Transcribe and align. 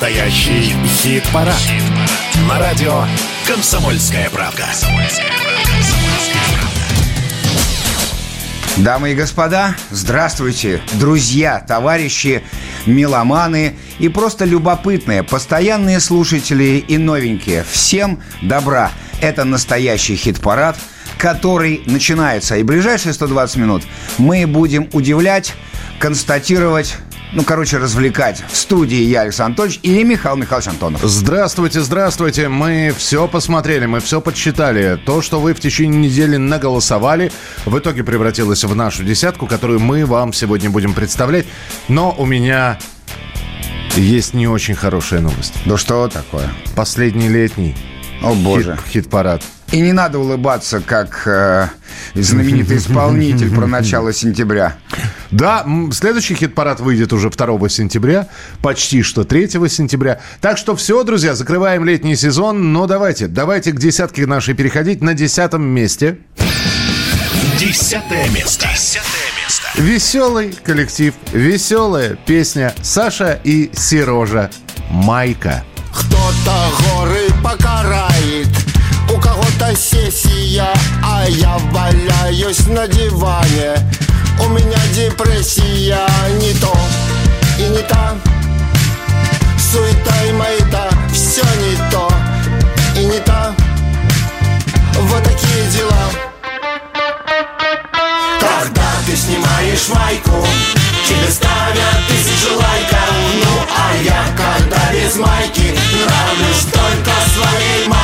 Настоящий 0.00 0.74
хит-парад. 0.86 1.54
Хит 1.58 1.82
На 2.48 2.58
радио 2.58 3.04
«Комсомольская 3.46 4.30
правка». 4.30 4.64
Дамы 8.78 9.12
и 9.12 9.14
господа, 9.14 9.76
здравствуйте, 9.90 10.80
друзья, 10.94 11.60
товарищи, 11.60 12.42
меломаны 12.86 13.76
и 13.98 14.08
просто 14.08 14.46
любопытные, 14.46 15.22
постоянные 15.22 16.00
слушатели 16.00 16.82
и 16.88 16.96
новенькие. 16.96 17.62
Всем 17.70 18.22
добра! 18.40 18.92
Это 19.20 19.44
настоящий 19.44 20.16
хит-парад, 20.16 20.78
который 21.18 21.82
начинается. 21.84 22.56
И 22.56 22.62
ближайшие 22.62 23.12
120 23.12 23.56
минут 23.56 23.82
мы 24.16 24.46
будем 24.46 24.88
удивлять, 24.94 25.52
констатировать 25.98 26.96
ну, 27.32 27.44
короче, 27.44 27.78
развлекать. 27.78 28.42
В 28.48 28.56
студии 28.56 29.02
я, 29.02 29.22
Александр 29.22 29.62
Анатольевич, 29.62 29.80
и 29.82 30.04
Михаил 30.04 30.36
Михайлович 30.36 30.68
Антонов. 30.68 31.02
Здравствуйте, 31.02 31.80
здравствуйте. 31.80 32.48
Мы 32.48 32.92
все 32.96 33.28
посмотрели, 33.28 33.86
мы 33.86 34.00
все 34.00 34.20
подсчитали. 34.20 35.00
То, 35.04 35.22
что 35.22 35.40
вы 35.40 35.54
в 35.54 35.60
течение 35.60 36.00
недели 36.00 36.36
наголосовали, 36.36 37.30
в 37.64 37.78
итоге 37.78 38.04
превратилось 38.04 38.64
в 38.64 38.74
нашу 38.74 39.04
десятку, 39.04 39.46
которую 39.46 39.80
мы 39.80 40.06
вам 40.06 40.32
сегодня 40.32 40.70
будем 40.70 40.92
представлять. 40.92 41.46
Но 41.88 42.14
у 42.16 42.26
меня 42.26 42.78
есть 43.96 44.34
не 44.34 44.48
очень 44.48 44.74
хорошая 44.74 45.20
новость. 45.20 45.54
Да 45.64 45.76
что 45.76 46.08
такое? 46.08 46.48
Последний 46.74 47.28
летний. 47.28 47.76
О, 48.22 48.34
боже. 48.34 48.76
Хит, 48.86 49.04
хит-парад. 49.04 49.42
И 49.72 49.80
не 49.80 49.92
надо 49.92 50.18
улыбаться, 50.18 50.82
как 50.84 51.22
э, 51.26 51.68
знаменитый 52.14 52.78
исполнитель 52.78 53.54
про 53.54 53.66
начало 53.66 54.12
сентября. 54.12 54.76
Да, 55.30 55.64
следующий 55.92 56.34
хит-парад 56.34 56.80
выйдет 56.80 57.12
уже 57.12 57.30
2 57.30 57.68
сентября, 57.68 58.28
почти 58.62 59.02
что 59.02 59.22
3 59.22 59.48
сентября. 59.68 60.20
Так 60.40 60.58
что 60.58 60.74
все, 60.74 61.04
друзья, 61.04 61.34
закрываем 61.36 61.84
летний 61.84 62.16
сезон. 62.16 62.72
Но 62.72 62.86
давайте, 62.86 63.28
давайте 63.28 63.70
к 63.70 63.78
десятке 63.78 64.26
нашей 64.26 64.54
переходить 64.54 65.02
на 65.02 65.14
десятом 65.14 65.62
месте. 65.62 66.18
Десятое 67.60 68.28
место. 68.30 68.66
Десятое 68.72 69.04
место. 69.40 69.68
Веселый 69.76 70.52
коллектив, 70.64 71.14
веселая 71.32 72.16
песня 72.26 72.74
Саша 72.82 73.38
и 73.44 73.70
Сережа. 73.72 74.50
Майка. 74.90 75.62
Кто-то 75.92 76.70
горы 76.94 77.26
покарает, 77.42 78.29
сессия, 79.76 80.72
а 81.02 81.24
я 81.28 81.56
валяюсь 81.70 82.66
на 82.66 82.86
диване. 82.86 83.76
У 84.42 84.48
меня 84.48 84.78
депрессия 84.94 86.06
не 86.40 86.52
то 86.54 86.76
и 87.58 87.68
не 87.68 87.82
та. 87.82 88.14
Суета 89.58 90.24
и 90.28 90.32
маята, 90.32 90.90
все 91.12 91.42
не 91.42 91.90
то 91.90 92.10
и 92.96 93.04
не 93.04 93.18
та. 93.20 93.54
Вот 94.94 95.22
такие 95.22 95.66
дела. 95.70 96.10
Когда 98.40 98.90
ты 99.06 99.16
снимаешь 99.16 99.88
майку 99.88 100.46
Тебе 101.06 101.30
ставят 101.30 101.96
тысячу 102.08 102.54
лайков. 102.54 103.14
Ну 103.42 103.66
а 103.76 103.96
я 104.02 104.24
когда 104.36 104.92
без 104.92 105.16
майки 105.16 105.74
Нравлюсь 105.92 106.66
только 106.72 107.10
своей 107.34 107.88
мамке 107.88 107.99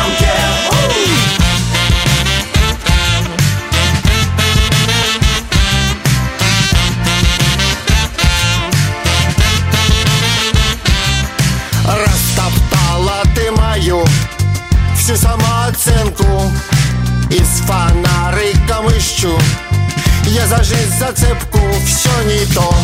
Из 17.36 17.60
фонариком 17.66 18.88
ищу 18.96 19.38
Я 20.24 20.46
за 20.46 20.64
жизнь 20.64 20.98
зацепку 20.98 21.60
Все 21.84 22.08
не 22.22 22.46
то. 22.54 22.74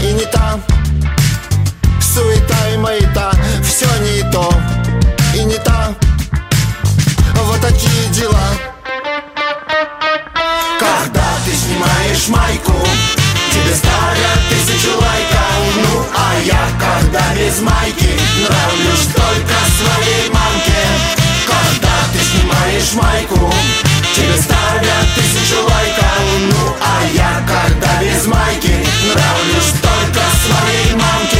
И 0.00 0.12
не 0.12 0.24
та. 0.24 0.60
Суета 2.00 2.68
и 2.72 2.76
маята 2.76 3.32
Все 3.60 3.88
не 4.02 4.30
то. 4.30 4.54
И 5.34 5.42
не 5.42 5.58
та. 5.58 5.96
Вот 7.34 7.60
такие 7.60 8.06
дела. 8.12 8.46
Когда 10.78 11.26
ты 11.44 11.52
снимаешь 11.52 12.28
майку 12.28 12.86
Тебе 13.50 13.74
ставят 13.74 14.38
тысячу 14.48 14.90
лайков. 14.90 15.74
Ну 15.74 16.06
а 16.16 16.38
я 16.44 16.68
когда 16.78 17.34
без 17.34 17.60
майки 17.60 18.10
Нравлюсь 18.46 19.08
только 19.12 19.54
своей 19.76 20.30
ты 20.30 20.41
снимаешь 22.72 22.94
майку 22.94 23.52
Тебе 24.14 24.36
ставят 24.40 25.06
тысячу 25.14 25.62
лайков 25.62 26.22
Ну 26.50 26.74
а 26.80 27.04
я 27.14 27.42
когда 27.46 28.02
без 28.02 28.26
майки 28.26 28.72
Нравлюсь 29.06 29.72
только 29.80 30.20
своей 30.46 30.94
мамке 30.94 31.38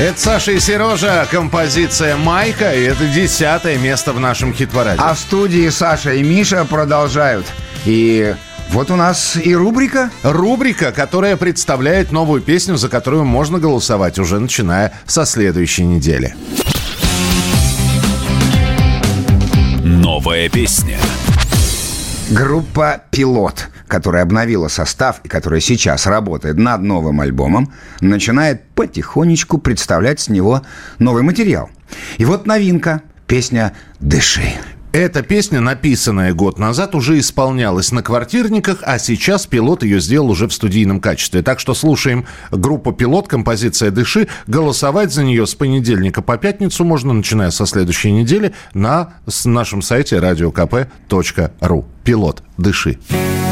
это 0.00 0.20
Саша 0.20 0.52
и 0.52 0.60
Сережа, 0.60 1.26
композиция 1.28 2.16
«Майка», 2.16 2.72
и 2.72 2.84
это 2.84 3.04
десятое 3.08 3.78
место 3.78 4.12
в 4.12 4.20
нашем 4.20 4.54
хит-параде. 4.54 5.00
А 5.02 5.12
в 5.12 5.18
студии 5.18 5.68
Саша 5.70 6.12
и 6.12 6.22
Миша 6.22 6.64
продолжают. 6.64 7.44
И 7.84 8.32
вот 8.70 8.92
у 8.92 8.94
нас 8.94 9.36
и 9.36 9.56
рубрика. 9.56 10.12
Рубрика, 10.22 10.92
которая 10.92 11.36
представляет 11.36 12.12
новую 12.12 12.40
песню, 12.42 12.76
за 12.76 12.88
которую 12.88 13.24
можно 13.24 13.58
голосовать 13.58 14.20
уже 14.20 14.38
начиная 14.38 14.92
со 15.04 15.26
следующей 15.26 15.82
недели. 15.82 16.36
Песня. 20.52 20.98
Группа 22.30 23.02
«Пилот», 23.10 23.68
которая 23.86 24.22
обновила 24.22 24.68
состав 24.68 25.20
и 25.24 25.28
которая 25.28 25.60
сейчас 25.60 26.06
работает 26.06 26.56
над 26.56 26.82
новым 26.82 27.20
альбомом, 27.20 27.72
начинает 28.00 28.64
потихонечку 28.70 29.58
представлять 29.58 30.20
с 30.20 30.28
него 30.28 30.62
новый 30.98 31.22
материал. 31.22 31.70
И 32.18 32.24
вот 32.24 32.46
новинка– 32.46 33.02
песня 33.26 33.72
«Дыши». 34.00 34.54
Эта 34.92 35.22
песня, 35.22 35.60
написанная 35.60 36.32
год 36.32 36.58
назад, 36.58 36.94
уже 36.94 37.18
исполнялась 37.18 37.92
на 37.92 38.02
квартирниках, 38.02 38.78
а 38.82 38.98
сейчас 38.98 39.46
пилот 39.46 39.82
ее 39.82 40.00
сделал 40.00 40.30
уже 40.30 40.48
в 40.48 40.52
студийном 40.52 41.00
качестве. 41.00 41.42
Так 41.42 41.60
что 41.60 41.74
слушаем 41.74 42.24
группу 42.50 42.92
«Пилот», 42.92 43.28
композиция 43.28 43.90
«Дыши». 43.90 44.28
Голосовать 44.46 45.12
за 45.12 45.24
нее 45.24 45.46
с 45.46 45.54
понедельника 45.54 46.22
по 46.22 46.38
пятницу 46.38 46.84
можно, 46.84 47.12
начиная 47.12 47.50
со 47.50 47.66
следующей 47.66 48.12
недели, 48.12 48.54
на 48.72 49.14
нашем 49.44 49.82
сайте 49.82 50.16
radiokp.ru. 50.16 51.84
«Пилот», 52.02 52.42
«Дыши». 52.56 52.98
Объехал 53.08 53.47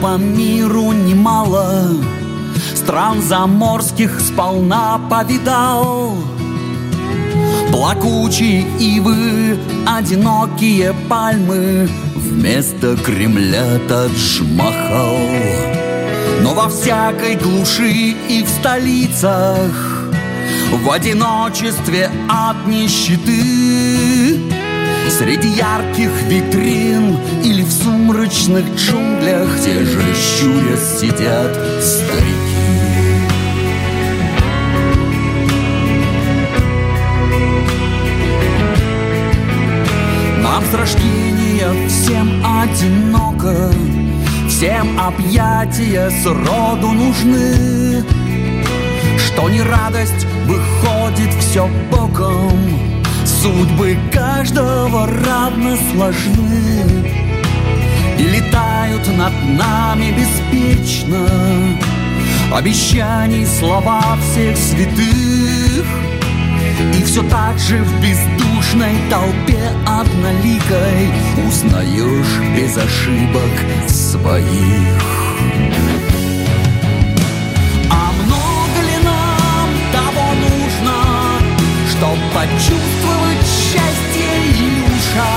по 0.00 0.16
миру 0.16 0.92
немало. 0.92 1.88
Стран 2.74 3.22
заморских 3.22 4.20
сполна 4.20 5.00
повидал. 5.10 6.16
Плакучие 7.70 8.64
ивы, 8.78 9.58
одинокие 9.86 10.94
пальмы 11.08 11.88
Вместо 12.14 12.96
Кремля 12.96 13.78
Тадж-Махал 13.88 15.18
Но 16.42 16.54
во 16.54 16.68
всякой 16.68 17.36
глуши 17.36 18.14
и 18.28 18.42
в 18.42 18.48
столицах 18.48 20.10
В 20.72 20.90
одиночестве 20.90 22.10
от 22.28 22.66
нищеты 22.66 24.15
Среди 25.08 25.48
ярких 25.48 26.10
витрин 26.28 27.16
или 27.42 27.62
в 27.62 27.70
сумрачных 27.70 28.64
джунглях 28.74 29.48
Те 29.64 29.84
же 29.84 30.02
щурясь 30.14 31.00
сидят 31.00 31.56
старики. 31.82 32.36
Нам 40.42 40.62
с 40.64 40.74
рождения 40.74 41.88
всем 41.88 42.44
одиноко 42.44 43.70
Всем 44.48 45.00
объятия 45.00 46.10
сроду 46.22 46.88
нужны. 46.88 48.04
Что 49.18 49.48
не 49.48 49.62
радость 49.62 50.26
выходит 50.46 51.32
все 51.40 51.68
боком 51.90 52.95
Судьбы 53.46 53.96
каждого 54.12 55.06
равно 55.06 55.76
сложны 55.92 57.04
И 58.18 58.22
летают 58.22 59.06
над 59.16 59.32
нами 59.56 60.12
беспечно. 60.18 61.28
Обещаний 62.52 63.46
слова 63.46 64.18
всех 64.20 64.56
святых. 64.56 65.86
И 66.98 67.04
все 67.04 67.22
так 67.28 67.56
же 67.60 67.84
в 67.84 68.02
бездушной 68.02 68.96
толпе 69.08 69.70
одноликой 69.86 71.08
Узнаешь 71.46 72.40
без 72.56 72.76
ошибок 72.76 73.52
своих 73.86 75.16
почувствовать 82.36 83.46
счастье 83.46 84.28
Илюша 84.50 85.32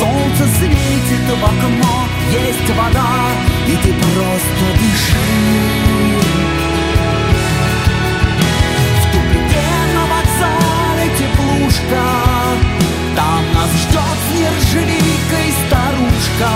Солнце 0.00 0.52
светит 0.58 1.26
в 1.30 1.44
окно, 1.44 2.08
есть 2.32 2.70
вода 2.76 3.14
И 3.68 3.76
ты 3.76 3.92
просто 3.94 4.64
дыши. 4.80 5.16
В 8.98 9.04
тупике 9.12 9.68
на 9.94 10.02
вокзале 10.12 11.06
теплушка. 11.18 12.02
Там 13.14 13.44
нас 13.54 13.70
ждет 13.82 14.18
с 14.24 14.40
нержавейкой 14.40 15.48
старушка. 15.66 16.50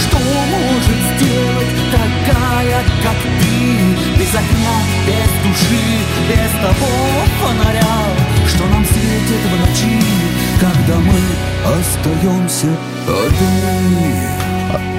Что 0.00 0.18
может 0.18 1.00
сделать 1.14 1.74
такая, 1.92 2.82
как 3.04 3.18
ты? 3.38 4.18
Без 4.18 4.34
огня, 4.34 4.76
без 5.06 5.45
души, 5.56 5.82
без 6.28 6.50
того 6.60 6.86
фонаря 7.40 7.84
Что 8.46 8.64
нам 8.66 8.84
светит 8.84 9.42
в 9.44 9.60
ночи, 9.60 10.02
когда 10.60 10.98
мы 11.00 11.18
остаемся 11.78 12.68
одни 13.06 14.26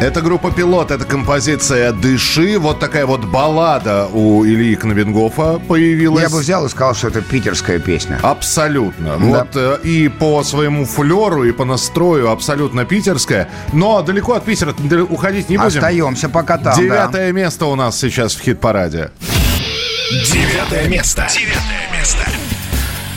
Это 0.02 0.22
группа 0.22 0.52
«Пилот», 0.52 0.92
это 0.92 1.06
композиция 1.06 1.92
«Дыши». 1.92 2.58
Вот 2.60 2.80
такая 2.80 3.06
вот 3.06 3.26
баллада 3.26 4.08
у 4.14 4.46
Ильи 4.46 4.76
Кновенгофа 4.76 5.60
появилась. 5.68 6.24
Я 6.24 6.30
бы 6.30 6.40
взял 6.40 6.66
и 6.66 6.70
сказал, 6.70 6.96
что 6.96 7.08
это 7.08 7.22
питерская 7.22 7.80
песня. 7.80 8.20
Абсолютно. 8.22 9.18
Да. 9.18 9.26
Вот 9.26 9.48
э, 9.56 9.80
и 9.84 10.08
по 10.08 10.44
своему 10.44 10.86
флеру, 10.86 11.44
и 11.44 11.52
по 11.52 11.66
настрою 11.66 12.30
абсолютно 12.30 12.86
питерская. 12.86 13.50
Но 13.74 14.02
далеко 14.02 14.34
от 14.34 14.46
Питера 14.46 14.74
уходить 15.10 15.50
не 15.50 15.58
будем. 15.58 15.68
Остаемся 15.68 16.30
пока 16.30 16.58
там, 16.58 16.76
да. 16.76 16.82
Девятое 16.82 17.32
место 17.32 17.66
у 17.66 17.76
нас 17.76 18.00
сейчас 18.00 18.36
в 18.36 18.42
хит-параде. 18.42 19.10
Девятое 20.10 20.88
место. 20.88 21.28
Девятое 21.34 21.92
место. 21.92 22.24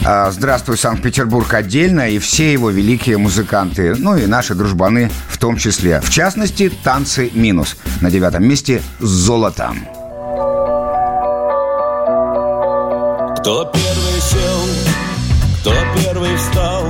А, 0.04 0.30
Здравствуй, 0.32 0.76
Санкт-Петербург 0.76 1.52
отдельно 1.54 2.10
и 2.10 2.18
все 2.18 2.52
его 2.52 2.70
великие 2.70 3.16
музыканты, 3.16 3.94
ну 3.96 4.16
и 4.16 4.26
наши 4.26 4.54
дружбаны 4.56 5.08
в 5.28 5.38
том 5.38 5.56
числе. 5.56 6.00
В 6.00 6.10
частности, 6.10 6.68
танцы 6.82 7.30
минус. 7.32 7.76
На 8.00 8.10
девятом 8.10 8.44
месте 8.44 8.82
золото. 8.98 9.72
Кто 13.38 13.64
первый 13.72 14.20
сел, 14.20 14.68
кто 15.60 15.74
первый 16.02 16.36
встал, 16.36 16.86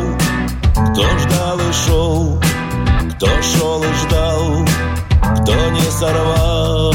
кто 0.93 1.19
ждал 1.19 1.58
и 1.61 1.73
шел, 1.73 2.43
кто 3.17 3.26
шел 3.43 3.82
и 3.82 3.93
ждал, 4.06 4.67
кто 5.43 5.70
не 5.70 5.91
сорвал, 5.91 6.94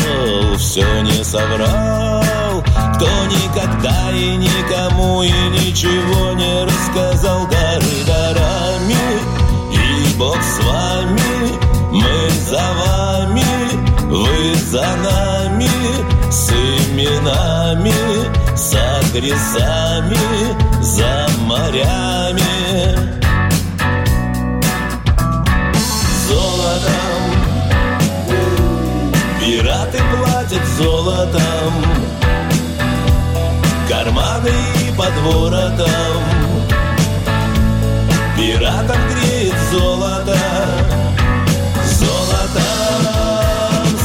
все 0.58 1.02
не 1.02 1.24
соврал, 1.24 2.64
кто 2.96 3.26
никогда 3.26 4.12
и 4.12 4.38
никому 4.38 5.22
и 5.22 5.30
ничего 5.30 6.32
не 6.34 6.64
рассказал 6.64 7.46
дары 7.48 8.04
дарами, 8.08 8.96
и 9.74 10.18
Бог 10.18 10.38
с 10.42 10.64
вами, 10.64 11.60
мы 11.92 12.30
за 12.30 12.64
вами, 12.74 13.44
вы 14.06 14.56
за 14.56 14.88
нами, 14.96 15.70
с 16.32 16.50
именами, 16.52 17.94
с 18.56 18.74
адресами, 18.74 20.18
за 20.82 21.28
морями. 21.42 22.55
Воротом. 35.26 36.24
Пиратам 38.38 38.98
греет 39.10 39.56
золото, 39.72 40.38
золотом, 42.00 43.04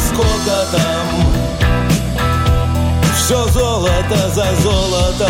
сколько 0.06 0.56
там? 0.72 1.06
Все 3.16 3.46
золото 3.48 4.28
за 4.34 4.46
золото 4.62 5.28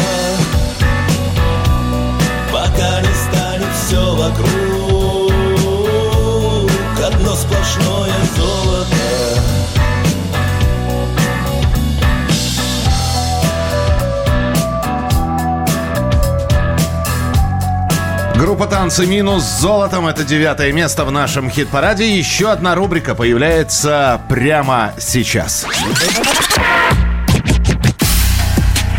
Пока 2.53 3.01
не 3.01 3.15
станет 3.15 3.75
все 3.75 4.15
вокруг 4.15 4.50
Группа 18.51 18.67
«Танцы 18.67 19.07
минус» 19.07 19.45
с 19.45 19.61
золотом. 19.61 20.09
Это 20.09 20.25
девятое 20.25 20.73
место 20.73 21.05
в 21.05 21.13
нашем 21.13 21.49
хит-параде. 21.49 22.19
Еще 22.19 22.51
одна 22.51 22.75
рубрика 22.75 23.15
появляется 23.15 24.21
прямо 24.29 24.93
сейчас. 24.99 25.65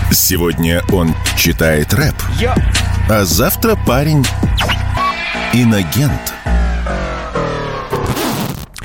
Сегодня 0.09 0.81
он 0.93 1.13
читает 1.35 1.93
рэп. 1.93 2.15
А 3.09 3.25
завтра 3.25 3.77
парень 3.85 4.25
инагент. 5.51 6.30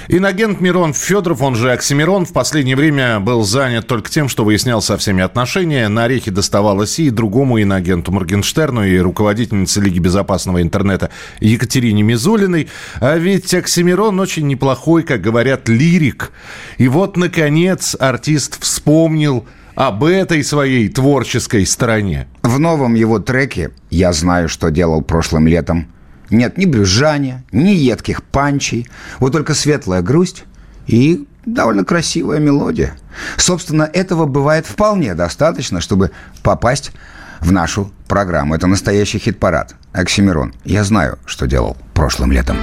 Инагент 0.09 0.61
Мирон 0.61 0.95
Федоров, 0.95 1.43
он 1.43 1.57
же 1.57 1.73
Оксимирон, 1.73 2.27
в 2.27 2.33
последнее 2.33 2.77
время 2.77 3.19
был 3.19 3.43
занят 3.43 3.89
только 3.89 4.09
тем, 4.09 4.29
что 4.29 4.45
выяснял 4.45 4.81
со 4.81 4.97
всеми 4.97 5.21
отношения. 5.21 5.89
На 5.89 6.05
орехи 6.05 6.31
доставалось 6.31 7.01
и 7.01 7.11
другому 7.11 7.61
инагенту 7.61 8.13
Моргенштерну, 8.13 8.85
и 8.85 8.99
руководительнице 8.99 9.81
Лиги 9.81 9.99
безопасного 9.99 10.63
интернета 10.63 11.11
Екатерине 11.41 12.05
Мизулиной. 12.05 12.69
А 13.01 13.17
ведь 13.17 13.53
Оксимирон 13.53 14.21
очень 14.21 14.47
неплохой, 14.47 15.03
как 15.03 15.21
говорят, 15.23 15.69
лирик. 15.69 16.31
И 16.79 16.87
вот, 16.87 17.17
наконец, 17.17 17.97
артист 17.99 18.63
вспомнил 18.63 19.45
об 19.75 20.05
этой 20.05 20.45
своей 20.45 20.89
творческой 20.89 21.67
стороне. 21.67 22.29
В 22.43 22.61
новом 22.61 22.95
его 22.95 23.19
треке 23.19 23.73
«Я 23.91 24.13
знаю, 24.13 24.49
что 24.49 24.71
делал 24.71 25.03
прошлым 25.03 25.49
летом» 25.49 25.89
нет 26.31 26.59
ни 26.59 26.65
брюзжания, 26.67 27.45
ни 27.53 27.71
едких 27.71 28.23
панчей, 28.23 28.89
вот 29.19 29.33
только 29.33 29.55
светлая 29.55 30.03
грусть 30.03 30.45
и 30.87 31.27
довольно 31.45 31.85
красивая 31.85 32.39
мелодия. 32.39 32.97
Собственно, 33.37 33.85
этого 33.85 34.27
бывает 34.27 34.67
вполне 34.67 35.15
достаточно, 35.15 35.81
чтобы 35.81 36.11
попасть 36.43 36.93
в 37.41 37.53
нашу 37.53 37.93
программу. 38.09 38.55
Это 38.55 38.67
настоящий 38.67 39.19
хит-парад. 39.19 39.75
Оксимирон, 39.93 40.55
я 40.65 40.85
знаю, 40.85 41.19
что 41.27 41.47
делал 41.47 41.77
прошлым 41.95 42.33
летом. 42.33 42.57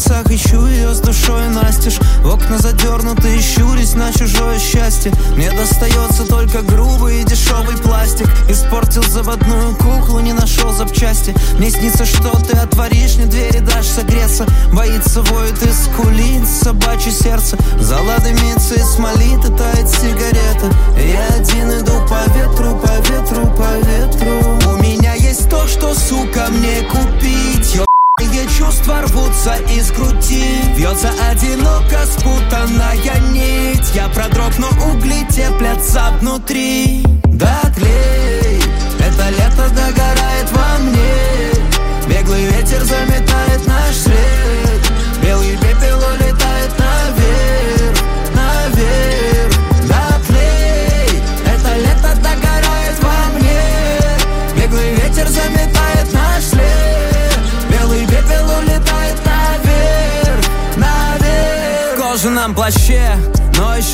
Улицах 0.00 0.30
ищу 0.30 0.66
ее 0.66 0.94
с 0.94 1.00
душой 1.00 1.48
настежь. 1.48 1.98
В 2.22 2.32
окна 2.32 2.56
задернуты 2.58 3.36
и 3.36 3.40
щурясь 3.40 3.94
на 3.94 4.10
чужое 4.12 4.58
счастье. 4.58 5.12
Мне 5.36 5.50
достается 5.50 6.26
только 6.26 6.62
грубый 6.62 7.20
и 7.20 7.24
дешевый 7.24 7.76
пластик. 7.76 8.26
Испортил 8.48 9.02
заводную 9.02 9.76
куклу, 9.76 10.20
не 10.20 10.32
нашел 10.32 10.72
запчасти. 10.72 11.34
Мне 11.58 11.70
снится, 11.70 12.06
что 12.06 12.30
ты 12.38 12.56
отворишь, 12.56 13.16
мне 13.16 13.26
двери 13.26 13.58
дашь 13.58 13.86
согреться. 13.86 14.46
Боится, 14.72 15.20
воет 15.22 15.62
и 15.62 15.70
скулит 15.70 16.48
собачье 16.48 17.12
сердце. 17.12 17.58
Зала 17.78 18.16
дымится 18.20 18.76
и 18.76 18.82
смолит, 18.82 19.44
и 19.44 19.52
тает 19.54 19.88
сигарета. 19.88 20.70
Я 20.96 21.26
один 21.34 21.70
иду 21.78 21.92
по 22.08 22.22
ветру, 22.32 22.78
по 22.78 22.96
ветру, 23.10 23.46
по 23.54 23.76
ветру. 23.86 24.72
У 24.72 24.82
меня 24.82 25.14
есть 25.14 25.50
то, 25.50 25.66
что, 25.66 25.94
сука, 25.94 26.46
мне 26.50 26.82
купить 26.88 27.80
Ебаные 28.20 28.46
чувства 28.58 29.02
рвутся 29.02 29.54
из 29.70 29.90
груди. 29.92 30.44
Вьется 30.76 31.10
одиноко 31.30 32.04
спутанная 32.06 33.20
нить. 33.32 33.90
Я 33.94 34.08
продрог, 34.08 34.58
но 34.58 34.68
угли 34.92 35.26
теплятся 35.30 36.12
внутри. 36.20 37.02
Да 37.24 37.60
тлей, 37.74 38.60
это 38.98 39.30
лето 39.30 39.68
догорает 39.70 40.50
во 40.52 40.78
мне. 40.82 42.08
Беглый 42.08 42.44
ветер 42.44 42.82
заметает 42.84 43.66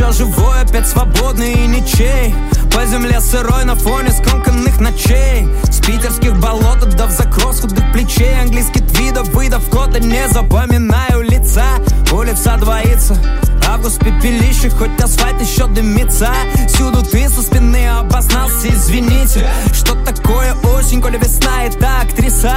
Но 0.07 0.13
еще 0.13 0.25
живой, 0.25 0.61
опять 0.61 0.87
свободный 0.87 1.53
и 1.53 1.67
ничей. 1.67 2.33
По 2.73 2.87
земле 2.87 3.21
сырой 3.21 3.65
на 3.65 3.75
фоне 3.75 4.11
скомканных 4.11 4.79
ночей. 4.79 5.49
С 5.65 5.81
питерских 5.81 6.39
болот 6.39 6.79
до 6.95 7.07
в 7.07 7.11
закрос 7.11 7.61
худых 7.61 7.93
плечей. 7.93 8.41
Английский 8.41 8.83
твидов, 8.83 9.29
выдав 9.31 9.69
кода, 9.69 9.99
не 9.99 10.29
запоминаю 10.29 11.23
лица. 11.23 11.67
Улица 12.13 12.57
двоится, 12.57 13.21
август 13.67 13.99
пепелище 13.99 14.71
Хоть 14.71 15.01
асфальт 15.03 15.41
еще 15.41 15.67
дымится. 15.67 16.31
Всюду 16.69 17.03
ты 17.03 17.29
со 17.29 17.43
спины 17.43 17.89
обознался, 17.89 18.69
извините. 18.69 19.45
Что 19.73 19.97
такое 20.05 20.55
осень, 20.77 21.03
коли 21.03 21.19
весна 21.19 21.65
это 21.65 22.03
актриса 22.03 22.55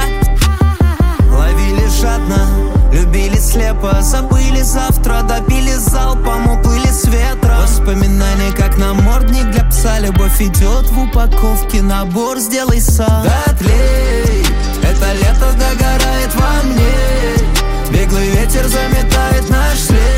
Ловили 1.40 1.88
жадно, 2.00 2.46
любили 2.92 3.38
слепо 3.38 4.02
Забыли 4.02 4.60
завтра, 4.60 5.22
добили 5.22 5.72
залпом, 5.72 6.52
уплыли 6.52 6.88
с 6.88 7.04
ветра. 7.04 7.56
Воспоминания, 7.62 8.52
как 8.52 8.76
намордник 8.76 9.50
для 9.50 9.64
пса 9.64 9.98
Любовь 10.00 10.38
идет 10.42 10.90
в 10.90 10.98
упаковке, 11.02 11.80
набор 11.80 12.38
сделай 12.38 12.80
сам. 12.82 13.24
Да 13.24 13.54
тлей, 13.58 14.44
это 14.82 15.12
лето 15.14 15.52
догорает 15.58 16.34
во 16.34 16.62
мне 16.68 17.40
Беглый 17.90 18.28
ветер 18.32 18.68
заметает 18.68 19.48
наш 19.48 19.78
след 19.78 20.09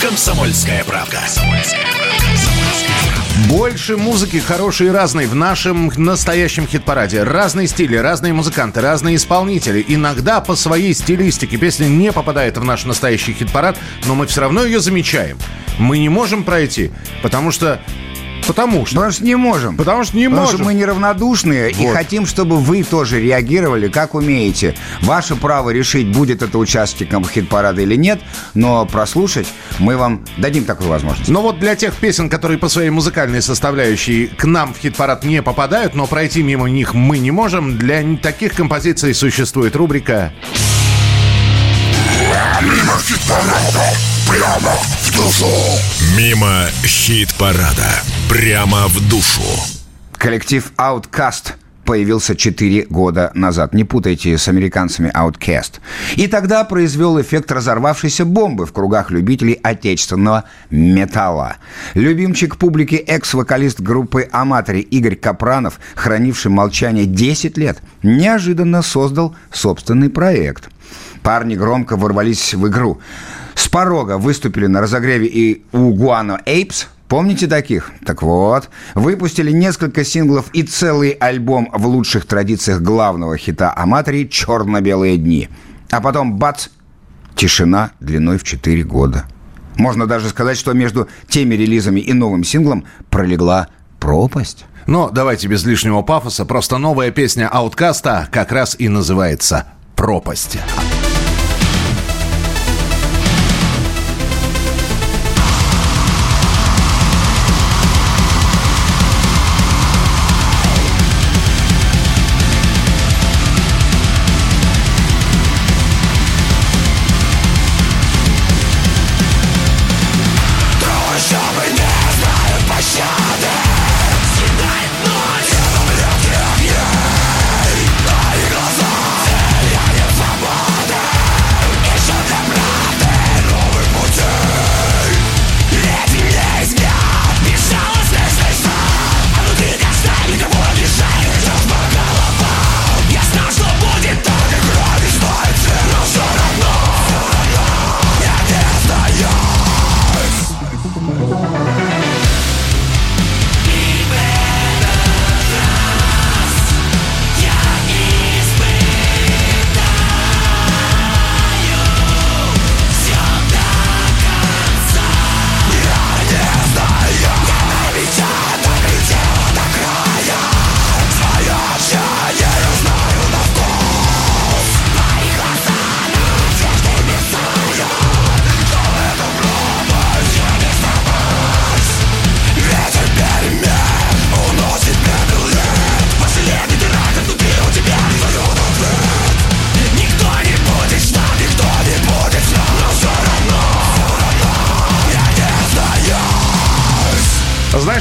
«Комсомольская 0.00 0.84
правка». 0.84 1.18
Больше 3.48 3.96
музыки 3.96 4.38
хорошей 4.38 4.88
и 4.88 4.90
разной 4.90 5.26
в 5.26 5.34
нашем 5.34 5.90
настоящем 5.96 6.66
хит-параде. 6.66 7.22
Разные 7.22 7.66
стили, 7.66 7.96
разные 7.96 8.32
музыканты, 8.32 8.80
разные 8.80 9.16
исполнители. 9.16 9.84
Иногда 9.88 10.40
по 10.40 10.54
своей 10.54 10.94
стилистике 10.94 11.56
песня 11.56 11.86
не 11.86 12.12
попадает 12.12 12.58
в 12.58 12.64
наш 12.64 12.84
настоящий 12.84 13.32
хит-парад, 13.32 13.76
но 14.06 14.14
мы 14.14 14.26
все 14.26 14.42
равно 14.42 14.64
ее 14.64 14.80
замечаем. 14.80 15.38
Мы 15.78 15.98
не 15.98 16.08
можем 16.08 16.44
пройти, 16.44 16.90
потому 17.22 17.50
что... 17.50 17.80
Потому 18.48 18.86
что... 18.86 18.96
Потому 18.96 19.12
что 19.12 19.24
не 19.24 19.36
можем. 19.36 19.76
Потому 19.76 20.04
что 20.04 20.16
не 20.16 20.24
Потому 20.24 20.42
можем. 20.42 20.58
что 20.58 20.64
мы 20.64 20.74
неравнодушные 20.74 21.70
и 21.70 21.86
Вот. 21.86 21.94
хотим, 21.94 22.26
чтобы 22.26 22.58
вы 22.58 22.82
тоже 22.82 23.20
реагировали, 23.20 23.88
как 23.88 24.14
умеете. 24.14 24.74
Ваше 25.02 25.36
право 25.36 25.70
решить, 25.70 26.08
будет 26.08 26.42
это 26.42 26.58
участником 26.58 27.24
хит-парада 27.24 27.82
или 27.82 27.94
нет, 27.94 28.20
но 28.54 28.86
прослушать 28.86 29.46
мы 29.78 29.96
вам 29.96 30.24
дадим 30.38 30.64
такую 30.64 30.88
возможность. 30.88 31.28
Но 31.30 31.42
вот 31.42 31.60
для 31.60 31.76
тех 31.76 31.94
песен, 31.94 32.28
которые 32.28 32.58
по 32.58 32.68
своей 32.68 32.90
музыкальной 32.90 33.42
составляющей 33.42 34.26
к 34.26 34.44
нам 34.44 34.74
в 34.74 34.78
хит-парад 34.78 35.24
не 35.24 35.42
попадают, 35.42 35.94
но 35.94 36.06
пройти 36.06 36.42
мимо 36.42 36.68
них 36.68 36.94
мы 36.94 37.18
не 37.18 37.30
можем, 37.30 37.78
для 37.78 38.02
таких 38.16 38.54
композиций 38.54 39.14
существует 39.14 39.76
рубрика 39.76 40.32
Мимо 42.62 42.98
хит-парада. 42.98 43.92
Прямо 44.28 44.72
в 45.02 45.16
душу. 45.16 45.46
Коллектив 50.12 50.70
Outcast 50.76 51.54
появился 51.86 52.36
4 52.36 52.88
года 52.90 53.30
назад. 53.32 53.72
Не 53.72 53.84
путайте 53.84 54.36
с 54.36 54.48
американцами 54.48 55.10
Outcast. 55.14 55.80
И 56.16 56.26
тогда 56.26 56.62
произвел 56.64 57.18
эффект 57.18 57.50
разорвавшейся 57.50 58.26
бомбы 58.26 58.66
в 58.66 58.74
кругах 58.74 59.10
любителей 59.10 59.54
отечественного 59.54 60.44
металла. 60.68 61.56
Любимчик 61.94 62.58
публики 62.58 62.96
экс-вокалист 62.96 63.80
группы 63.80 64.28
Аматори 64.30 64.80
Игорь 64.80 65.16
Капранов, 65.16 65.80
хранивший 65.94 66.50
молчание 66.50 67.06
10 67.06 67.56
лет, 67.56 67.78
неожиданно 68.02 68.82
создал 68.82 69.34
собственный 69.50 70.10
проект. 70.10 70.68
Парни 71.22 71.54
громко 71.54 71.96
ворвались 71.96 72.52
в 72.52 72.68
игру. 72.68 73.00
С 73.54 73.68
порога 73.68 74.18
выступили 74.18 74.66
на 74.66 74.82
разогреве 74.82 75.28
и 75.28 75.64
у 75.72 75.94
Гуано 75.94 76.42
Эйпс, 76.44 76.88
Помните 77.08 77.46
таких? 77.46 77.90
Так 78.04 78.22
вот, 78.22 78.68
выпустили 78.94 79.50
несколько 79.50 80.04
синглов 80.04 80.50
и 80.52 80.62
целый 80.62 81.10
альбом 81.12 81.70
в 81.72 81.86
лучших 81.86 82.26
традициях 82.26 82.82
главного 82.82 83.38
хита 83.38 83.72
Аматори 83.74 84.28
«Черно-белые 84.28 85.16
дни». 85.16 85.48
А 85.90 86.02
потом 86.02 86.34
бац, 86.38 86.68
тишина 87.34 87.92
длиной 88.00 88.36
в 88.36 88.44
4 88.44 88.82
года. 88.84 89.24
Можно 89.76 90.06
даже 90.06 90.28
сказать, 90.28 90.58
что 90.58 90.74
между 90.74 91.08
теми 91.28 91.54
релизами 91.54 92.00
и 92.00 92.12
новым 92.12 92.44
синглом 92.44 92.84
пролегла 93.08 93.68
пропасть. 94.00 94.66
Но 94.86 95.08
давайте 95.08 95.48
без 95.48 95.64
лишнего 95.64 96.02
пафоса, 96.02 96.44
просто 96.44 96.76
новая 96.76 97.10
песня 97.10 97.48
Ауткаста 97.48 98.28
как 98.30 98.52
раз 98.52 98.76
и 98.78 98.88
называется 98.88 99.66
«Пропасть». 99.96 100.58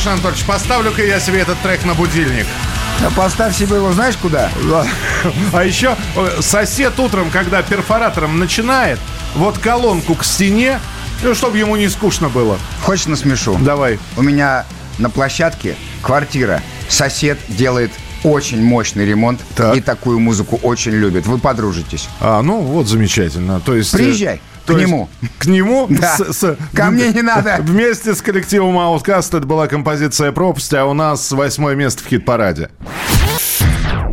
Знаешь, 0.07 0.21
Анатольевич, 0.21 0.45
поставлю-ка 0.45 1.03
я 1.03 1.19
себе 1.19 1.41
этот 1.41 1.59
трек 1.59 1.83
на 1.83 1.93
будильник. 1.93 2.45
А 3.05 3.11
поставь 3.11 3.53
себе 3.57 3.75
его 3.75 3.91
знаешь 3.91 4.15
куда? 4.15 4.49
А 5.53 5.65
еще 5.65 5.97
э, 6.15 6.37
сосед 6.39 6.97
утром, 6.97 7.29
когда 7.29 7.61
перфоратором 7.61 8.39
начинает, 8.39 8.99
вот 9.35 9.57
колонку 9.57 10.15
к 10.15 10.23
стене, 10.23 10.79
ну, 11.23 11.35
чтобы 11.35 11.57
ему 11.57 11.75
не 11.75 11.89
скучно 11.89 12.29
было. 12.29 12.57
Хочешь 12.83 13.07
насмешу? 13.07 13.57
Давай. 13.59 13.99
У 14.15 14.21
меня 14.21 14.65
на 14.97 15.09
площадке 15.09 15.75
квартира. 16.01 16.61
Сосед 16.87 17.37
делает 17.49 17.91
очень 18.23 18.63
мощный 18.63 19.05
ремонт 19.05 19.41
Так. 19.57 19.75
и 19.75 19.81
такую 19.81 20.19
музыку 20.19 20.57
очень 20.63 20.93
любит. 20.93 21.25
Вы 21.27 21.37
подружитесь. 21.37 22.07
А, 22.21 22.41
ну 22.41 22.61
вот 22.61 22.87
замечательно. 22.87 23.59
То 23.59 23.75
есть... 23.75 23.93
э, 23.93 23.97
Приезжай 23.97 24.41
к 24.73 24.77
есть 24.77 24.87
нему. 24.87 25.09
К 25.39 25.45
нему? 25.45 25.87
Да. 25.89 26.17
С- 26.17 26.33
с- 26.33 26.57
Ко 26.73 26.85
мне 26.91 27.11
не 27.13 27.21
надо. 27.21 27.57
Вместе 27.59 28.13
с 28.15 28.21
коллективом 28.21 28.77
Outcast 28.77 29.37
это 29.37 29.45
была 29.47 29.67
композиция 29.67 30.31
«Пропасть», 30.31 30.73
а 30.73 30.85
у 30.85 30.93
нас 30.93 31.31
восьмое 31.31 31.75
место 31.75 32.03
в 32.03 32.07
хит-параде. 32.07 32.69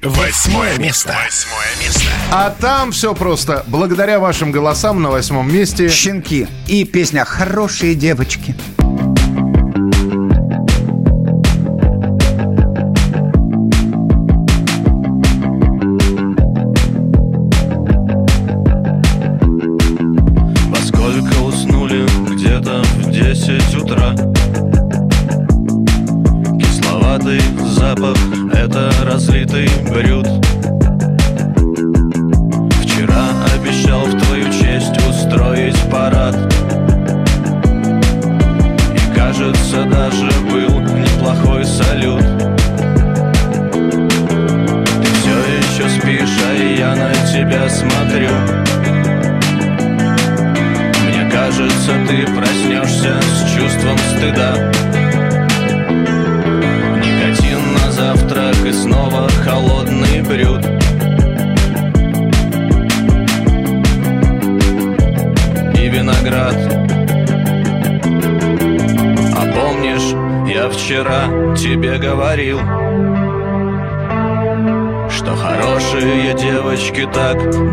Восьмое 0.02 0.76
место. 0.78 1.14
Восьмое 1.24 1.86
место. 1.86 2.02
А 2.30 2.50
там 2.50 2.92
все 2.92 3.14
просто. 3.14 3.64
Благодаря 3.66 4.18
вашим 4.18 4.52
голосам 4.52 5.00
на 5.00 5.10
восьмом 5.10 5.52
месте... 5.52 5.88
Щенки. 5.88 6.46
И 6.66 6.84
песня 6.84 7.24
«Хорошие 7.24 7.94
девочки». 7.94 8.54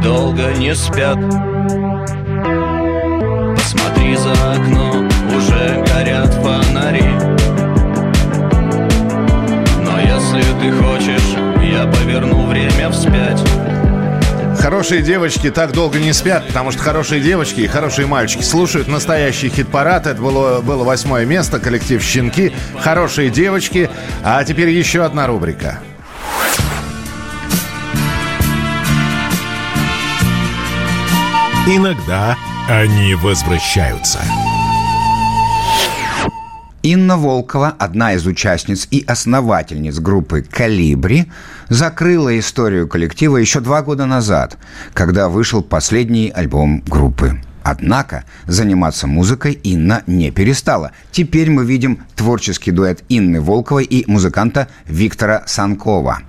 Долго 0.01 0.53
не 0.57 0.75
спят 0.75 1.17
Посмотри 3.55 4.15
за 4.15 4.31
окно, 4.53 5.07
уже 5.35 5.83
горят 5.93 6.33
фонари 6.35 7.09
Но 9.83 9.99
если 9.99 10.41
ты 10.61 10.71
хочешь, 10.71 11.35
я 11.61 11.85
поверну 11.87 12.47
время 12.47 12.89
вспять 12.89 13.41
Хорошие 14.59 15.01
девочки 15.01 15.49
так 15.49 15.71
долго 15.71 15.97
не 15.97 16.13
спят, 16.13 16.45
потому 16.45 16.71
что 16.71 16.83
хорошие 16.83 17.19
девочки 17.19 17.61
и 17.61 17.67
хорошие 17.67 18.05
мальчики 18.05 18.43
слушают 18.43 18.87
настоящий 18.87 19.49
хит-парад. 19.49 20.05
Это 20.05 20.21
было, 20.21 20.61
было 20.61 20.83
восьмое 20.83 21.25
место, 21.25 21.59
коллектив 21.59 22.03
«Щенки». 22.03 22.53
Хорошие 22.79 23.31
девочки. 23.31 23.89
А 24.23 24.43
теперь 24.43 24.69
еще 24.69 25.03
одна 25.03 25.25
рубрика. 25.25 25.79
Иногда 31.67 32.35
они 32.67 33.13
возвращаются. 33.13 34.17
Инна 36.81 37.17
Волкова, 37.17 37.75
одна 37.77 38.13
из 38.13 38.25
участниц 38.25 38.87
и 38.89 39.03
основательниц 39.05 39.99
группы 39.99 40.41
«Калибри», 40.41 41.27
закрыла 41.69 42.37
историю 42.39 42.87
коллектива 42.87 43.37
еще 43.37 43.59
два 43.59 43.83
года 43.83 44.07
назад, 44.07 44.57
когда 44.93 45.29
вышел 45.29 45.61
последний 45.61 46.31
альбом 46.31 46.81
группы. 46.87 47.39
Однако 47.61 48.23
заниматься 48.47 49.05
музыкой 49.05 49.53
Инна 49.53 50.01
не 50.07 50.31
перестала. 50.31 50.93
Теперь 51.11 51.51
мы 51.51 51.63
видим 51.63 51.99
творческий 52.15 52.71
дуэт 52.71 53.03
Инны 53.07 53.39
Волковой 53.39 53.83
и 53.83 54.09
музыканта 54.09 54.67
Виктора 54.87 55.43
Санкова. 55.45 56.23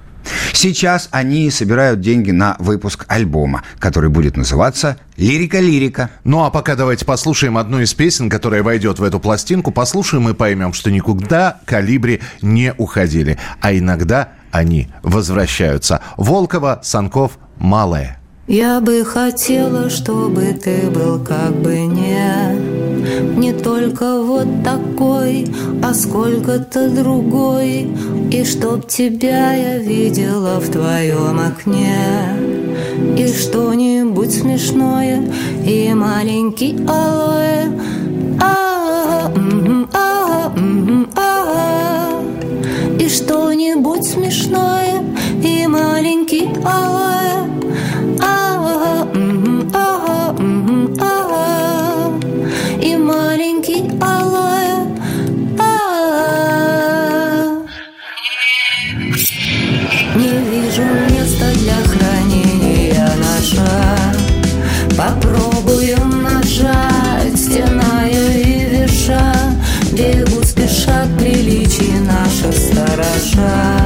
Сейчас 0.53 1.09
они 1.11 1.51
собирают 1.51 2.01
деньги 2.01 2.31
на 2.31 2.57
выпуск 2.59 3.05
альбома, 3.09 3.63
который 3.79 4.11
будет 4.11 4.37
называться 4.37 4.97
«Лирика-лирика». 5.17 6.11
Ну 6.25 6.45
а 6.45 6.51
пока 6.51 6.77
давайте 6.77 7.05
послушаем 7.05 7.59
одну 7.59 7.81
из 7.81 7.93
песен, 7.95 8.31
которая 8.31 8.63
войдет 8.63 8.99
в 8.99 9.03
эту 9.03 9.19
пластинку. 9.21 9.73
Послушаем 9.73 10.29
и 10.29 10.35
поймем, 10.35 10.73
что 10.73 10.91
никуда 10.91 11.61
калибри 11.65 12.21
не 12.41 12.73
уходили. 12.79 13.39
А 13.61 13.73
иногда 13.73 14.31
они 14.53 14.89
возвращаются. 15.03 16.01
Волкова, 16.17 16.81
Санков, 16.83 17.39
Малая. 17.59 18.22
Я 18.49 18.81
бы 18.81 19.05
хотела, 19.05 19.89
чтобы 19.89 20.53
ты 20.53 20.91
был 20.91 21.21
как 21.25 21.55
бы 21.55 21.77
не 21.79 22.59
Не 23.37 23.53
только 23.53 24.21
вот 24.21 24.49
такой, 24.65 25.47
а 25.81 25.95
сколько-то 25.95 26.91
другой 26.91 27.89
И 28.33 28.45
чтоб 28.45 28.85
тебя 28.89 29.53
я 29.53 29.79
видела 29.79 30.59
в 30.59 30.69
твоем 30.73 31.39
окне. 31.39 32.37
И 33.17 33.29
что-нибудь 33.29 34.35
смешное 34.35 35.23
И 35.65 35.95
маленький 35.95 36.85
алоэ. 36.85 37.71
А, 38.41 39.33
а, 39.93 40.53
а. 41.15 42.23
И 42.99 43.09
что-нибудь 43.09 44.05
смешное 44.05 45.01
И 45.45 45.65
маленький 45.69 46.49
алоэ 46.65 47.62
try 73.33 73.82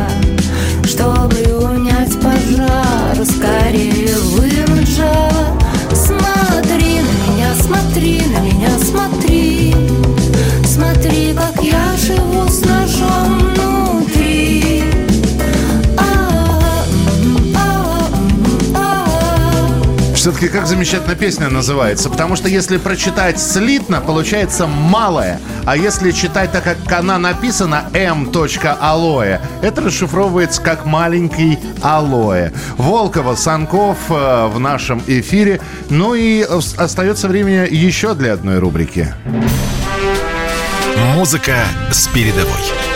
Все-таки 20.26 20.48
как 20.48 20.66
замечательно 20.66 21.14
песня 21.14 21.48
называется. 21.50 22.10
Потому 22.10 22.34
что 22.34 22.48
если 22.48 22.78
прочитать 22.78 23.40
слитно, 23.40 24.00
получается 24.00 24.66
малое. 24.66 25.38
А 25.64 25.76
если 25.76 26.10
читать 26.10 26.50
так, 26.50 26.64
как 26.64 26.78
она 26.98 27.16
написана, 27.16 27.84
m. 27.92 28.28
алоэ, 28.80 29.38
это 29.62 29.82
расшифровывается 29.82 30.60
как 30.60 30.84
маленький 30.84 31.60
алоэ. 31.80 32.50
Волкова, 32.76 33.36
Санков 33.36 33.98
э, 34.08 34.46
в 34.48 34.58
нашем 34.58 35.00
эфире. 35.06 35.60
Ну 35.90 36.14
и 36.16 36.42
остается 36.42 37.28
время 37.28 37.64
еще 37.64 38.14
для 38.14 38.32
одной 38.32 38.58
рубрики. 38.58 39.14
Музыка 41.14 41.54
с 41.92 42.08
передовой. 42.08 42.95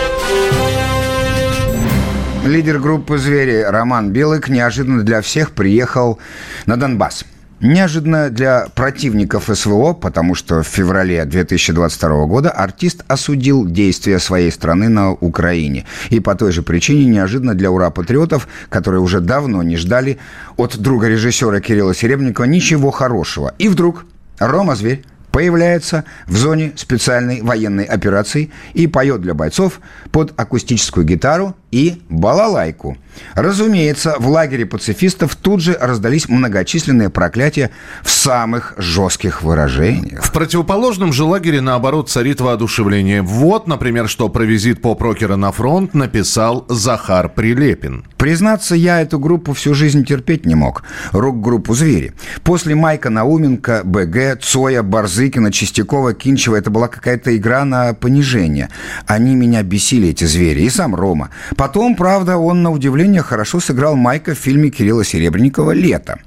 Лидер 2.44 2.78
группы 2.78 3.18
«Звери» 3.18 3.60
Роман 3.68 4.12
Белык 4.12 4.48
неожиданно 4.48 5.02
для 5.02 5.20
всех 5.20 5.50
приехал 5.52 6.18
на 6.64 6.78
Донбасс. 6.78 7.24
Неожиданно 7.60 8.30
для 8.30 8.66
противников 8.74 9.50
СВО, 9.52 9.92
потому 9.92 10.34
что 10.34 10.62
в 10.62 10.66
феврале 10.66 11.22
2022 11.26 12.24
года 12.24 12.50
артист 12.50 13.04
осудил 13.08 13.66
действия 13.66 14.18
своей 14.18 14.50
страны 14.50 14.88
на 14.88 15.12
Украине. 15.12 15.84
И 16.08 16.18
по 16.18 16.34
той 16.34 16.50
же 16.52 16.62
причине 16.62 17.04
неожиданно 17.04 17.54
для 17.54 17.70
ура-патриотов, 17.70 18.48
которые 18.70 19.02
уже 19.02 19.20
давно 19.20 19.62
не 19.62 19.76
ждали 19.76 20.18
от 20.56 20.78
друга 20.78 21.08
режиссера 21.08 21.60
Кирилла 21.60 21.94
Серебренникова 21.94 22.46
ничего 22.46 22.90
хорошего. 22.90 23.54
И 23.58 23.68
вдруг 23.68 24.06
Рома 24.38 24.76
Зверь 24.76 25.04
появляется 25.30 26.04
в 26.26 26.36
зоне 26.36 26.72
специальной 26.76 27.42
военной 27.42 27.84
операции 27.84 28.50
и 28.74 28.86
поет 28.86 29.20
для 29.20 29.34
бойцов 29.34 29.80
под 30.10 30.38
акустическую 30.38 31.06
гитару 31.06 31.54
и 31.70 32.00
балалайку. 32.08 32.96
Разумеется, 33.34 34.16
в 34.18 34.28
лагере 34.28 34.66
пацифистов 34.66 35.36
тут 35.36 35.60
же 35.60 35.76
раздались 35.80 36.28
многочисленные 36.28 37.10
проклятия 37.10 37.70
в 38.02 38.10
самых 38.10 38.74
жестких 38.76 39.42
выражениях. 39.42 40.22
В 40.22 40.32
противоположном 40.32 41.12
же 41.12 41.24
лагере, 41.24 41.60
наоборот, 41.60 42.08
царит 42.08 42.40
воодушевление. 42.40 43.22
Вот, 43.22 43.66
например, 43.66 44.08
что 44.08 44.28
про 44.28 44.44
визит 44.44 44.80
поп-рокера 44.82 45.36
на 45.36 45.52
фронт 45.52 45.94
написал 45.94 46.64
Захар 46.68 47.28
Прилепин. 47.28 48.04
Признаться, 48.16 48.74
я 48.74 49.00
эту 49.00 49.18
группу 49.18 49.52
всю 49.52 49.74
жизнь 49.74 50.04
терпеть 50.04 50.46
не 50.46 50.54
мог. 50.54 50.82
Рок-группу 51.12 51.74
«Звери». 51.74 52.12
После 52.42 52.74
Майка 52.74 53.10
Науменко, 53.10 53.82
БГ, 53.84 54.40
Цоя, 54.40 54.82
Барзыкина, 54.82 55.52
Чистякова, 55.52 56.14
Кинчева 56.14 56.56
это 56.56 56.70
была 56.70 56.88
какая-то 56.88 57.36
игра 57.36 57.64
на 57.64 57.94
понижение. 57.94 58.68
Они 59.06 59.34
меня 59.34 59.62
бесили, 59.62 60.08
эти 60.08 60.24
звери, 60.24 60.62
и 60.62 60.70
сам 60.70 60.94
Рома. 60.94 61.30
Потом, 61.60 61.94
правда, 61.94 62.38
он, 62.38 62.62
на 62.62 62.70
удивление, 62.70 63.20
хорошо 63.20 63.60
сыграл 63.60 63.94
Майка 63.94 64.34
в 64.34 64.38
фильме 64.38 64.70
Кирилла 64.70 65.04
Серебренникова 65.04 65.72
«Лето». 65.72 66.18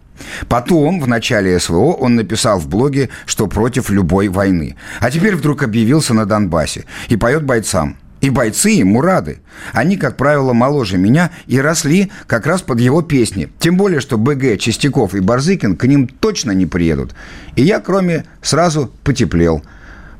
Потом, 0.47 1.01
в 1.01 1.07
начале 1.07 1.59
СВО, 1.59 1.93
он 1.93 2.13
написал 2.13 2.59
в 2.59 2.67
блоге, 2.67 3.09
что 3.25 3.47
против 3.47 3.89
любой 3.89 4.27
войны. 4.27 4.75
А 4.99 5.09
теперь 5.09 5.35
вдруг 5.35 5.63
объявился 5.63 6.13
на 6.13 6.27
Донбассе 6.27 6.85
и 7.07 7.17
поет 7.17 7.45
бойцам. 7.45 7.97
И 8.21 8.29
бойцы 8.29 8.69
ему 8.69 9.01
рады. 9.01 9.39
Они, 9.71 9.97
как 9.97 10.17
правило, 10.17 10.53
моложе 10.53 10.99
меня 10.99 11.31
и 11.47 11.59
росли 11.59 12.11
как 12.27 12.45
раз 12.45 12.61
под 12.61 12.79
его 12.79 13.01
песни. 13.01 13.51
Тем 13.57 13.75
более, 13.75 14.01
что 14.01 14.19
БГ, 14.19 14.59
Чистяков 14.59 15.15
и 15.15 15.19
Барзыкин 15.19 15.77
к 15.77 15.85
ним 15.85 16.07
точно 16.07 16.51
не 16.51 16.67
приедут. 16.67 17.15
И 17.55 17.63
я, 17.63 17.79
кроме, 17.79 18.25
сразу 18.43 18.91
потеплел. 19.03 19.63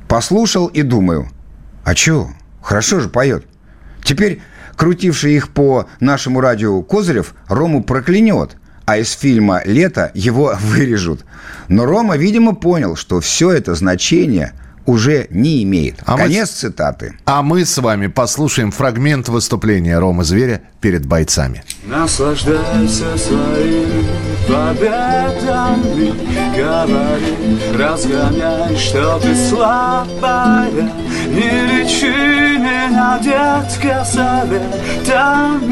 Послушал 0.08 0.66
и 0.66 0.82
думаю, 0.82 1.28
а 1.84 1.94
чё, 1.94 2.30
хорошо 2.60 2.98
же 2.98 3.08
поет. 3.08 3.46
Теперь 4.02 4.42
крутивший 4.76 5.34
их 5.34 5.48
по 5.50 5.86
нашему 6.00 6.40
радио 6.40 6.82
Козырев 6.82 7.34
Рому 7.48 7.82
проклянет, 7.82 8.56
а 8.86 8.98
из 8.98 9.12
фильма 9.12 9.62
«Лето» 9.64 10.10
его 10.14 10.54
вырежут. 10.60 11.24
Но 11.68 11.84
Рома, 11.86 12.16
видимо, 12.16 12.54
понял, 12.54 12.96
что 12.96 13.20
все 13.20 13.50
это 13.52 13.74
значение 13.74 14.52
уже 14.86 15.28
не 15.30 15.62
имеет. 15.62 16.00
А 16.04 16.12
мы 16.12 16.24
Конец 16.24 16.50
с- 16.50 16.54
цитаты. 16.60 17.14
А 17.24 17.42
мы 17.42 17.64
с 17.64 17.78
вами 17.78 18.08
послушаем 18.08 18.70
фрагмент 18.70 19.28
выступления 19.30 19.98
Ромы 19.98 20.24
Зверя 20.24 20.60
перед 20.82 21.06
бойцами. 21.06 21.64
Наслаждайся 21.86 23.16
своими 23.16 24.04
победами 24.46 26.12
Говори, 26.54 27.58
разгоняй, 27.74 28.76
что 28.76 29.18
ты 29.20 29.34
слабая 29.48 30.70
Не 31.34 31.50
лечи 31.66 32.06
меня, 32.58 33.18
детка, 33.18 34.04
советами 34.04 35.64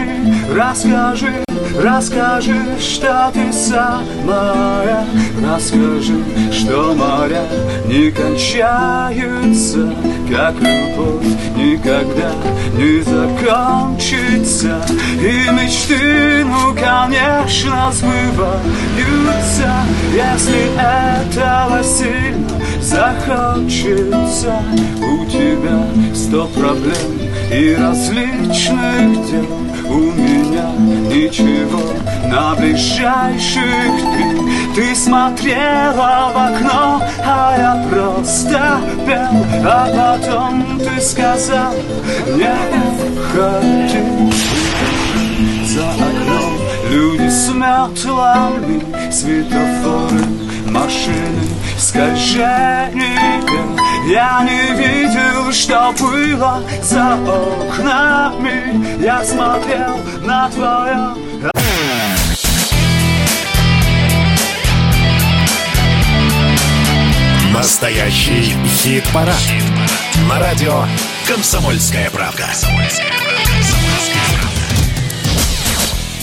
Расскажи, 0.54 1.44
расскажи, 1.82 2.56
что 2.78 3.30
ты 3.32 3.52
самая. 3.52 5.06
Расскажи, 5.42 6.22
что 6.52 6.94
моря 6.94 7.44
не 7.86 8.10
кончаются 8.10 9.92
Как 10.30 10.54
любовь 10.60 11.24
никогда 11.56 12.32
не 12.76 13.00
закончится. 13.02 14.80
И 15.20 15.48
мечты, 15.50 16.44
ну, 16.44 16.74
конечно, 16.74 17.90
сбываются 17.92 19.70
Если 20.12 20.70
этого 20.76 21.82
сильно 21.82 22.48
захочется. 22.80 24.62
У 25.00 25.24
тебя 25.26 25.86
сто 26.14 26.46
проблем 26.48 27.22
и 27.50 27.74
различных 27.74 29.30
дел 29.30 29.46
У 29.88 29.98
меня 30.12 30.41
ничего 30.42 31.82
на 32.28 32.54
ближайших 32.54 33.62
три 34.14 34.32
Ты 34.74 34.94
смотрела 34.94 36.32
в 36.34 36.36
окно, 36.36 37.02
а 37.24 37.54
я 37.58 37.86
просто 37.90 38.80
пел. 39.06 39.44
А 39.64 40.18
потом 40.18 40.78
ты 40.78 41.00
сказал, 41.00 41.74
не 42.26 42.50
уходи 43.18 44.32
за 45.66 45.90
окном 45.90 46.58
люди 46.90 47.28
с 47.28 47.48
метлами, 47.48 48.82
светофоры, 49.10 50.24
машины, 50.72 51.48
скольжения. 51.78 53.42
Я 54.08 54.42
не 54.42 54.74
видел, 54.76 55.52
что 55.52 55.94
было 56.00 56.62
за 56.82 57.16
окнами. 57.16 59.02
Я 59.02 59.24
смотрел 59.24 59.98
на 60.22 60.50
твое 60.50 61.22
Настоящий 67.52 68.56
хит-парад. 68.66 69.36
На 70.28 70.40
радио 70.40 70.84
«Комсомольская 71.28 72.10
правда». 72.10 72.48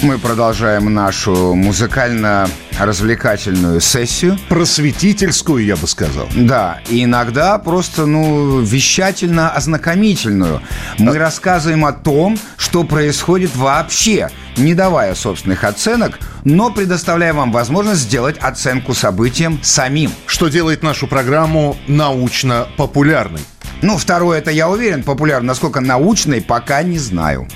Мы 0.01 0.17
продолжаем 0.17 0.93
нашу 0.93 1.55
музыкально-развлекательную 1.55 3.81
сессию. 3.81 4.39
Просветительскую, 4.47 5.65
я 5.65 5.75
бы 5.75 5.87
сказал. 5.87 6.25
Да, 6.33 6.79
и 6.87 7.03
иногда 7.03 7.57
просто, 7.57 8.05
ну, 8.05 8.61
вещательно-ознакомительную. 8.61 10.61
Мы 10.99 11.17
рассказываем 11.17 11.83
о 11.83 11.91
том, 11.91 12.39
что 12.55 12.85
происходит 12.85 13.53
вообще, 13.57 14.29
не 14.55 14.73
давая 14.73 15.15
собственных 15.15 15.65
оценок, 15.65 16.17
но 16.45 16.71
предоставляя 16.71 17.33
вам 17.33 17.51
возможность 17.51 17.99
сделать 17.99 18.37
оценку 18.37 18.93
событиям 18.93 19.59
самим. 19.61 20.13
Что 20.27 20.47
делает 20.47 20.81
нашу 20.81 21.07
программу 21.07 21.75
научно-популярной. 21.87 23.41
Ну, 23.81 23.97
второе, 23.97 24.39
это 24.39 24.51
я 24.51 24.69
уверен, 24.69 25.03
популярно. 25.03 25.47
Насколько 25.47 25.81
научной, 25.81 26.41
пока 26.41 26.83
не 26.83 26.99
знаю. 26.99 27.49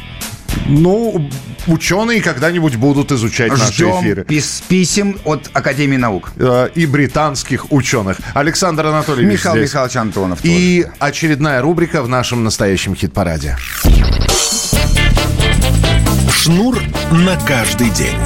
Ну, 0.65 1.29
ученые 1.67 2.21
когда-нибудь 2.21 2.75
будут 2.77 3.11
изучать 3.11 3.51
наши 3.51 3.73
Ждем 3.73 4.01
эфиры. 4.01 4.23
пис- 4.23 4.63
писем 4.67 5.19
от 5.25 5.49
Академии 5.53 5.97
наук. 5.97 6.31
Э, 6.37 6.69
И 6.75 6.85
британских 6.85 7.71
ученых. 7.71 8.17
Александр 8.33 8.85
Анатольевич 8.87 9.33
Михаил 9.39 9.55
здесь. 9.55 9.69
Михайлович 9.71 9.95
Антонов 9.97 10.41
тоже. 10.41 10.53
И 10.53 10.85
очередная 10.99 11.61
рубрика 11.61 12.01
в 12.01 12.07
нашем 12.09 12.43
настоящем 12.43 12.95
хит-параде. 12.95 13.57
Шнур 16.31 16.79
на 17.11 17.37
каждый 17.47 17.89
день. 17.91 18.17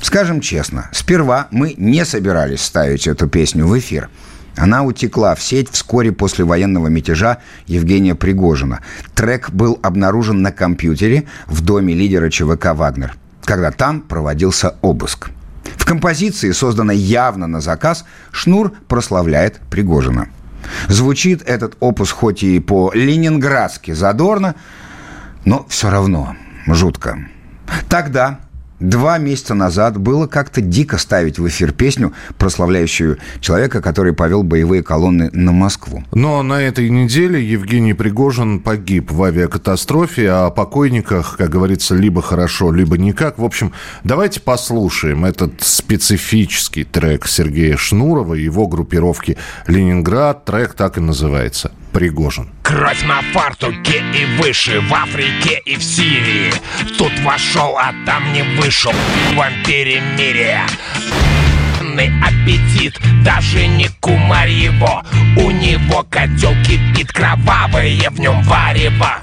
Скажем 0.00 0.40
честно, 0.40 0.88
сперва 0.92 1.48
мы 1.50 1.74
не 1.76 2.04
собирались 2.04 2.62
ставить 2.62 3.06
эту 3.06 3.28
песню 3.28 3.66
в 3.66 3.78
эфир. 3.78 4.08
Она 4.60 4.82
утекла 4.82 5.34
в 5.34 5.42
сеть 5.42 5.70
вскоре 5.70 6.12
после 6.12 6.44
военного 6.44 6.88
мятежа 6.88 7.38
Евгения 7.66 8.14
Пригожина. 8.14 8.80
Трек 9.14 9.50
был 9.50 9.78
обнаружен 9.82 10.42
на 10.42 10.52
компьютере 10.52 11.26
в 11.46 11.62
доме 11.62 11.94
лидера 11.94 12.28
ЧВК 12.28 12.74
«Вагнер», 12.74 13.14
когда 13.42 13.70
там 13.70 14.02
проводился 14.02 14.74
обыск. 14.82 15.30
В 15.76 15.86
композиции, 15.86 16.50
созданной 16.50 16.98
явно 16.98 17.46
на 17.46 17.62
заказ, 17.62 18.04
Шнур 18.32 18.72
прославляет 18.86 19.60
Пригожина. 19.70 20.28
Звучит 20.88 21.42
этот 21.46 21.76
опус 21.80 22.10
хоть 22.10 22.42
и 22.42 22.60
по-ленинградски 22.60 23.92
задорно, 23.92 24.56
но 25.46 25.64
все 25.70 25.88
равно 25.88 26.36
жутко. 26.66 27.18
Тогда, 27.88 28.40
два 28.80 29.18
месяца 29.18 29.54
назад, 29.54 29.98
было 29.98 30.26
как-то 30.26 30.60
дико 30.60 30.98
ставить 30.98 31.38
в 31.38 31.46
эфир 31.46 31.72
песню, 31.72 32.12
прославляющую 32.38 33.18
человека, 33.40 33.80
который 33.80 34.12
повел 34.12 34.42
боевые 34.42 34.82
колонны 34.82 35.30
на 35.32 35.52
Москву. 35.52 36.02
Но 36.12 36.42
на 36.42 36.60
этой 36.60 36.90
неделе 36.90 37.42
Евгений 37.44 37.94
Пригожин 37.94 38.60
погиб 38.60 39.12
в 39.12 39.22
авиакатастрофе, 39.22 40.30
а 40.30 40.46
о 40.46 40.50
покойниках, 40.50 41.36
как 41.36 41.50
говорится, 41.50 41.94
либо 41.94 42.22
хорошо, 42.22 42.72
либо 42.72 42.98
никак. 42.98 43.38
В 43.38 43.44
общем, 43.44 43.72
давайте 44.02 44.40
послушаем 44.40 45.24
этот 45.24 45.52
специфический 45.60 46.84
трек 46.84 47.26
Сергея 47.26 47.76
Шнурова 47.76 48.34
его 48.34 48.66
группировки 48.66 49.36
«Ленинград». 49.66 50.44
Трек 50.44 50.74
так 50.74 50.96
и 50.96 51.00
называется 51.00 51.72
«Пригожин». 51.92 52.50
Кровь 52.62 53.02
на 53.02 53.20
фартуке 53.32 54.02
и 54.14 54.40
выше 54.40 54.80
В 54.80 54.94
Африке 54.94 55.60
и 55.66 55.76
в 55.76 55.82
Сирии. 55.82 56.52
Тут 56.96 57.12
вошел, 57.20 57.76
а 57.76 57.92
там 58.06 58.32
не 58.32 58.42
вышел. 58.42 58.92
В 58.92 59.34
вампире 59.34 60.00
мире. 60.16 60.60
Ный 61.80 62.12
аппетит, 62.22 63.00
даже 63.24 63.66
не 63.66 63.88
кумарь 64.00 64.50
его. 64.50 65.02
У 65.36 65.50
него 65.50 66.04
котел 66.08 66.54
кипит 66.64 67.12
кровавое 67.12 68.10
в 68.10 68.20
нем 68.20 68.40
варево. 68.42 69.18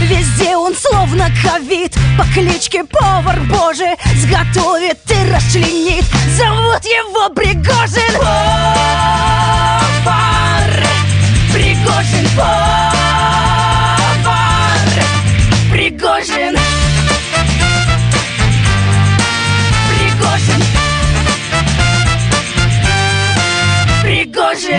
Везде 0.00 0.56
он 0.56 0.74
словно 0.74 1.28
ковид. 1.42 1.96
По 2.18 2.24
кличке 2.34 2.84
Повар 2.84 3.40
Божий 3.40 3.96
Сготовит 4.16 4.98
и 5.10 5.32
расчленит. 5.32 6.04
Зовут 6.36 6.84
его 6.84 7.28
Пригожин. 7.34 8.18
Повар 8.18 9.81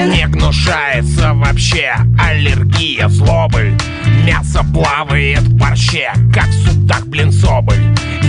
Не 0.06 0.28
гнушается 0.28 1.34
вообще. 1.34 1.96
Аллергия 2.20 3.08
злобы 3.08 3.78
Мясо 4.26 4.64
плавает 4.74 5.42
в 5.42 5.54
борще, 5.56 6.12
как 6.34 6.48
судак, 6.66 7.06
блин, 7.08 7.32
соболь. 7.32 7.84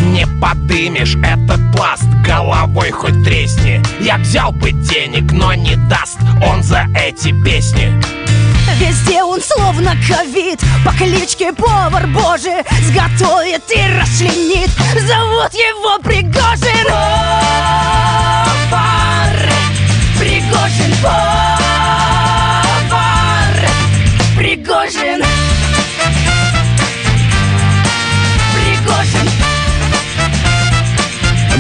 Не 0.07 0.27
подымешь 0.41 1.15
этот 1.25 1.61
пласт, 1.73 2.05
головой 2.27 2.91
хоть 2.91 3.23
тресни. 3.23 3.81
Я 4.01 4.19
взял 4.19 4.51
бы 4.51 4.73
денег, 4.73 5.31
но 5.31 5.55
не 5.55 5.77
даст 5.89 6.19
он 6.45 6.65
за 6.65 6.87
эти 6.97 7.33
песни. 7.45 7.93
Везде 8.77 9.23
он 9.23 9.41
словно 9.41 9.95
ковид. 10.09 10.61
По 10.85 10.93
кличке 10.93 11.53
Повар 11.53 12.09
Божий 12.09 12.65
Сготовит 12.83 13.63
и 13.71 13.99
расчленит. 14.01 14.71
Зовут 15.07 15.55
его 15.55 15.99
Пригожин. 16.03 16.87
Повар 18.71 19.53
Пригожин 20.19 20.93
Повар 21.01 21.54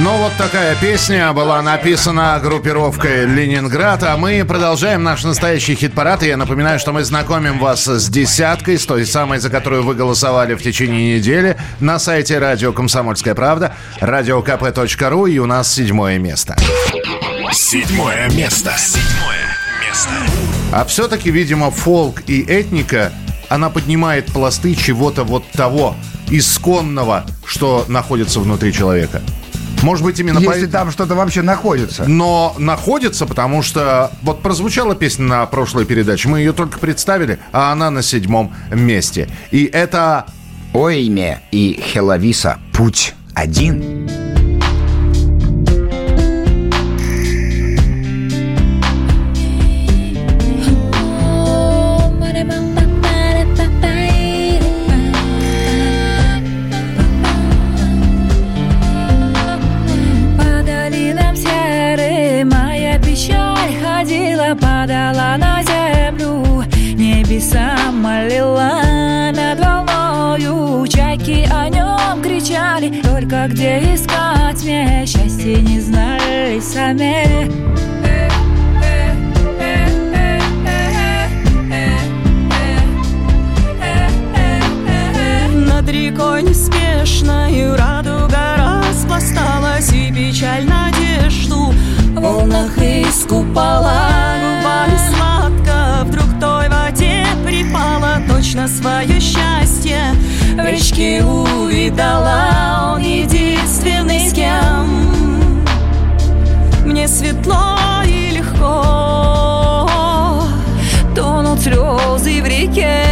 Ну, 0.04 0.18
вот 0.18 0.34
такая 0.36 0.76
песня 0.76 1.32
была 1.32 1.62
написана 1.62 2.38
группировкой 2.38 3.24
«Ленинград», 3.24 4.02
а 4.02 4.18
мы 4.18 4.44
продолжаем 4.44 5.02
наш 5.02 5.24
настоящий 5.24 5.74
хит-парад. 5.74 6.22
И 6.22 6.26
я 6.26 6.36
напоминаю, 6.36 6.78
что 6.78 6.92
мы 6.92 7.04
знакомим 7.04 7.58
вас 7.58 7.86
с 7.86 8.10
десяткой, 8.10 8.78
с 8.78 8.84
той 8.84 9.06
самой, 9.06 9.38
за 9.38 9.48
которую 9.48 9.82
вы 9.82 9.94
голосовали 9.94 10.56
в 10.56 10.62
течение 10.62 11.16
недели, 11.16 11.56
на 11.80 11.98
сайте 11.98 12.38
радио 12.38 12.74
«Комсомольская 12.74 13.34
правда», 13.34 13.76
радиокп.ру, 13.98 15.24
и 15.24 15.38
у 15.38 15.46
нас 15.46 15.72
седьмое 15.72 16.18
место. 16.18 16.54
Седьмое 17.50 18.28
место. 18.28 18.74
Седьмое 18.76 19.56
место. 19.88 20.10
А 20.70 20.84
все-таки, 20.84 21.30
видимо, 21.30 21.70
фолк 21.70 22.20
и 22.26 22.42
этника, 22.42 23.10
она 23.48 23.70
поднимает 23.70 24.26
пласты 24.26 24.74
чего-то 24.74 25.24
вот 25.24 25.50
того 25.52 25.96
исконного, 26.28 27.24
что 27.46 27.86
находится 27.88 28.40
внутри 28.40 28.70
человека. 28.70 29.22
Может 29.84 30.04
быть, 30.04 30.18
именно 30.18 30.38
Если 30.38 30.48
поэтому- 30.48 30.72
там 30.72 30.90
что-то 30.90 31.14
вообще 31.14 31.42
находится. 31.42 32.04
Но 32.06 32.54
находится, 32.58 33.26
потому 33.26 33.62
что 33.62 34.10
вот 34.22 34.42
прозвучала 34.42 34.94
песня 34.94 35.26
на 35.26 35.46
прошлой 35.46 35.84
передаче, 35.84 36.28
мы 36.28 36.38
ее 36.38 36.52
только 36.52 36.78
представили, 36.78 37.38
а 37.52 37.70
она 37.72 37.90
на 37.90 38.02
седьмом 38.02 38.54
месте. 38.72 39.28
И 39.50 39.64
это 39.64 40.26
Ойме 40.72 41.42
и 41.52 41.80
Хеловиса 41.92 42.58
«Путь 42.72 43.14
один». 43.34 44.23
Над 85.84 85.88
рекой 85.88 86.42
неспешною 86.42 87.76
радуга 87.76 88.82
распласталась 88.88 89.92
И 89.92 90.12
печаль 90.12 90.64
надежду. 90.66 91.74
Волнах 92.14 92.78
искупала 92.78 94.10
Губами 94.40 94.98
сладко. 95.10 96.04
Вдруг 96.04 96.26
той 96.40 96.68
воде 96.68 97.26
припала 97.44 98.22
Точно 98.28 98.66
свое 98.68 99.20
счастье. 99.20 100.00
В 100.54 100.64
речке 100.64 101.22
увидала 101.22 102.94
Он 102.94 103.02
единственный, 103.02 104.28
с 104.28 104.32
кем 104.32 105.03
мне 106.94 107.08
светло 107.08 107.76
и 108.06 108.30
легко. 108.30 109.90
Тонут 111.16 111.58
слезы 111.60 112.40
в 112.40 112.46
реке 112.46 113.03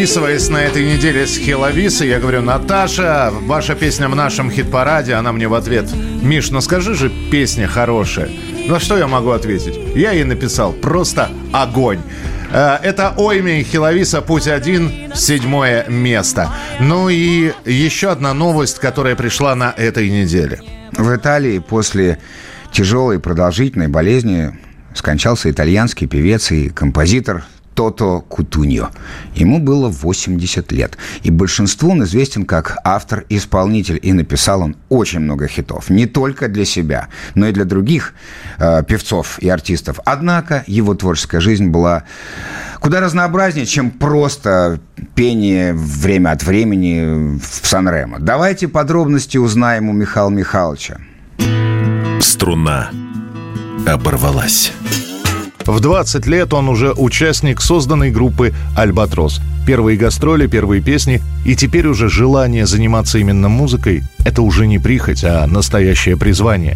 один 0.00 0.06
Списываясь 0.06 0.48
на 0.48 0.56
этой 0.56 0.86
неделе 0.86 1.26
с 1.26 1.36
Хеловисой, 1.36 2.08
я 2.08 2.20
говорю, 2.20 2.40
Наташа, 2.40 3.30
ваша 3.42 3.74
песня 3.74 4.08
в 4.08 4.16
нашем 4.16 4.50
хит-параде, 4.50 5.12
она 5.12 5.30
мне 5.30 5.46
в 5.46 5.52
ответ, 5.52 5.90
Миш, 6.22 6.50
ну 6.50 6.62
скажи 6.62 6.94
же, 6.94 7.12
песня 7.30 7.68
хорошая. 7.68 8.30
На 8.66 8.80
что 8.80 8.96
я 8.96 9.06
могу 9.06 9.28
ответить? 9.28 9.78
Я 9.94 10.12
ей 10.12 10.24
написал, 10.24 10.72
просто 10.72 11.28
огонь. 11.52 12.00
Э, 12.50 12.78
Это 12.82 13.12
Ойми 13.18 13.62
Хиловиса 13.62 14.22
«Путь 14.22 14.48
один», 14.48 14.90
седьмое 15.14 15.84
место. 15.88 16.48
Ну 16.80 17.10
и 17.10 17.52
еще 17.66 18.10
одна 18.10 18.32
новость, 18.32 18.78
которая 18.78 19.16
пришла 19.16 19.54
на 19.54 19.74
этой 19.76 20.08
неделе. 20.08 20.62
В 20.92 21.14
Италии 21.14 21.58
после 21.58 22.18
тяжелой 22.72 23.20
продолжительной 23.20 23.88
болезни 23.88 24.58
скончался 24.94 25.50
итальянский 25.50 26.06
певец 26.06 26.50
и 26.52 26.70
композитор 26.70 27.44
Тото 27.80 28.20
Кутуньо. 28.28 28.90
Ему 29.34 29.58
было 29.58 29.88
80 29.88 30.70
лет. 30.70 30.98
И 31.22 31.30
большинству 31.30 31.92
он 31.92 32.04
известен 32.04 32.44
как 32.44 32.76
автор-исполнитель. 32.84 33.98
И 34.02 34.12
написал 34.12 34.60
он 34.60 34.76
очень 34.90 35.20
много 35.20 35.48
хитов. 35.48 35.88
Не 35.88 36.04
только 36.04 36.48
для 36.48 36.66
себя, 36.66 37.08
но 37.34 37.48
и 37.48 37.52
для 37.52 37.64
других 37.64 38.12
э, 38.58 38.82
певцов 38.86 39.38
и 39.38 39.48
артистов. 39.48 39.98
Однако 40.04 40.62
его 40.66 40.94
творческая 40.94 41.40
жизнь 41.40 41.68
была 41.68 42.02
куда 42.80 43.00
разнообразнее, 43.00 43.64
чем 43.64 43.90
просто 43.90 44.78
пение 45.14 45.72
время 45.72 46.32
от 46.32 46.42
времени 46.42 47.38
в 47.38 47.66
Сан-Ремо. 47.66 48.18
Давайте 48.20 48.68
подробности 48.68 49.38
узнаем 49.38 49.88
у 49.88 49.94
Михаила 49.94 50.28
Михайловича. 50.28 50.98
Струна 52.20 52.90
оборвалась. 53.86 54.70
В 55.70 55.78
20 55.78 56.26
лет 56.26 56.52
он 56.52 56.68
уже 56.68 56.92
участник 56.92 57.60
созданной 57.60 58.10
группы 58.10 58.52
«Альбатрос». 58.76 59.40
Первые 59.64 59.96
гастроли, 59.96 60.48
первые 60.48 60.82
песни, 60.82 61.22
и 61.44 61.54
теперь 61.54 61.86
уже 61.86 62.08
желание 62.08 62.66
заниматься 62.66 63.18
именно 63.18 63.48
музыкой– 63.48 64.02
это 64.24 64.42
уже 64.42 64.66
не 64.66 64.80
прихоть, 64.80 65.22
а 65.22 65.46
настоящее 65.46 66.16
призвание. 66.16 66.74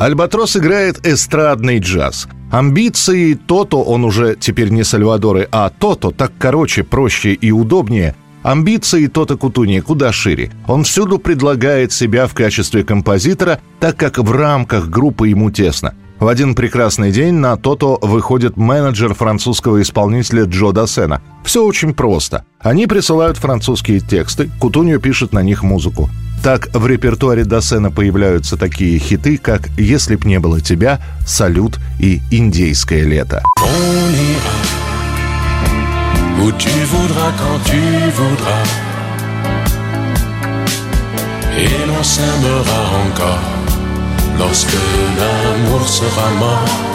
Альбатрос 0.00 0.56
играет 0.56 1.06
эстрадный 1.06 1.78
джаз. 1.78 2.26
Амбиции 2.50 3.34
Тото, 3.34 3.80
он 3.84 4.04
уже 4.04 4.34
теперь 4.34 4.70
не 4.70 4.82
Сальвадоры, 4.82 5.46
а 5.52 5.70
Тото, 5.70 6.10
так 6.10 6.32
короче, 6.40 6.82
проще 6.82 7.34
и 7.34 7.52
удобнее. 7.52 8.16
Амбиции 8.42 9.06
Тото 9.06 9.36
Кутуни 9.36 9.80
куда 9.80 10.12
шире. 10.12 10.50
Он 10.66 10.84
всюду 10.84 11.18
предлагает 11.18 11.92
себя 11.92 12.26
в 12.26 12.34
качестве 12.34 12.84
композитора, 12.84 13.60
так 13.80 13.96
как 13.96 14.18
в 14.18 14.32
рамках 14.32 14.88
группы 14.88 15.28
ему 15.28 15.50
тесно. 15.50 15.94
В 16.18 16.28
один 16.28 16.54
прекрасный 16.54 17.10
день 17.10 17.34
на 17.34 17.56
Тото 17.56 17.98
выходит 18.00 18.56
менеджер 18.56 19.12
французского 19.12 19.82
исполнителя 19.82 20.44
Джо 20.44 20.70
Досена. 20.70 21.20
Все 21.44 21.64
очень 21.64 21.94
просто. 21.94 22.44
Они 22.60 22.86
присылают 22.86 23.38
французские 23.38 23.98
тексты, 23.98 24.48
Кутуньо 24.60 24.98
пишет 24.98 25.32
на 25.32 25.42
них 25.42 25.64
музыку. 25.64 26.08
Так 26.42 26.68
в 26.74 26.86
репертуаре 26.86 27.44
Досена 27.44 27.90
появляются 27.90 28.56
такие 28.56 28.98
хиты, 28.98 29.36
как 29.36 29.68
«Если 29.76 30.16
б 30.16 30.28
не 30.28 30.38
было 30.38 30.60
тебя», 30.60 31.00
«Салют» 31.26 31.78
и 32.00 32.20
«Индейское 32.30 33.04
лето». 33.04 33.42
Où 36.42 36.50
tu 36.58 36.70
voudras 36.92 37.32
quand 37.38 37.58
tu 37.70 37.78
voudras 38.18 38.64
Et 41.56 41.86
l'on 41.86 42.02
s'aimera 42.02 42.80
encore 43.06 43.42
Lorsque 44.38 44.76
l'amour 45.18 45.86
sera 45.86 46.30
mort 46.40 46.92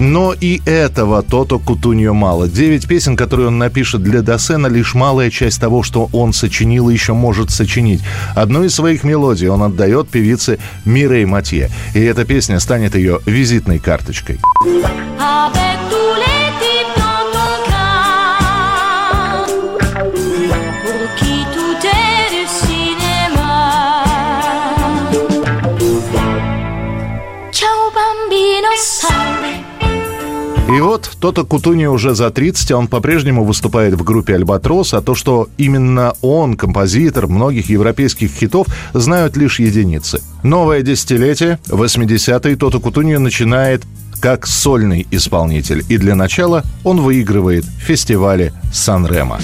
Но 0.00 0.32
и 0.32 0.62
этого 0.64 1.22
Тото 1.22 1.58
Кутуньо 1.58 2.12
мало. 2.14 2.48
Девять 2.48 2.88
песен, 2.88 3.16
которые 3.16 3.48
он 3.48 3.58
напишет 3.58 4.02
для 4.02 4.22
Досена, 4.22 4.66
лишь 4.66 4.94
малая 4.94 5.30
часть 5.30 5.60
того, 5.60 5.82
что 5.82 6.08
он 6.12 6.32
сочинил 6.32 6.88
и 6.88 6.94
еще 6.94 7.12
может 7.12 7.50
сочинить. 7.50 8.00
Одну 8.34 8.64
из 8.64 8.74
своих 8.74 9.04
мелодий 9.04 9.48
он 9.48 9.62
отдает 9.62 10.08
певице 10.08 10.58
Мирей 10.84 11.24
Матье. 11.24 11.70
И 11.94 12.00
эта 12.00 12.24
песня 12.24 12.58
станет 12.58 12.96
ее 12.96 13.20
визитной 13.26 13.78
карточкой. 13.78 14.40
Avec 15.20 15.78
tous 15.88 16.16
les 16.16 16.41
Вот 30.82 31.08
Тото 31.20 31.44
Кутуни 31.44 31.86
уже 31.86 32.12
за 32.16 32.30
30, 32.30 32.72
а 32.72 32.76
он 32.76 32.88
по-прежнему 32.88 33.44
выступает 33.44 33.94
в 33.94 34.02
группе 34.02 34.34
«Альбатрос», 34.34 34.94
а 34.94 35.00
то, 35.00 35.14
что 35.14 35.48
именно 35.56 36.14
он, 36.22 36.56
композитор 36.56 37.28
многих 37.28 37.70
европейских 37.70 38.32
хитов, 38.32 38.66
знают 38.92 39.36
лишь 39.36 39.60
единицы. 39.60 40.20
Новое 40.42 40.82
десятилетие, 40.82 41.60
80-е, 41.68 42.56
Тото 42.56 42.80
Кутуни 42.80 43.14
начинает 43.14 43.84
как 44.20 44.44
сольный 44.44 45.06
исполнитель. 45.12 45.84
И 45.88 45.98
для 45.98 46.16
начала 46.16 46.64
он 46.82 47.00
выигрывает 47.00 47.64
фестивали 47.64 48.52
Сан-Ремо. 48.72 49.38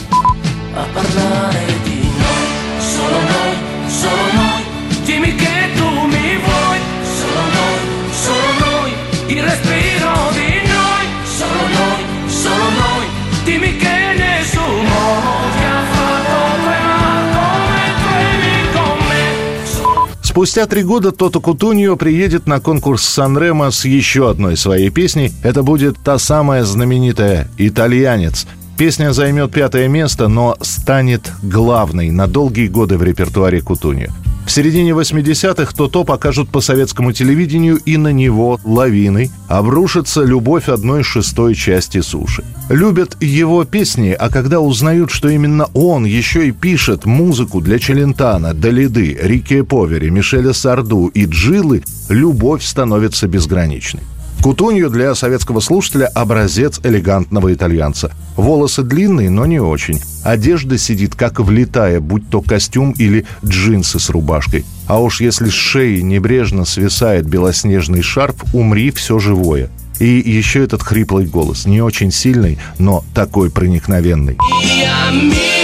Спустя 20.28 20.66
три 20.66 20.82
года 20.82 21.10
Тото 21.10 21.40
Кутуньо 21.40 21.96
приедет 21.96 22.46
на 22.46 22.60
конкурс 22.60 23.02
Сан-Ремо 23.02 23.70
с 23.70 23.86
еще 23.86 24.28
одной 24.28 24.58
своей 24.58 24.90
песней. 24.90 25.32
Это 25.42 25.62
будет 25.62 25.96
та 26.04 26.18
самая 26.18 26.64
знаменитая 26.64 27.48
«Итальянец». 27.56 28.46
Песня 28.78 29.12
займет 29.12 29.50
пятое 29.50 29.88
место, 29.88 30.28
но 30.28 30.56
станет 30.60 31.32
главной 31.42 32.12
на 32.12 32.28
долгие 32.28 32.68
годы 32.68 32.96
в 32.96 33.02
репертуаре 33.02 33.60
Кутуньо. 33.60 34.06
В 34.46 34.52
середине 34.52 34.92
80-х 34.92 35.74
Тото 35.76 36.04
покажут 36.04 36.48
по 36.48 36.60
советскому 36.60 37.12
телевидению, 37.12 37.78
и 37.78 37.96
на 37.96 38.12
него, 38.12 38.60
лавиной, 38.62 39.32
обрушится 39.48 40.22
любовь 40.22 40.68
одной 40.68 41.02
шестой 41.02 41.56
части 41.56 42.00
суши. 42.02 42.44
Любят 42.70 43.20
его 43.20 43.64
песни, 43.64 44.10
а 44.16 44.30
когда 44.30 44.60
узнают, 44.60 45.10
что 45.10 45.28
именно 45.28 45.66
он 45.74 46.04
еще 46.04 46.46
и 46.46 46.52
пишет 46.52 47.04
музыку 47.04 47.60
для 47.60 47.80
Челентана, 47.80 48.54
Далиды, 48.54 49.18
Рике 49.20 49.64
Повери, 49.64 50.08
Мишеля 50.08 50.52
Сарду 50.52 51.08
и 51.08 51.24
Джилы, 51.24 51.82
любовь 52.08 52.62
становится 52.62 53.26
безграничной. 53.26 54.04
Кутунью 54.42 54.88
для 54.88 55.14
советского 55.14 55.60
слушателя 55.60 56.06
образец 56.06 56.80
элегантного 56.84 57.52
итальянца. 57.52 58.12
Волосы 58.36 58.82
длинные, 58.82 59.30
но 59.30 59.46
не 59.46 59.60
очень. 59.60 60.00
Одежда 60.24 60.78
сидит 60.78 61.14
как 61.14 61.40
влитая, 61.40 62.00
будь 62.00 62.28
то 62.30 62.40
костюм 62.40 62.92
или 62.92 63.26
джинсы 63.44 63.98
с 63.98 64.08
рубашкой. 64.10 64.64
А 64.86 65.00
уж 65.00 65.20
если 65.20 65.48
с 65.48 65.54
шеи 65.54 66.00
небрежно 66.00 66.64
свисает 66.64 67.26
белоснежный 67.26 68.02
шарф, 68.02 68.36
умри 68.54 68.90
все 68.90 69.18
живое. 69.18 69.70
И 69.98 70.06
еще 70.06 70.62
этот 70.62 70.82
хриплый 70.82 71.26
голос, 71.26 71.66
не 71.66 71.82
очень 71.82 72.12
сильный, 72.12 72.58
но 72.78 73.04
такой 73.14 73.50
проникновенный. 73.50 74.36
Mia, 74.62 75.57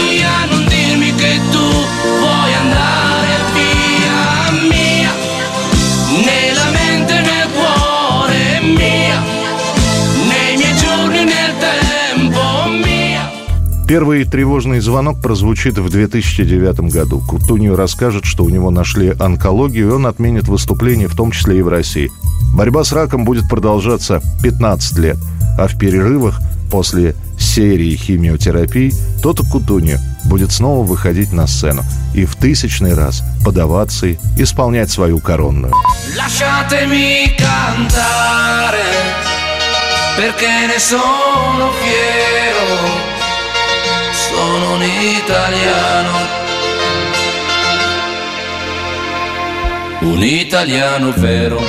Первый 13.87 14.25
тревожный 14.25 14.81
звонок 14.81 15.21
прозвучит 15.21 15.77
в 15.77 15.91
2009 15.91 16.91
году. 16.91 17.21
Кутунью 17.21 17.77
расскажет, 17.77 18.25
что 18.25 18.45
у 18.45 18.49
него 18.49 18.71
нашли 18.71 19.11
онкологию, 19.21 19.89
и 19.89 19.93
он 19.93 20.07
отменит 20.07 20.49
выступление, 20.49 21.07
в 21.07 21.15
том 21.15 21.31
числе 21.31 21.59
и 21.59 21.63
в 21.63 21.69
России. 21.69 22.11
Борьба 22.55 22.83
с 22.85 22.93
раком 22.93 23.27
будет 23.27 23.47
продолжаться 23.47 24.23
15 24.43 24.99
лет, 24.99 25.19
а 25.59 25.69
в 25.69 25.77
перерывах 25.79 26.41
после 26.71 27.15
серии 27.39 27.95
химиотерапий 27.95 28.95
тот 29.23 29.41
Кутунью 29.53 29.99
будет 30.25 30.51
снова 30.51 30.87
выходить 30.87 31.33
на 31.33 31.47
сцену 31.47 31.83
и 32.15 32.25
в 32.25 32.37
тысячный 32.37 32.95
раз 32.95 33.23
под 33.45 33.59
овации 33.59 34.19
исполнять 34.39 34.91
свою 34.91 35.19
коронную. 35.19 35.75
Perché 40.17 40.69
ne 40.69 40.79
sono 40.79 41.73
fiero, 41.83 43.24
sono 44.35 44.75
un 44.75 44.83
italiano, 44.83 46.19
un 50.01 50.23
italiano 50.23 51.13
vero. 51.17 51.61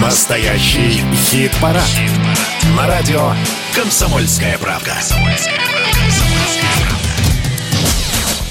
Настоящий 0.00 1.04
хит-парад. 1.14 1.84
На 2.76 2.86
радио 2.86 3.34
«Комсомольская 3.74 4.58
правда». 4.58 4.96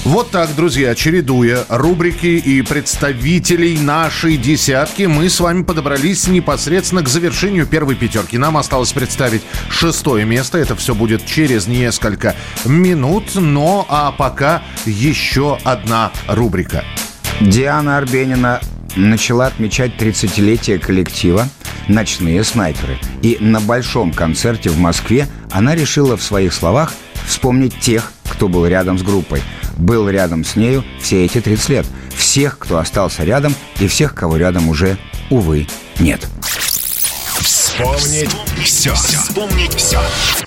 Вот 0.08 0.30
так, 0.30 0.54
друзья, 0.56 0.94
чередуя 0.94 1.66
рубрики 1.68 2.38
и 2.38 2.62
представителей 2.62 3.78
нашей 3.78 4.38
десятки, 4.38 5.02
мы 5.02 5.28
с 5.28 5.38
вами 5.38 5.64
подобрались 5.64 6.28
непосредственно 6.28 7.02
к 7.02 7.10
завершению 7.10 7.66
первой 7.66 7.94
пятерки. 7.94 8.38
Нам 8.38 8.56
осталось 8.56 8.90
представить 8.94 9.42
шестое 9.68 10.24
место. 10.24 10.56
Это 10.56 10.74
все 10.76 10.94
будет 10.94 11.26
через 11.26 11.66
несколько 11.66 12.34
минут. 12.64 13.34
Но 13.34 13.84
а 13.90 14.10
пока 14.12 14.62
еще 14.86 15.58
одна 15.62 16.10
рубрика. 16.26 16.84
Диана 17.42 17.98
Арбенина 17.98 18.62
начала 18.96 19.44
отмечать 19.48 19.92
30-летие 19.98 20.78
коллектива 20.78 21.46
«Ночные 21.86 22.44
снайперы». 22.44 22.96
И 23.20 23.36
на 23.40 23.60
большом 23.60 24.14
концерте 24.14 24.70
в 24.70 24.78
Москве 24.78 25.28
она 25.50 25.74
решила 25.74 26.16
в 26.16 26.22
своих 26.22 26.54
словах 26.54 26.94
вспомнить 27.26 27.78
тех, 27.78 28.10
кто 28.30 28.48
был 28.48 28.64
рядом 28.66 28.98
с 28.98 29.02
группой. 29.02 29.42
Был 29.78 30.08
рядом 30.08 30.44
с 30.44 30.56
нею 30.56 30.84
все 31.00 31.24
эти 31.24 31.40
30 31.40 31.68
лет. 31.68 31.86
Всех, 32.14 32.58
кто 32.58 32.78
остался 32.78 33.22
рядом, 33.22 33.54
и 33.78 33.86
всех, 33.86 34.12
кого 34.12 34.36
рядом 34.36 34.68
уже, 34.68 34.98
увы, 35.30 35.68
нет. 36.00 36.26
Вспомнить 37.40 38.30
все. 38.64 38.92
Вспомнить 38.92 39.74
все. 39.74 40.00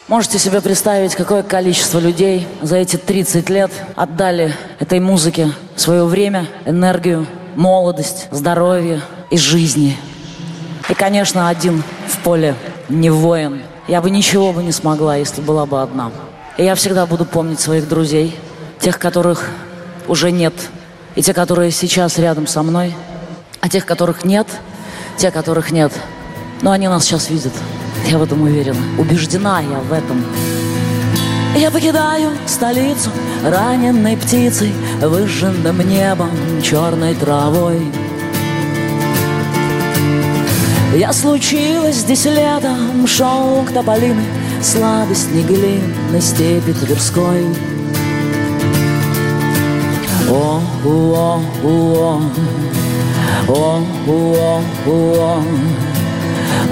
Можете 0.10 0.38
себе 0.38 0.60
представить, 0.60 1.16
какое 1.16 1.44
количество 1.44 2.00
людей 2.00 2.46
за 2.62 2.76
эти 2.76 2.98
30 2.98 3.50
лет 3.50 3.72
отдали 3.96 4.54
этой 4.80 5.00
музыке 5.00 5.54
свое 5.78 6.04
время, 6.04 6.50
энергию, 6.66 7.26
молодость, 7.56 8.28
здоровье 8.32 9.02
и 9.30 9.38
жизни. 9.38 9.98
И, 10.90 10.94
конечно, 10.94 11.48
один 11.48 11.84
в 12.10 12.18
поле 12.18 12.54
не 12.90 13.10
воин. 13.10 13.62
Я 13.88 14.02
бы 14.02 14.10
ничего 14.10 14.52
бы 14.52 14.62
не 14.62 14.74
смогла, 14.74 15.16
если 15.16 15.42
была 15.42 15.66
бы 15.66 15.82
одна. 15.82 16.12
И 16.58 16.66
я 16.66 16.76
всегда 16.76 17.06
буду 17.06 17.24
помнить 17.24 17.62
своих 17.62 17.88
друзей, 17.88 18.36
тех, 18.82 18.98
которых 18.98 19.48
уже 20.08 20.32
нет, 20.32 20.54
и 21.16 21.22
те, 21.22 21.34
которые 21.34 21.72
сейчас 21.72 22.18
рядом 22.18 22.48
со 22.48 22.64
мной, 22.64 22.96
а 23.62 23.70
тех, 23.70 23.86
которых 23.86 24.26
нет, 24.26 24.48
те, 25.18 25.32
которых 25.32 25.72
нет. 25.72 25.94
Но 26.62 26.72
они 26.72 26.88
нас 26.88 27.06
сейчас 27.06 27.30
видят. 27.30 27.54
Я 28.08 28.18
в 28.18 28.24
этом 28.24 28.42
уверена. 28.42 28.80
Убеждена 28.98 29.62
я 29.62 29.78
в 29.78 29.94
этом. 29.94 30.26
Я 31.56 31.70
покидаю 31.70 32.32
столицу 32.48 33.12
раненной 33.44 34.18
птицей, 34.18 34.74
выжженным 35.00 35.88
небом, 35.88 36.32
черной 36.64 37.14
травой. 37.14 37.82
Я 40.96 41.14
случилась 41.14 41.98
здесь 41.98 42.26
летом, 42.26 43.06
шелк 43.06 43.72
тополины, 43.72 44.24
сладость 44.62 45.32
неглинной 45.32 46.22
степи 46.22 46.74
Тверской. 46.74 47.46
О, 50.34 50.62
о, 50.86 51.42
о, 51.62 51.82
о, 52.06 52.22
о, 53.50 53.82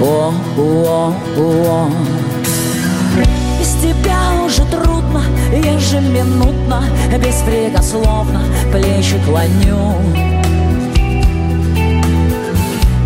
о, 0.00 0.34
о, 0.56 1.14
о. 1.36 1.90
Без 3.58 3.72
тебя 3.82 4.42
уже 4.46 4.64
трудно, 4.64 5.22
ежеминутно, 5.52 6.84
беспрекословно 7.18 8.44
плечи 8.72 9.20
клоню. 9.26 9.94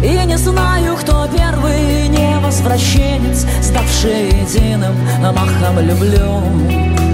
И 0.05 0.25
не 0.25 0.39
знаю, 0.39 0.95
кто 0.99 1.27
первый 1.37 2.07
невозвращенец, 2.07 3.45
ставший 3.61 4.29
единым 4.29 4.95
махом 5.21 5.81
люблю. 5.81 7.14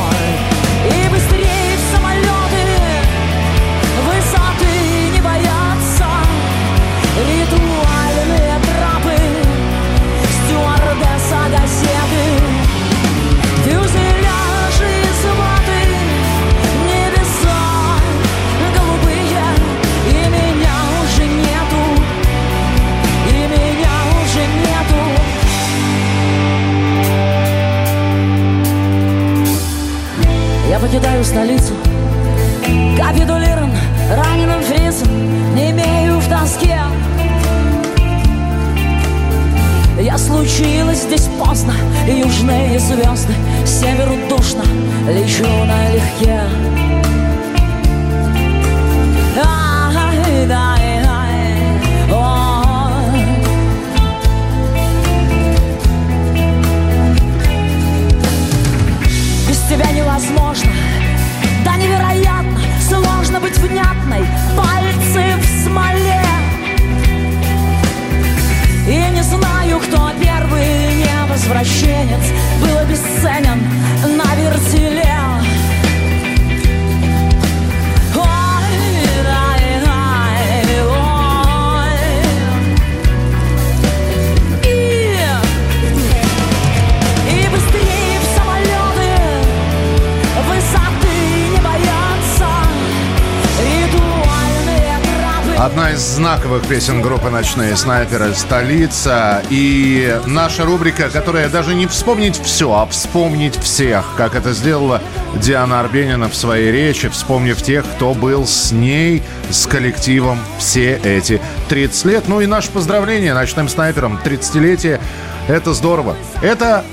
«Ночные 97.41 97.75
снайперы» 97.75 98.35
«Столица». 98.35 99.41
И 99.49 100.15
наша 100.27 100.63
рубрика, 100.63 101.09
которая 101.09 101.49
даже 101.49 101.73
не 101.73 101.87
вспомнить 101.87 102.39
все, 102.39 102.71
а 102.71 102.85
вспомнить 102.85 103.55
всех, 103.55 104.05
как 104.15 104.35
это 104.35 104.53
сделала 104.53 105.01
Диана 105.33 105.79
Арбенина 105.79 106.29
в 106.29 106.35
своей 106.35 106.71
речи, 106.71 107.09
вспомнив 107.09 107.59
тех, 107.59 107.83
кто 107.95 108.13
был 108.13 108.45
с 108.45 108.71
ней, 108.71 109.23
с 109.49 109.65
коллективом 109.65 110.37
все 110.59 111.01
эти 111.03 111.41
30 111.67 112.05
лет. 112.05 112.23
Ну 112.27 112.41
и 112.41 112.45
наше 112.45 112.69
поздравление 112.69 113.33
«Ночным 113.33 113.69
снайперам» 113.69 114.19
30-летие. 114.23 115.01
Это 115.47 115.73
здорово. 115.73 116.15
Это 116.43 116.85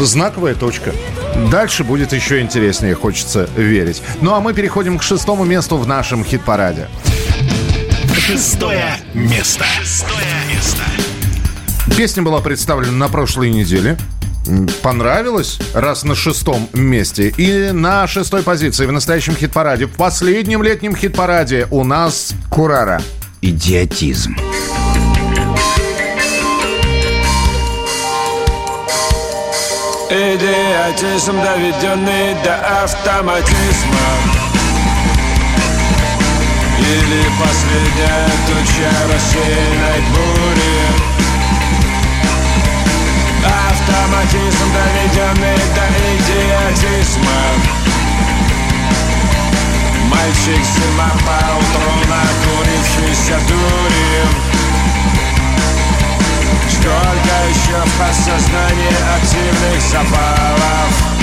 знаковая 0.00 0.54
точка. 0.54 0.92
Дальше 1.50 1.84
будет 1.84 2.14
еще 2.14 2.40
интереснее, 2.40 2.94
хочется 2.94 3.50
верить. 3.54 4.02
Ну 4.22 4.32
а 4.32 4.40
мы 4.40 4.54
переходим 4.54 4.98
к 4.98 5.02
шестому 5.02 5.44
месту 5.44 5.76
в 5.76 5.86
нашем 5.86 6.24
хит-параде. 6.24 6.88
Шестое 8.26 8.96
место. 9.12 9.64
Шестое 9.64 10.24
место. 10.50 10.82
Песня 11.94 12.22
была 12.22 12.40
представлена 12.40 12.92
на 12.92 13.08
прошлой 13.10 13.50
неделе. 13.50 13.98
Понравилось, 14.82 15.58
раз 15.74 16.04
на 16.04 16.14
шестом 16.14 16.70
месте. 16.72 17.34
И 17.36 17.70
на 17.72 18.06
шестой 18.06 18.42
позиции 18.42 18.86
в 18.86 18.92
настоящем 18.92 19.36
хит-параде, 19.36 19.84
в 19.84 19.92
последнем 19.92 20.62
летнем 20.62 20.96
хит-параде 20.96 21.68
у 21.70 21.84
нас... 21.84 22.32
Курара. 22.48 23.02
Идиотизм. 23.42 24.34
Идиотизм, 30.08 31.34
доведенный 31.42 32.42
до 32.42 32.84
автоматизма 32.84 34.43
Или 36.86 37.24
последняя 37.40 38.28
туча 38.46 38.90
рассеянной 39.10 40.00
бури. 40.10 41.14
Автоматизм, 43.70 44.68
доведенный 44.74 45.56
до 45.74 45.86
идиотизма. 46.14 47.40
Мальчик 50.10 50.62
зима 50.62 51.10
поутру 51.24 51.92
накурившийся 52.06 53.38
дури. 53.48 54.54
Сколько 56.68 57.34
еще 57.48 57.82
в 57.82 57.98
подсознании 57.98 58.96
активных 59.16 59.80
запалов 59.80 61.13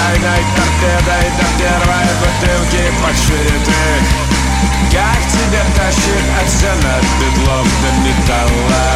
Тайной 0.00 0.44
торпедой 0.56 1.26
до 1.36 1.46
первой 1.58 2.08
бутылки 2.20 2.84
подшитых 3.02 4.02
Как 4.90 5.20
тебе 5.28 5.62
тащит 5.76 6.24
от 6.40 6.48
стен 6.48 6.80
бедлов 7.20 7.68
до 7.82 7.90
металла? 8.00 8.88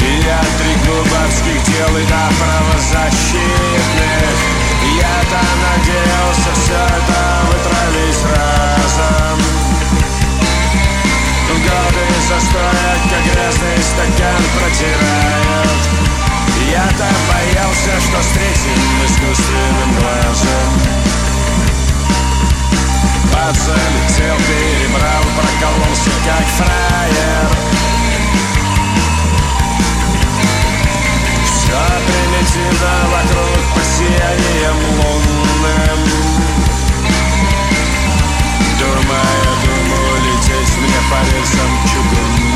И 0.00 0.26
от 0.26 0.48
тригубовских 0.56 1.62
дел 1.64 1.92
и 1.98 2.04
до 2.06 2.24
правозащитных. 2.40 4.36
Я-то 4.96 5.40
надеялся 5.60 6.52
все 6.54 6.80
это 6.96 7.20
вытравить 7.46 8.22
разом. 8.24 9.38
Годы 11.50 12.04
застоя, 12.26 12.92
как 13.10 13.22
грязный 13.34 13.78
стакан 13.82 14.42
протирают 14.58 15.99
Я-то 16.70 17.08
боялся, 17.28 18.00
что 18.00 18.20
встретим 18.20 19.04
искусственным 19.04 19.90
глазом. 19.98 20.70
Подзалетел, 23.32 24.36
перебрал, 24.46 25.24
прокололся, 25.34 26.10
как 26.24 26.46
фраер. 26.46 27.48
Все 31.44 31.80
примитивно 32.06 32.92
вокруг 33.10 33.74
под 33.74 33.84
сиянием 33.84 34.78
лунным. 34.94 35.98
Дурмая 38.78 39.50
думу 39.64 40.00
лететь 40.24 40.76
мне 40.78 41.00
по 41.10 41.18
рельсам 41.34 41.72
чугунным 41.92 42.49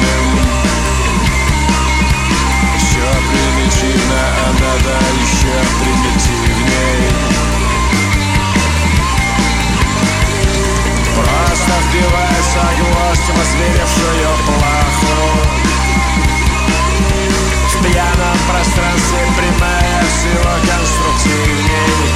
Все 3.04 3.12
примитивно, 3.12 4.20
а 4.40 4.88
еще 5.20 5.56
примитивней 5.78 7.12
Просто 11.14 11.72
вбивается 11.82 12.62
гвоздь 12.78 13.28
в 13.28 13.40
озверевшую 13.42 14.30
плаху 14.46 15.16
В 17.68 17.82
пьяном 17.84 18.38
пространстве 18.48 19.20
прямая 19.36 20.04
всего 20.04 20.52
конструктивней 20.66 22.14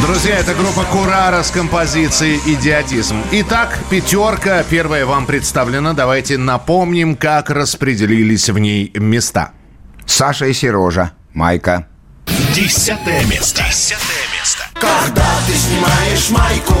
Друзья, 0.00 0.38
это 0.38 0.54
группа 0.54 0.84
Курара 0.84 1.42
с 1.42 1.50
композицией 1.50 2.40
«Идиотизм». 2.46 3.18
Итак, 3.32 3.78
пятерка. 3.90 4.64
Первая 4.68 5.04
вам 5.04 5.26
представлена. 5.26 5.92
Давайте 5.92 6.38
напомним, 6.38 7.16
как 7.16 7.50
распределились 7.50 8.48
в 8.48 8.58
ней 8.58 8.90
места. 8.94 9.52
Саша 10.12 10.44
и 10.44 10.52
Сережа. 10.52 11.12
Майка. 11.32 11.86
Десятое 12.54 13.24
место. 13.24 13.64
Десятое 13.66 14.24
место. 14.38 14.62
Когда 14.74 15.26
ты 15.46 15.54
снимаешь 15.54 16.28
майку, 16.28 16.74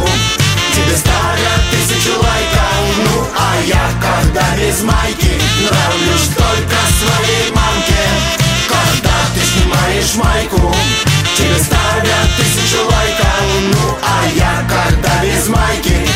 тебе 0.74 0.94
ставят 0.94 1.62
тысячу 1.70 2.12
лайков. 2.12 2.84
Ну 2.98 3.26
а 3.34 3.56
я, 3.64 3.88
когда 4.02 4.44
без 4.58 4.82
майки, 4.82 5.32
нравлюсь 5.64 6.28
только 6.36 6.76
своей 7.00 7.50
мамке. 7.56 8.04
Когда 8.68 9.16
ты 9.32 9.40
снимаешь 9.40 10.14
майку, 10.14 10.76
тебе 11.34 11.58
ставят 11.58 12.28
тысячу 12.36 12.84
лайков. 12.84 13.44
Ну 13.72 13.98
а 14.02 14.26
я, 14.36 14.62
когда 14.68 15.24
без 15.24 15.48
майки, 15.48 16.11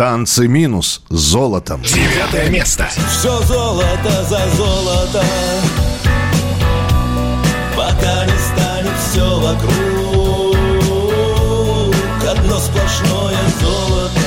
Танцы 0.00 0.48
минус 0.48 1.02
с 1.10 1.14
золотом. 1.14 1.82
Девятое 1.82 2.48
место. 2.48 2.88
Все 3.10 3.38
золото 3.42 4.24
за 4.30 4.48
золото 4.56 5.22
Пока 7.76 8.24
не 8.24 8.38
станет 8.38 8.96
все 8.96 9.38
вокруг 9.38 10.56
Одно 12.26 12.58
сплошное 12.58 13.36
золото 13.60 14.20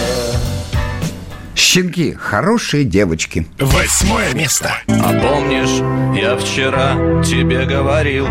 Щенки. 1.55 2.13
Хорошие 2.13 2.83
девочки. 2.83 3.47
Восьмое 3.59 4.31
место. 4.35 4.75
А 4.87 5.11
помнишь, 5.19 5.81
я 6.15 6.37
вчера 6.37 7.23
тебе 7.23 7.65
говорил 7.65 8.27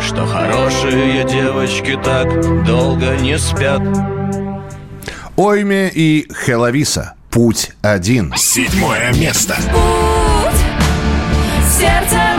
Что 0.00 0.24
хорошие 0.24 1.24
девочки 1.24 2.00
так 2.02 2.64
долго 2.64 3.14
не 3.16 3.38
спят 3.38 3.82
Ойме 5.36 5.90
и 5.94 6.26
Хеловиса. 6.32 7.14
Путь 7.30 7.72
один. 7.82 8.32
Седьмое 8.36 9.12
место. 9.12 9.54
Путь, 9.70 10.60
сердце 11.78 12.35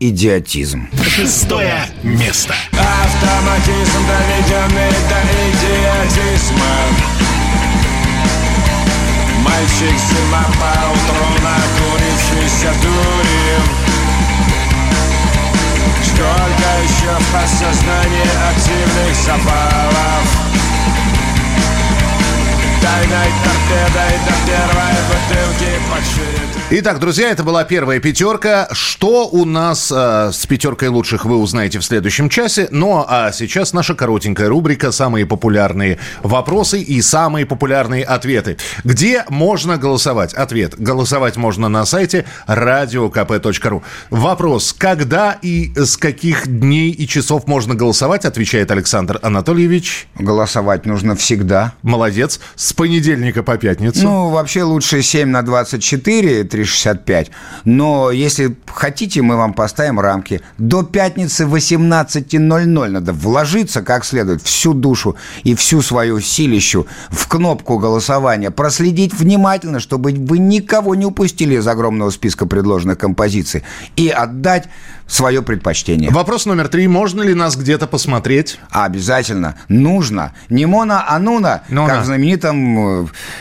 Идиотизм. 0.00 0.88
Шестое 1.08 1.86
место. 2.02 2.54
Автоматизм, 2.72 4.02
доведенный 4.08 4.90
до 5.08 5.20
идиотизма 5.48 6.74
Мальчик 9.44 9.96
зима 9.96 10.44
по 10.58 10.72
утру 10.90 11.26
накурившийся 11.44 12.72
дури 12.82 13.84
Сколько 16.02 16.68
еще 16.82 17.12
в 17.18 17.32
подсознании 17.32 18.30
активных 18.50 19.14
запалов 19.14 20.53
Итак, 26.76 26.98
друзья, 26.98 27.30
это 27.30 27.44
была 27.44 27.62
первая 27.62 28.00
пятерка. 28.00 28.68
Что 28.72 29.28
у 29.28 29.44
нас 29.44 29.92
э, 29.94 30.30
с 30.32 30.44
пятеркой 30.46 30.88
лучших 30.88 31.24
вы 31.24 31.36
узнаете 31.36 31.78
в 31.78 31.84
следующем 31.84 32.28
часе. 32.28 32.68
Ну 32.72 33.04
а 33.06 33.30
сейчас 33.32 33.72
наша 33.74 33.94
коротенькая 33.94 34.48
рубрика 34.48 34.90
«Самые 34.90 35.24
популярные 35.24 35.98
вопросы 36.22 36.80
и 36.80 37.00
самые 37.00 37.46
популярные 37.46 38.02
ответы». 38.02 38.56
Где 38.82 39.24
можно 39.28 39.76
голосовать? 39.76 40.34
Ответ. 40.34 40.74
Голосовать 40.76 41.36
можно 41.36 41.68
на 41.68 41.84
сайте 41.84 42.24
radiokp.ru. 42.48 43.82
Вопрос. 44.10 44.74
Когда 44.76 45.38
и 45.40 45.70
с 45.76 45.96
каких 45.96 46.48
дней 46.48 46.90
и 46.90 47.06
часов 47.06 47.46
можно 47.46 47.74
голосовать? 47.74 48.24
Отвечает 48.24 48.70
Александр 48.70 49.20
Анатольевич. 49.22 50.08
Голосовать 50.18 50.86
нужно 50.86 51.14
всегда. 51.14 51.74
Молодец. 51.82 52.40
С 52.56 52.72
понедельника 52.84 53.42
по 53.42 53.56
пятницу. 53.56 54.02
Ну, 54.02 54.28
вообще 54.28 54.62
лучше 54.62 55.00
7 55.00 55.26
на 55.30 55.40
24, 55.42 56.44
365. 56.44 57.30
Но 57.64 58.10
если 58.10 58.54
хотите, 58.66 59.22
мы 59.22 59.36
вам 59.36 59.54
поставим 59.54 60.00
рамки. 60.00 60.42
До 60.58 60.82
пятницы 60.82 61.44
18.00 61.44 62.88
надо 62.90 63.12
вложиться 63.14 63.80
как 63.80 64.04
следует 64.04 64.42
всю 64.42 64.74
душу 64.74 65.16
и 65.44 65.54
всю 65.54 65.80
свою 65.80 66.20
силищу 66.20 66.86
в 67.10 67.26
кнопку 67.26 67.78
голосования. 67.78 68.50
Проследить 68.50 69.14
внимательно, 69.14 69.80
чтобы 69.80 70.10
вы 70.10 70.38
никого 70.38 70.94
не 70.94 71.06
упустили 71.06 71.54
из 71.56 71.66
огромного 71.66 72.10
списка 72.10 72.44
предложенных 72.44 72.98
композиций. 72.98 73.62
И 73.96 74.10
отдать 74.10 74.68
свое 75.06 75.42
предпочтение. 75.42 76.10
Вопрос 76.10 76.46
номер 76.46 76.68
три. 76.68 76.88
Можно 76.88 77.22
ли 77.22 77.34
нас 77.34 77.56
где-то 77.56 77.86
посмотреть? 77.86 78.58
Обязательно. 78.70 79.54
Нужно. 79.68 80.32
Не 80.48 80.66
мона, 80.66 81.04
а 81.08 81.18
нуна, 81.18 81.62
Нуна. 81.68 81.88
как 81.88 82.02
в 82.02 82.06
знаменитом 82.06 82.73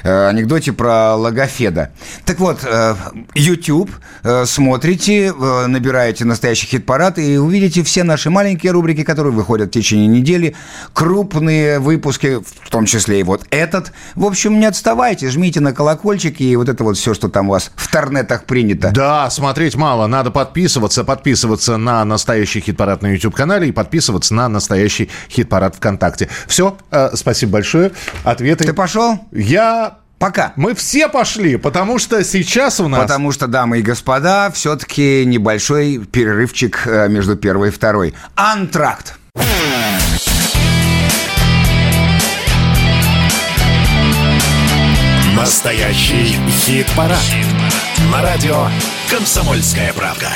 э, 0.03 0.27
анекдоте 0.29 0.73
про 0.73 1.15
логофеда. 1.15 1.91
Так 2.25 2.39
вот, 2.39 2.59
э, 2.63 2.95
YouTube 3.35 3.91
э, 4.23 4.45
смотрите, 4.45 5.33
набираете 5.33 6.25
настоящий 6.25 6.67
хит-парад 6.67 7.17
и 7.19 7.37
увидите 7.37 7.83
все 7.83 8.03
наши 8.03 8.29
маленькие 8.29 8.71
рубрики, 8.71 9.03
которые 9.03 9.33
выходят 9.33 9.69
в 9.69 9.71
течение 9.71 10.07
недели, 10.07 10.55
крупные 10.93 11.79
выпуски, 11.79 12.39
в 12.61 12.69
том 12.69 12.85
числе 12.85 13.19
и 13.19 13.23
вот 13.23 13.45
этот. 13.49 13.91
В 14.15 14.25
общем, 14.25 14.59
не 14.59 14.65
отставайте, 14.65 15.29
жмите 15.29 15.59
на 15.59 15.73
колокольчик 15.73 16.39
и 16.41 16.55
вот 16.55 16.69
это 16.69 16.83
вот 16.83 16.97
все, 16.97 17.13
что 17.13 17.29
там 17.29 17.49
у 17.49 17.51
вас 17.51 17.71
в 17.75 17.91
торнетах 17.91 18.45
принято. 18.45 18.91
Да, 18.91 19.29
смотреть 19.29 19.75
мало. 19.75 20.07
Надо 20.07 20.31
подписываться, 20.31 21.03
подписываться 21.03 21.77
на 21.77 22.03
настоящий 22.05 22.61
хит-парад 22.61 23.01
на 23.01 23.07
YouTube-канале 23.07 23.69
и 23.69 23.71
подписываться 23.71 24.33
на 24.33 24.49
настоящий 24.49 25.09
хит-парад 25.29 25.75
ВКонтакте. 25.75 26.29
Все, 26.47 26.77
спасибо 27.13 27.53
большое. 27.53 27.91
Ответы. 28.23 28.63
Ты 28.65 28.73
пошел? 28.73 29.12
Я... 29.31 29.97
Пока. 30.19 30.53
Мы 30.55 30.73
все 30.73 31.09
пошли, 31.09 31.57
потому 31.57 31.99
что 31.99 32.23
сейчас 32.23 32.79
у 32.79 32.87
нас... 32.87 33.01
Потому 33.01 33.33
что, 33.33 33.47
дамы 33.47 33.79
и 33.79 33.81
господа, 33.81 34.51
все-таки 34.51 35.25
небольшой 35.25 35.97
перерывчик 35.97 36.83
э, 36.85 37.09
между 37.09 37.35
первой 37.35 37.67
и 37.67 37.71
второй. 37.71 38.13
Антракт. 38.35 39.15
Настоящий 45.35 46.37
хит-парад. 46.47 47.19
На 48.09 48.21
радио 48.21 48.67
«Комсомольская 49.09 49.91
правда». 49.91 50.29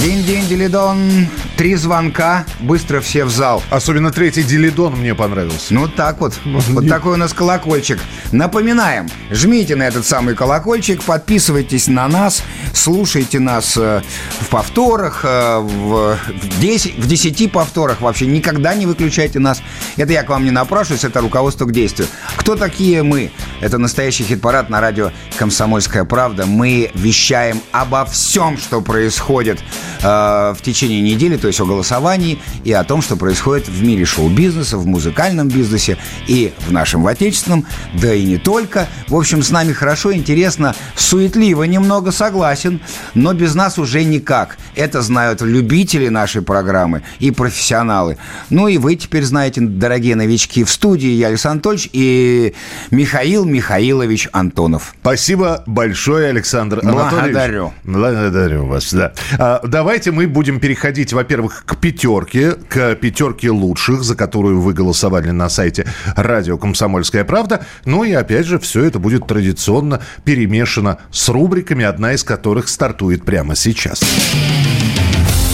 День-день, 0.00 0.46
делидон. 0.46 1.28
Три 1.62 1.76
звонка, 1.76 2.44
быстро 2.58 3.00
все 3.00 3.24
в 3.24 3.30
зал. 3.30 3.62
Особенно 3.70 4.10
третий 4.10 4.42
Делидон 4.42 4.94
мне 4.94 5.14
понравился. 5.14 5.72
Ну 5.72 5.86
так 5.86 6.18
вот. 6.18 6.34
Вот 6.44 6.88
такой 6.88 7.12
у 7.12 7.16
нас 7.16 7.32
колокольчик. 7.32 8.00
Напоминаем, 8.32 9.08
жмите 9.30 9.76
на 9.76 9.84
этот 9.84 10.04
самый 10.04 10.34
колокольчик, 10.34 11.04
подписывайтесь 11.04 11.86
на 11.86 12.08
нас, 12.08 12.42
слушайте 12.74 13.38
нас 13.38 13.76
э, 13.76 14.02
в 14.40 14.48
повторах, 14.48 15.20
э, 15.22 15.58
в, 15.60 16.16
в 16.16 16.60
10, 16.60 16.98
в 16.98 17.06
10 17.06 17.52
повторах 17.52 18.00
вообще. 18.00 18.26
Никогда 18.26 18.74
не 18.74 18.86
выключайте 18.86 19.38
нас. 19.38 19.62
Это 19.96 20.12
я 20.14 20.24
к 20.24 20.30
вам 20.30 20.44
не 20.44 20.50
напрашиваюсь, 20.50 21.04
это 21.04 21.20
руководство 21.20 21.66
к 21.66 21.72
действию. 21.72 22.08
Кто 22.34 22.56
такие 22.56 23.04
мы? 23.04 23.30
Это 23.60 23.78
настоящий 23.78 24.24
хит-парад 24.24 24.68
на 24.68 24.80
радио 24.80 25.12
«Комсомольская 25.38 26.02
правда». 26.04 26.44
Мы 26.44 26.90
вещаем 26.94 27.60
обо 27.70 28.04
всем, 28.04 28.58
что 28.58 28.80
происходит 28.80 29.60
э, 30.02 30.54
в 30.58 30.58
течение 30.60 31.02
недели, 31.02 31.36
то 31.36 31.51
есть 31.52 31.60
о 31.60 31.66
голосовании 31.66 32.38
и 32.64 32.72
о 32.72 32.82
том, 32.82 33.02
что 33.02 33.16
происходит 33.16 33.68
в 33.68 33.84
мире 33.84 34.04
шоу-бизнеса, 34.04 34.78
в 34.78 34.86
музыкальном 34.86 35.48
бизнесе 35.48 35.98
и 36.26 36.52
в 36.66 36.72
нашем 36.72 37.02
в 37.02 37.06
отечественном, 37.06 37.66
да 37.94 38.12
и 38.12 38.24
не 38.24 38.38
только. 38.38 38.88
В 39.08 39.14
общем, 39.14 39.42
с 39.42 39.50
нами 39.50 39.72
хорошо, 39.72 40.12
интересно, 40.12 40.74
суетливо, 40.96 41.64
немного 41.64 42.10
согласен, 42.10 42.80
но 43.14 43.34
без 43.34 43.54
нас 43.54 43.78
уже 43.78 44.02
никак. 44.04 44.56
Это 44.74 45.02
знают 45.02 45.42
любители 45.42 46.08
нашей 46.08 46.42
программы 46.42 47.02
и 47.18 47.30
профессионалы. 47.30 48.16
Ну 48.50 48.68
и 48.68 48.78
вы 48.78 48.96
теперь 48.96 49.24
знаете, 49.24 49.60
дорогие 49.60 50.16
новички, 50.16 50.64
в 50.64 50.70
студии 50.70 51.10
я 51.10 51.28
Александр 51.28 51.52
Анатольевич 51.52 51.90
и 51.92 52.54
Михаил 52.90 53.44
Михаилович 53.44 54.28
Антонов. 54.32 54.94
Спасибо 55.02 55.62
большое, 55.66 56.30
Александр 56.30 56.80
Анатольевич. 56.82 57.32
Благодарю. 57.32 57.72
Благодарю 57.84 58.66
вас, 58.66 58.92
да. 58.92 59.12
А, 59.38 59.60
давайте 59.66 60.12
мы 60.12 60.26
будем 60.26 60.60
переходить, 60.60 61.12
во-первых, 61.12 61.31
к 61.64 61.76
пятерке, 61.76 62.52
к 62.52 62.94
пятерке 62.96 63.50
лучших, 63.50 64.02
за 64.02 64.14
которую 64.14 64.60
вы 64.60 64.72
голосовали 64.72 65.30
на 65.30 65.48
сайте 65.48 65.86
радио 66.16 66.58
«Комсомольская 66.58 67.24
правда». 67.24 67.64
Ну 67.84 68.04
и, 68.04 68.12
опять 68.12 68.46
же, 68.46 68.58
все 68.58 68.84
это 68.84 68.98
будет 68.98 69.26
традиционно 69.26 70.00
перемешано 70.24 70.98
с 71.10 71.28
рубриками, 71.28 71.84
одна 71.84 72.12
из 72.12 72.24
которых 72.24 72.68
стартует 72.68 73.24
прямо 73.24 73.56
сейчас. 73.56 74.00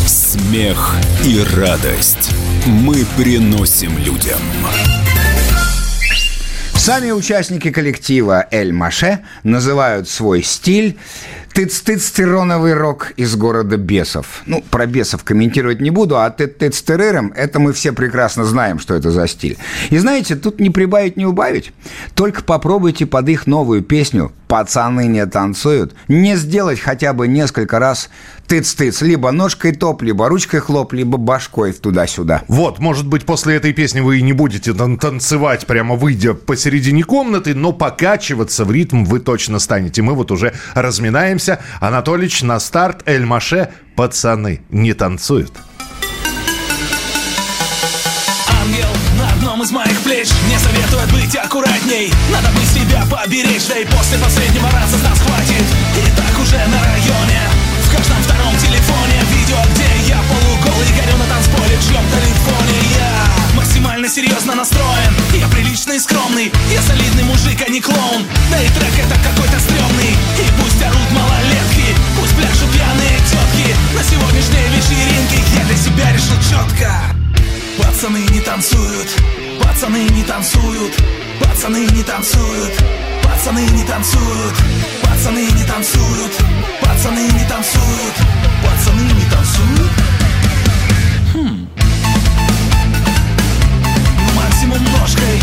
Смех 0.07 0.95
и 1.25 1.45
радость 1.57 2.33
мы 2.67 3.05
приносим 3.17 3.97
людям. 3.99 4.39
Сами 6.75 7.11
участники 7.11 7.71
коллектива 7.71 8.47
«Эль 8.51 8.73
Маше» 8.73 9.19
называют 9.43 10.09
свой 10.09 10.43
стиль 10.43 10.97
тыц-тыц-тироновый 11.59 12.73
рок 12.73 13.11
из 13.17 13.35
города 13.35 13.77
бесов. 13.77 14.43
Ну, 14.47 14.63
про 14.71 14.87
бесов 14.87 15.25
комментировать 15.25 15.81
не 15.81 15.91
буду, 15.91 16.17
а 16.17 16.31
тыц-тыц-тырыром– 16.31 17.33
это 17.37 17.59
мы 17.59 17.73
все 17.73 17.93
прекрасно 17.93 18.45
знаем, 18.45 18.79
что 18.79 18.95
это 18.95 19.11
за 19.11 19.27
стиль. 19.27 19.59
И 19.91 19.99
знаете, 19.99 20.37
тут 20.37 20.61
не 20.61 20.71
прибавить, 20.71 21.17
не 21.17 21.27
убавить. 21.27 21.73
Только 22.15 22.45
попробуйте 22.45 23.07
под 23.07 23.29
их 23.29 23.49
новую 23.49 23.83
песню 23.83 24.31
«Пацаны 24.47 25.09
не 25.09 25.27
танцуют» 25.27 25.97
не 26.07 26.37
сделать 26.37 26.79
хотя 26.79 27.13
бы 27.13 27.27
несколько 27.27 27.81
раз 27.81 28.09
тыц-тыц. 28.49 29.03
Либо 29.03 29.31
ножкой 29.31 29.73
топ, 29.73 30.03
либо 30.03 30.29
ручкой 30.29 30.61
хлоп, 30.61 30.93
либо 30.95 31.19
башкой 31.19 31.73
туда-сюда. 31.73 32.43
Вот, 32.49 32.79
может 32.79 33.07
быть, 33.07 33.25
после 33.25 33.57
этой 33.57 33.73
песни 33.73 34.01
вы 34.01 34.19
и 34.19 34.23
не 34.23 34.33
будете 34.33 34.73
тан- 34.73 34.99
танцевать, 34.99 35.67
прямо 35.67 35.95
выйдя 35.95 36.35
посередине 36.35 37.05
комнаты, 37.05 37.55
но 37.55 37.73
покачиваться 37.73 38.65
в 38.65 38.73
ритм 38.73 39.05
вы 39.05 39.21
точно 39.21 39.59
станете. 39.59 40.03
Мы 40.03 40.15
вот 40.15 40.31
уже 40.31 40.55
разминаемся. 40.75 41.61
Анатолич, 41.81 42.43
на 42.43 42.59
старт, 42.59 43.03
Эль 43.07 43.25
Маше, 43.25 43.69
пацаны 43.95 44.63
не 44.71 44.95
танцуют. 44.95 45.53
Ангел 48.49 48.89
на 49.19 49.33
одном 49.33 49.63
из 49.63 49.71
моих 49.71 49.99
плеч 50.01 50.29
Мне 50.47 50.59
советует 50.59 51.11
быть 51.13 51.37
аккуратней 51.37 52.13
Надо 52.31 52.49
бы 52.49 52.63
себя 52.65 53.05
поберечь 53.11 53.67
Да 53.69 53.79
и 53.79 53.85
после 53.85 54.19
последнего 54.19 54.71
раза 54.71 54.97
нас 54.99 55.19
хватит 55.21 55.65
И 55.97 56.17
так 56.17 56.39
уже 56.41 56.57
на 56.57 56.85
районе 56.85 57.58
В 57.89 57.91
каждом 57.91 58.23
втором 58.23 58.55
телефоне 58.59 59.17
Видео, 59.33 59.57
где 59.73 60.13
я 60.13 60.21
полуголый 60.29 60.89
Горю 60.93 61.17
на 61.17 61.25
танцполе 61.25 61.77
в 61.77 61.89
чьем-то 61.89 62.17
литфоне 62.21 62.79
Я 62.99 63.57
максимально 63.57 64.09
серьезно 64.09 64.55
настроен. 64.55 65.17
Я 65.33 65.49
приличный 65.49 65.97
и 65.97 65.99
скромный. 65.99 66.53
Я 66.71 66.83
солидный 66.83 67.25
мужик, 67.25 67.59
а 67.67 67.71
не 67.71 67.81
клоун. 67.81 68.27
Да 68.51 68.61
и 68.61 68.69
трек 68.69 68.93
это 68.93 69.17
какой-то 69.25 69.59
стрёмный. 69.59 70.13
И 70.37 70.45
пусть 70.61 70.83
орут 70.83 71.11
малолетки 71.13 71.97
Пусть 72.21 72.37
пляшут 72.37 72.71
пьяные 72.77 73.17
тетки. 73.25 73.75
На 73.97 74.03
сегодняшней 74.05 74.69
вечеринке 74.69 75.41
Я 75.57 75.65
для 75.65 75.77
себя 75.77 76.13
решил 76.13 76.37
четко 76.45 76.93
Пацаны 77.79 78.19
не 78.31 78.41
танцуют, 78.41 79.09
пацаны 79.63 80.09
не 80.11 80.25
танцуют, 80.25 80.93
пацаны 81.41 81.87
не 81.93 82.03
танцуют, 82.03 82.73
пацаны 83.39 83.61
не 83.71 83.85
танцуют, 83.85 84.57
пацаны 85.01 85.47
не 85.53 85.65
танцуют, 85.65 86.33
пацаны 86.81 87.21
не 87.21 87.45
танцуют, 87.45 88.17
пацаны 88.65 89.03
не 89.03 89.31
танцуют. 89.31 89.93
Хм. 91.33 91.69
Ну 94.17 94.33
максимум 94.35 94.83
ножкой, 94.83 95.41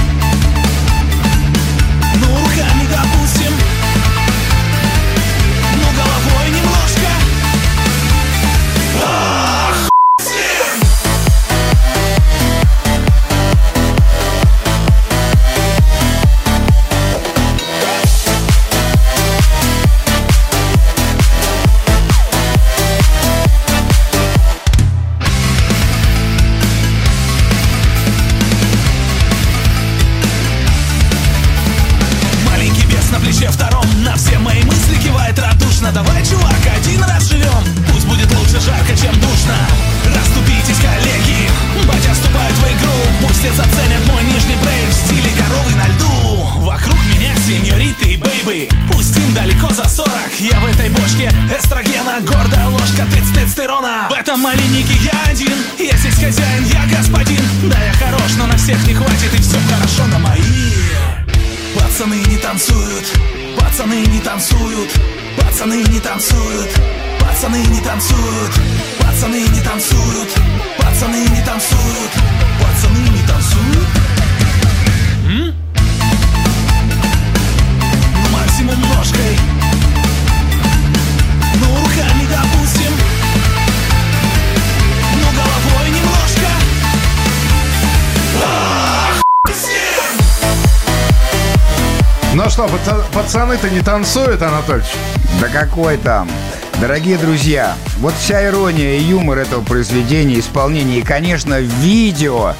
танцуют, 93.95 94.41
Анатольевич? 94.41 94.87
Да 95.39 95.47
какой 95.47 95.95
там? 95.95 96.29
Дорогие 96.81 97.17
друзья, 97.17 97.75
вот 97.99 98.13
вся 98.19 98.45
ирония 98.45 98.97
и 98.97 99.01
юмор 99.01 99.37
этого 99.37 99.63
произведения, 99.63 100.37
исполнение 100.37 100.99
и, 100.99 101.01
конечно, 101.01 101.61
видео, 101.61 102.55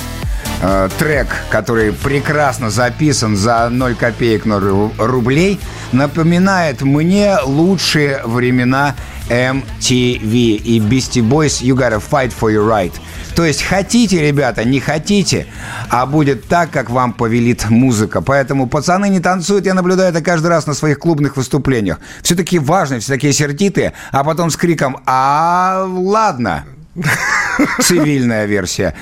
э, 0.61 0.89
трек, 0.97 1.27
который 1.49 1.91
прекрасно 1.91 2.69
записан 2.69 3.35
за 3.35 3.67
0 3.67 3.95
копеек 3.95 4.45
0 4.45 4.63
ру- 4.63 4.91
рублей, 4.97 5.59
напоминает 5.91 6.83
мне 6.83 7.35
лучшие 7.43 8.21
времена 8.23 8.95
MTV 9.27 10.31
и 10.55 10.79
Beastie 10.79 11.21
Boys 11.27 11.61
You 11.61 11.75
Gotta 11.75 12.01
Fight 12.01 12.31
For 12.39 12.49
Your 12.49 12.65
Right. 12.69 12.93
То 13.35 13.43
есть 13.43 13.61
хотите, 13.63 14.25
ребята, 14.25 14.63
не 14.63 14.79
хотите, 14.79 15.47
а 15.89 16.05
будет 16.05 16.47
так, 16.47 16.71
как 16.71 16.89
вам 16.89 17.13
повелит 17.13 17.69
музыка. 17.69 18.21
Поэтому 18.21 18.67
пацаны 18.67 19.09
не 19.09 19.19
танцуют, 19.19 19.65
я 19.65 19.73
наблюдаю 19.73 20.09
это 20.09 20.21
каждый 20.21 20.47
раз 20.47 20.67
на 20.67 20.73
своих 20.73 20.99
клубных 20.99 21.37
выступлениях. 21.37 21.99
Все 22.21 22.35
такие 22.35 22.61
важные, 22.61 22.99
все 22.99 23.13
такие 23.13 23.33
сердитые, 23.33 23.93
а 24.11 24.23
потом 24.23 24.49
с 24.49 24.55
криком 24.55 24.97
«А, 25.05 25.85
ладно!» 25.87 26.65
Цивильная 27.81 28.45
версия. 28.45 28.95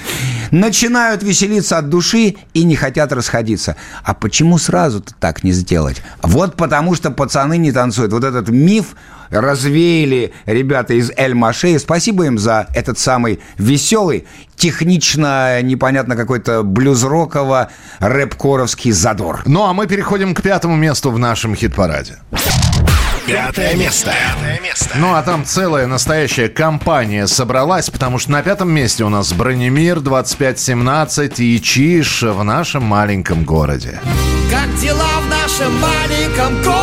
Начинают 0.52 1.24
веселиться 1.24 1.78
от 1.78 1.90
души 1.90 2.36
и 2.54 2.64
не 2.64 2.76
хотят 2.76 3.12
расходиться. 3.12 3.76
А 4.04 4.14
почему 4.14 4.58
сразу-то 4.58 5.14
так 5.20 5.44
не 5.44 5.52
сделать? 5.52 6.02
Вот 6.22 6.56
потому 6.56 6.96
что 6.96 7.12
пацаны 7.12 7.58
не 7.58 7.72
танцуют. 7.72 8.12
Вот 8.12 8.24
этот 8.24 8.50
миф 8.50 8.96
развеяли 9.34 10.34
ребята 10.46 10.94
из 10.94 11.12
Эль 11.18 11.34
Маше. 11.34 11.72
И 11.72 11.80
спасибо 11.80 12.26
им 12.26 12.38
за 12.38 12.68
этот 12.74 13.00
самый 13.00 13.40
веселый, 13.58 14.26
технично, 14.56 15.62
непонятно 15.62 16.16
какой-то 16.16 16.64
блюз-роково, 16.64 17.70
рэп-коровский 18.00 18.92
задор. 18.92 19.42
Ну 19.46 19.64
а 19.64 19.74
мы 19.74 19.88
переходим 19.88 20.34
к 20.34 20.42
пятому 20.42 20.76
месту 20.76 21.12
в 21.12 21.20
нашем 21.20 21.56
хит-параде. 21.56 22.20
Пятое 23.26 23.76
место. 23.76 24.14
Ну, 24.96 25.14
а 25.14 25.24
там 25.24 25.46
целая 25.46 25.88
настоящая 25.88 26.50
компания 26.50 27.26
собралась, 27.28 27.90
потому 27.90 28.20
что 28.20 28.32
на 28.32 28.42
пятом 28.42 28.70
месте 28.70 29.06
у 29.06 29.10
нас 29.10 29.32
Бронемир 29.32 30.02
2517 30.02 31.40
и 31.40 31.62
Чиш 31.62 32.24
в 32.24 32.44
нашем 32.44 32.84
маленьком 32.84 33.46
городе. 33.46 34.00
Как 34.52 34.76
дела 34.82 35.08
в 35.22 35.30
нашем 35.30 35.74
маленьком 35.80 36.62
городе? 36.64 36.83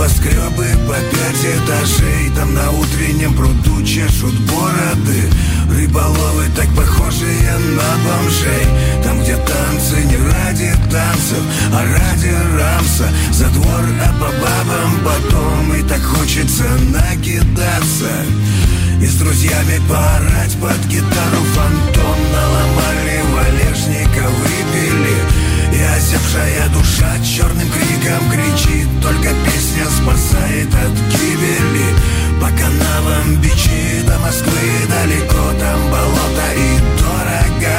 Небоскребы 0.00 0.66
по 0.86 0.94
пять 0.94 1.44
этажей 1.44 2.30
Там 2.34 2.54
на 2.54 2.70
утреннем 2.70 3.34
пруду 3.34 3.82
чешут 3.84 4.34
бороды. 4.40 5.30
Рыболовы 5.70 6.44
так 6.56 6.68
похожие 6.74 7.52
на 7.76 7.98
бомжей. 8.04 8.66
Там, 9.04 9.20
где 9.20 9.36
танцы 9.36 10.02
не 10.04 10.16
ради 10.16 10.72
танцев, 10.90 11.42
а 11.72 11.84
ради 11.84 12.34
рамса. 12.58 13.08
За 13.32 13.48
двор, 13.48 13.84
а 14.02 14.12
по 14.18 14.30
бабам 14.40 15.00
потом 15.04 15.74
И 15.74 15.82
так 15.82 16.02
хочется 16.02 16.64
накидаться. 16.88 18.10
И 19.00 19.06
с 19.06 19.14
друзьями 19.14 19.80
поорать 19.88 20.56
под 20.60 20.78
гитару 20.86 21.42
фантом. 21.54 22.16
Наломали 22.32 23.22
валежника, 23.34 24.28
озябшая 25.82 26.68
душа 26.70 27.18
черным 27.24 27.68
криком 27.70 28.30
кричит. 28.30 28.88
Только 29.02 29.30
песня 29.44 29.84
спасает 29.88 30.68
от 30.68 30.94
гибели. 31.12 31.88
По 32.40 32.48
канавам 32.48 33.36
бичи 33.36 34.02
до 34.06 34.18
Москвы 34.18 34.60
далеко 34.88 35.52
Там 35.58 35.80
болото 35.90 36.48
и 36.56 36.78
дорого. 36.98 37.76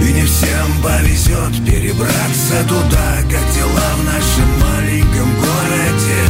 И 0.00 0.12
не 0.12 0.24
всем 0.24 0.82
повезет 0.82 1.64
перебраться 1.64 2.62
туда 2.68 3.16
Как 3.22 3.54
дела 3.54 3.90
в 3.98 4.04
нашем 4.04 4.48
маленьком 4.60 5.34
городе. 5.34 6.20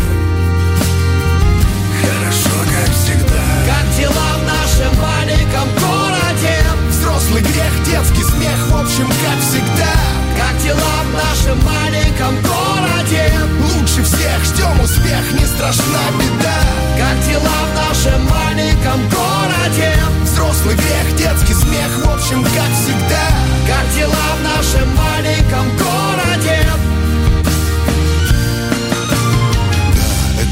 Хорошо, 2.00 2.56
как 2.72 2.94
всегда. 2.94 3.44
Как 3.66 3.96
дела 3.98 4.30
в 4.38 4.44
нашем 4.46 5.00
маленьком 5.00 5.68
городе? 5.80 6.56
Взрослый 6.90 7.42
грех, 7.42 7.84
детский 7.86 8.24
смех, 8.24 8.68
в 8.70 8.76
общем, 8.76 9.06
как 9.06 9.40
всегда 9.40 10.23
Как 10.38 10.58
дела 10.62 10.94
в 11.04 11.12
нашем 11.12 11.58
маленьком 11.64 12.34
городе? 12.42 13.32
Лучше 13.60 14.02
всех 14.02 14.44
ждем 14.44 14.80
успех, 14.80 15.32
не 15.32 15.46
страшна 15.46 16.04
беда 16.18 16.58
Как 16.98 17.28
дела 17.28 17.58
в 17.70 17.88
нашем 17.88 18.24
маленьком 18.24 19.00
городе? 19.08 19.94
Взрослый 20.22 20.74
грех, 20.76 21.16
детский 21.16 21.54
смех, 21.54 21.90
в 22.04 22.10
общем, 22.10 22.42
как 22.42 22.70
всегда 22.74 23.26
Как 23.66 23.94
дела 23.94 24.26
в 24.38 24.42
нашем 24.42 24.96
маленьком 24.96 25.68
городе? 25.76 27.03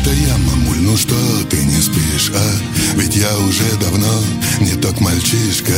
Это 0.03 0.11
я, 0.15 0.37
мамуль, 0.37 0.81
ну 0.81 0.97
что 0.97 1.15
ты 1.49 1.65
не 1.65 1.81
спишь, 1.81 2.33
а? 2.35 2.51
Ведь 2.97 3.15
я 3.15 3.39
уже 3.39 3.63
давно 3.81 4.13
не 4.61 4.73
тот 4.73 5.01
мальчишка. 5.01 5.73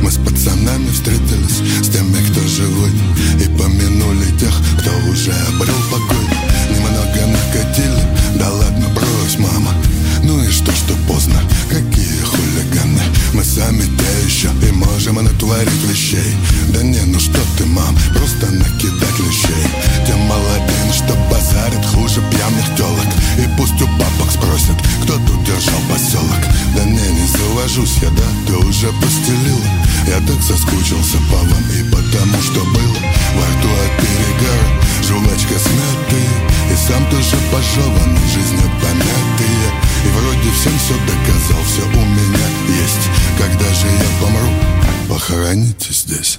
Мы 0.00 0.10
с 0.10 0.16
пацанами 0.16 0.90
встретились, 0.90 1.84
с 1.84 1.90
теми, 1.90 2.24
кто 2.30 2.40
живой 2.48 2.90
И 3.38 3.44
помянули 3.58 4.30
тех, 4.38 4.54
кто 4.78 4.90
уже 5.10 5.32
обрел 5.48 5.76
покой. 5.90 6.24
Немного 6.70 7.26
накатили, 7.26 8.02
да 8.38 8.50
ладно, 8.50 8.88
брось, 8.94 9.38
мама. 9.38 9.74
Ну 10.22 10.42
и 10.42 10.50
что, 10.50 10.72
что 10.72 10.94
поздно, 11.06 11.38
какие 11.68 12.22
хулиганы 12.66 13.02
Мы 13.32 13.44
сами 13.44 13.82
те 13.82 14.26
еще 14.26 14.48
и 14.66 14.72
можем 14.72 15.16
натворить 15.16 15.84
вещей. 15.88 16.36
Да 16.68 16.82
не, 16.82 17.00
ну 17.00 17.18
что 17.18 17.40
ты, 17.56 17.66
мам, 17.66 17.96
просто 18.14 18.46
накидать 18.46 19.18
лещей. 19.18 19.66
Тем 20.06 20.18
молодым, 20.20 20.92
что 20.92 21.14
базарит 21.30 21.84
хуже 21.86 22.22
пьяных 22.30 22.76
телок 22.76 23.06
И 23.38 23.48
пусть 23.56 23.80
у 23.82 23.86
бабок 23.98 24.30
спросят, 24.30 24.76
кто 25.02 25.14
тут 25.14 25.44
держал 25.44 25.80
поселок 25.90 26.42
Да 26.76 26.84
не, 26.84 26.92
не 26.92 27.26
завожусь 27.26 27.98
я, 28.02 28.10
да, 28.10 28.28
ты 28.46 28.56
уже 28.56 28.88
постелила 29.00 29.66
Я 30.06 30.18
так 30.26 30.42
соскучился 30.42 31.18
по 31.30 31.36
вам 31.36 31.64
и 31.74 31.82
потому, 31.90 32.40
что 32.42 32.60
было 32.64 32.98
Во 33.34 33.44
рту 33.44 33.68
от 33.68 33.92
перегара, 34.00 34.68
жвачка 35.02 35.58
смятая 35.58 36.72
И 36.72 36.76
сам 36.76 37.04
тоже 37.10 37.36
пожеванный, 37.52 38.28
жизнью 38.32 38.70
помятые 38.80 39.75
И 40.06 40.08
вроде 40.08 40.50
всем 40.52 40.72
все 40.78 40.94
доказал, 40.94 41.62
все 41.64 41.82
у 41.82 42.04
меня 42.04 42.46
есть 42.68 43.10
Когда 43.38 43.74
же 43.74 43.86
я 43.88 44.20
помру, 44.20 44.48
похороните 45.08 45.92
здесь 45.92 46.38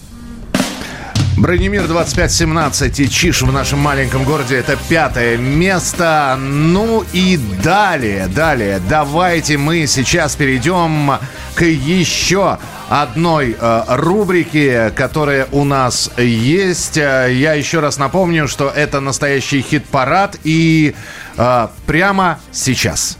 Бронемир 1.37 1.85
2517 1.85 2.99
и 2.99 3.09
Чиш 3.09 3.43
в 3.43 3.51
нашем 3.51 3.77
маленьком 3.77 4.23
городе 4.23 4.55
это 4.55 4.75
пятое 4.89 5.37
место. 5.37 6.35
Ну 6.39 7.05
и 7.13 7.37
далее, 7.63 8.27
далее, 8.27 8.81
давайте 8.89 9.57
мы 9.57 9.85
сейчас 9.85 10.35
перейдем 10.35 11.11
к 11.53 11.63
еще 11.63 12.57
одной 12.89 13.55
э, 13.59 13.83
рубрике, 13.87 14.91
которая 14.95 15.47
у 15.51 15.63
нас 15.63 16.09
есть. 16.17 16.97
Э, 16.97 17.29
Я 17.31 17.53
еще 17.53 17.81
раз 17.81 17.99
напомню, 17.99 18.47
что 18.47 18.69
это 18.69 18.99
настоящий 18.99 19.61
хит-парад 19.61 20.37
и 20.43 20.95
э, 21.37 21.67
прямо 21.85 22.39
сейчас. 22.51 23.19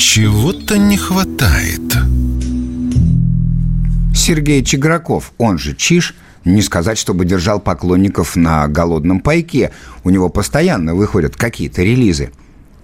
Чего-то 0.00 0.78
не 0.78 0.96
хватает. 0.96 1.82
Сергей 4.14 4.64
Чиграков, 4.64 5.34
он 5.36 5.58
же 5.58 5.76
Чиш, 5.76 6.14
не 6.46 6.62
сказать, 6.62 6.96
чтобы 6.96 7.26
держал 7.26 7.60
поклонников 7.60 8.34
на 8.34 8.66
голодном 8.66 9.20
пайке. 9.20 9.72
У 10.02 10.08
него 10.08 10.30
постоянно 10.30 10.94
выходят 10.94 11.36
какие-то 11.36 11.82
релизы. 11.82 12.30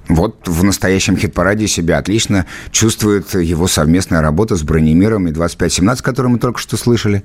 Вот 0.08 0.46
в 0.46 0.62
настоящем 0.62 1.16
хит-параде 1.16 1.66
себя 1.68 1.96
отлично 1.96 2.44
чувствует 2.70 3.34
его 3.34 3.66
совместная 3.66 4.20
работа 4.20 4.54
с 4.54 4.62
Бронемиром 4.62 5.26
и 5.26 5.32
2517, 5.32 6.04
которую 6.04 6.32
мы 6.32 6.38
только 6.38 6.60
что 6.60 6.76
слышали. 6.76 7.24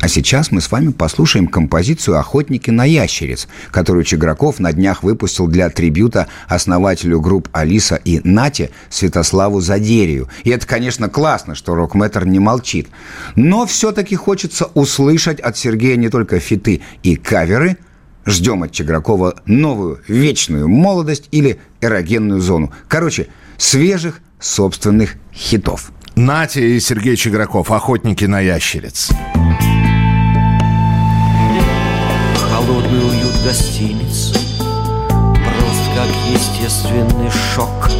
А 0.00 0.08
сейчас 0.08 0.50
мы 0.50 0.62
с 0.62 0.70
вами 0.70 0.92
послушаем 0.92 1.46
композицию 1.46 2.18
«Охотники 2.18 2.70
на 2.70 2.84
ящериц», 2.86 3.48
которую 3.70 4.04
Чиграков 4.04 4.58
на 4.58 4.72
днях 4.72 5.02
выпустил 5.02 5.46
для 5.46 5.68
трибюта 5.68 6.26
основателю 6.48 7.20
групп 7.20 7.48
«Алиса» 7.52 7.96
и 7.96 8.20
«Нате» 8.24 8.70
Святославу 8.88 9.60
Задерию. 9.60 10.28
И 10.44 10.50
это, 10.50 10.66
конечно, 10.66 11.10
классно, 11.10 11.54
что 11.54 11.74
рок-мэтр 11.74 12.24
не 12.24 12.38
молчит. 12.38 12.88
Но 13.36 13.66
все-таки 13.66 14.16
хочется 14.16 14.70
услышать 14.72 15.38
от 15.38 15.58
Сергея 15.58 15.96
не 15.96 16.08
только 16.08 16.40
фиты 16.40 16.80
и 17.02 17.16
каверы, 17.16 17.76
Ждем 18.26 18.62
от 18.62 18.70
Чигракова 18.72 19.36
новую 19.46 20.02
вечную 20.06 20.68
молодость 20.68 21.28
или 21.30 21.58
эрогенную 21.80 22.40
зону. 22.40 22.70
Короче, 22.86 23.28
свежих 23.56 24.20
собственных 24.38 25.14
хитов. 25.34 25.90
Натя 26.16 26.60
и 26.60 26.78
Сергей 26.80 27.16
Чиграков, 27.16 27.70
охотники 27.70 28.26
на 28.26 28.40
ящериц. 28.40 29.10
Холодный 32.70 33.04
уют 33.04 33.34
гостиниц. 33.44 34.32
Прост 34.60 35.84
как 35.96 36.06
естественный 36.32 37.28
шок. 37.28 37.90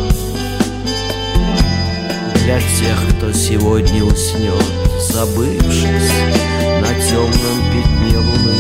Для 2.45 2.61
тех, 2.61 3.17
кто 3.17 3.33
сегодня 3.33 4.05
уснет 4.05 4.63
Забывшись 5.01 6.13
на 6.81 6.95
темном 7.01 7.59
пятне 7.73 8.17
луны. 8.17 8.55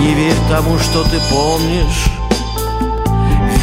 Не 0.00 0.14
верь 0.14 0.34
тому, 0.50 0.76
что 0.80 1.04
ты 1.04 1.20
помнишь. 1.30 2.10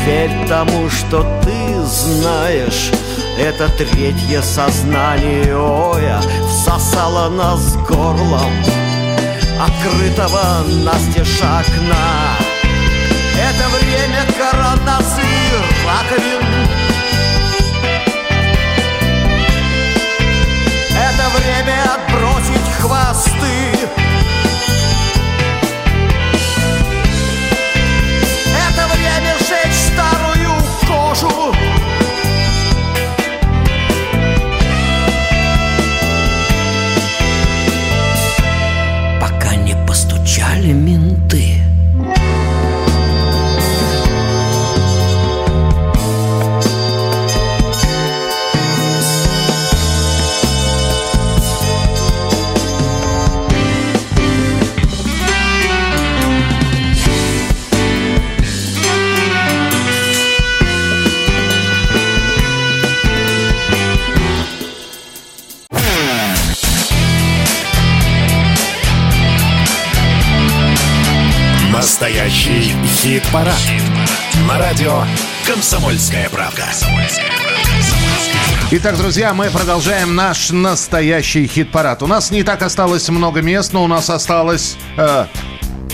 Верь 0.06 0.48
тому, 0.48 0.90
что 0.90 1.28
ты 1.44 1.84
знаешь. 1.84 2.92
Это 3.38 3.68
третье 3.78 4.42
сознание 4.42 5.54
Оя 5.54 6.22
Всосало 6.48 7.30
нас 7.30 7.76
горлом 7.90 8.83
Открытого 9.60 10.64
настежь 10.84 11.42
окна. 11.42 12.38
Это 13.38 13.70
время 13.70 14.26
коронаций 14.38 15.24
раковин 15.86 16.44
Это 20.96 21.30
время 21.38 21.84
отбросить 21.96 22.70
хвосты. 22.80 23.90
Это 28.56 28.88
время 28.96 29.36
сжечь 29.40 29.94
старую 29.94 30.54
кожу 30.88 31.73
Хит-парад. 72.88 73.54
На 74.48 74.58
радио 74.58 75.04
«Комсомольская 75.46 76.28
правка». 76.28 76.64
Итак, 78.72 78.98
друзья, 78.98 79.36
мы 79.36 79.52
продолжаем 79.52 80.16
наш 80.16 80.50
настоящий 80.50 81.46
хит-парад. 81.46 82.02
У 82.02 82.08
нас 82.08 82.32
не 82.32 82.42
так 82.42 82.64
осталось 82.64 83.10
много 83.10 83.44
мест, 83.44 83.74
но 83.74 83.84
у 83.84 83.88
нас 83.88 84.10
осталось 84.10 84.76
э, 84.98 85.28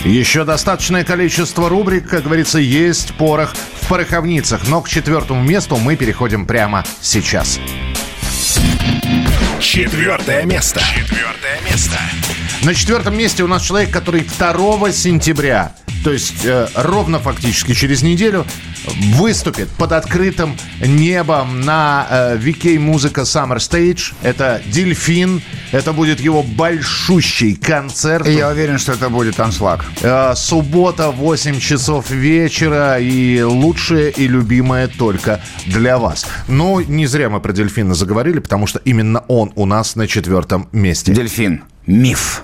еще 0.02 0.44
достаточное 0.46 1.04
количество 1.04 1.68
рубрик. 1.68 2.08
Как 2.08 2.22
говорится, 2.22 2.58
есть 2.58 3.12
порох 3.16 3.52
в 3.82 3.86
пороховницах. 3.86 4.66
Но 4.68 4.80
к 4.80 4.88
четвертому 4.88 5.42
месту 5.42 5.76
мы 5.76 5.96
переходим 5.96 6.46
прямо 6.46 6.82
сейчас. 7.02 7.60
Четвертое 9.60 10.46
место. 10.46 10.80
Четвертое 10.80 11.60
место. 11.70 11.98
На 12.62 12.74
четвертом 12.74 13.18
месте 13.18 13.42
у 13.42 13.46
нас 13.46 13.62
человек, 13.62 13.90
который 13.90 14.22
2 14.22 14.92
сентября, 14.92 15.72
то 16.02 16.12
есть 16.12 16.44
э, 16.44 16.68
ровно 16.74 17.18
фактически 17.18 17.74
через 17.74 18.02
неделю, 18.02 18.46
выступит 19.14 19.68
под 19.70 19.92
открытым 19.92 20.56
небом 20.80 21.60
на 21.60 22.06
э, 22.10 22.36
VK 22.38 22.78
Музыка 22.78 23.22
Summer 23.22 23.56
Stage. 23.56 24.14
Это 24.22 24.62
«Дельфин». 24.66 25.42
Это 25.72 25.92
будет 25.92 26.20
его 26.20 26.42
большущий 26.42 27.54
концерт. 27.54 28.26
И 28.26 28.32
я 28.32 28.48
уверен, 28.48 28.78
что 28.78 28.92
это 28.92 29.08
будет 29.08 29.38
аншлаг. 29.38 29.84
Э, 30.02 30.32
суббота, 30.34 31.10
8 31.10 31.60
часов 31.60 32.10
вечера. 32.10 32.98
И 32.98 33.42
лучшее 33.42 34.10
и 34.10 34.26
любимое 34.26 34.88
только 34.88 35.40
для 35.66 35.98
вас. 35.98 36.26
Но 36.48 36.80
не 36.80 37.06
зря 37.06 37.28
мы 37.30 37.40
про 37.40 37.52
«Дельфина» 37.52 37.94
заговорили, 37.94 38.38
потому 38.38 38.66
что 38.66 38.80
именно 38.84 39.20
он 39.28 39.52
у 39.54 39.66
нас 39.66 39.96
на 39.96 40.06
четвертом 40.06 40.68
месте. 40.72 41.12
«Дельфин»— 41.12 41.62
миф. 41.86 42.42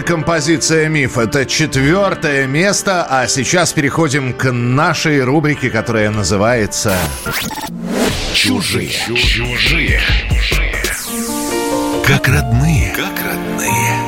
Дельфины 0.00 0.02
композиция 0.02 0.88
«Миф»— 0.88 1.18
это 1.20 1.44
четвертое 1.44 2.46
место, 2.46 3.04
а 3.08 3.26
сейчас 3.26 3.72
переходим 3.72 4.32
к 4.32 4.50
нашей 4.50 5.22
рубрике, 5.22 5.70
которая 5.70 6.10
называется 6.10 6.96
Чужие. 8.32 8.90
Чужие. 8.90 10.00
Как 12.06 12.28
родные. 12.28 12.94
Как 12.96 13.12
родные. 13.24 13.98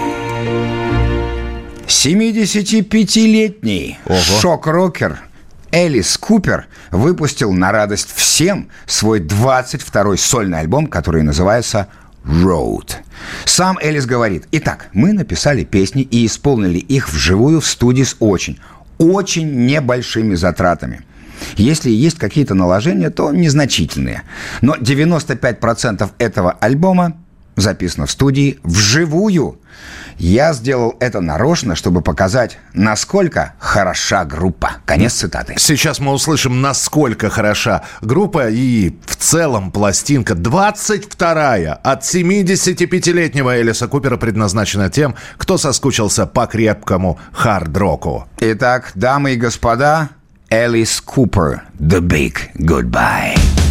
75-летний 1.87 3.99
шок-рокер 4.41 5.21
Элис 5.73 6.17
Купер 6.17 6.67
выпустил 6.91 7.53
на 7.53 7.73
радость 7.73 8.15
всем 8.15 8.71
свой 8.87 9.21
22-й 9.21 10.19
сольный 10.19 10.61
альбом, 10.61 10.87
который 10.87 11.23
называется 11.23 11.89
Road. 12.25 12.93
Сам 13.45 13.79
Элис 13.79 14.07
говорит, 14.07 14.47
итак, 14.53 14.89
мы 14.93 15.13
написали 15.13 15.65
песни 15.65 16.03
и 16.03 16.27
исполнили 16.27 16.79
их 16.79 17.13
вживую 17.13 17.61
в 17.61 17.67
студии 17.67 18.03
с 18.03 18.17
очень, 18.21 18.59
очень 18.99 19.67
небольшими 19.67 20.35
затратами. 20.35 21.03
Если 21.57 21.91
есть 21.91 22.19
какие-то 22.19 22.55
наложения, 22.55 23.11
то 23.11 23.33
незначительные. 23.33 24.23
Но 24.61 24.77
95% 24.77 26.11
этого 26.19 26.53
альбома 26.53 27.22
записано 27.63 28.07
в 28.07 28.11
студии 28.11 28.59
вживую. 28.63 29.59
Я 30.19 30.53
сделал 30.53 30.95
это 31.01 31.21
нарочно, 31.21 31.75
чтобы 31.75 32.03
показать, 32.03 32.59
насколько 32.75 33.55
хороша 33.59 34.25
группа. 34.25 34.73
Конец 34.85 35.15
цитаты. 35.15 35.55
Сейчас 35.57 35.99
мы 35.99 36.13
услышим, 36.13 36.61
насколько 36.61 37.31
хороша 37.31 37.83
группа 38.03 38.49
и 38.49 38.95
в 39.07 39.17
целом 39.17 39.73
пластинка 39.73 40.35
22-я 40.35 41.75
от 41.75 42.03
75-летнего 42.03 43.61
Элиса 43.61 43.89
Купера 43.89 44.17
предназначена 44.17 44.91
тем, 44.91 45.15
кто 45.39 45.59
соскучился 45.59 46.27
по 46.27 46.47
крепкому 46.47 47.19
хард-року. 47.33 48.29
Итак, 48.39 48.93
дамы 48.95 49.33
и 49.33 49.37
господа, 49.37 50.11
Элис 50.51 51.01
Купер, 51.01 51.63
The 51.79 52.01
Big 52.01 52.35
Goodbye. 52.59 53.62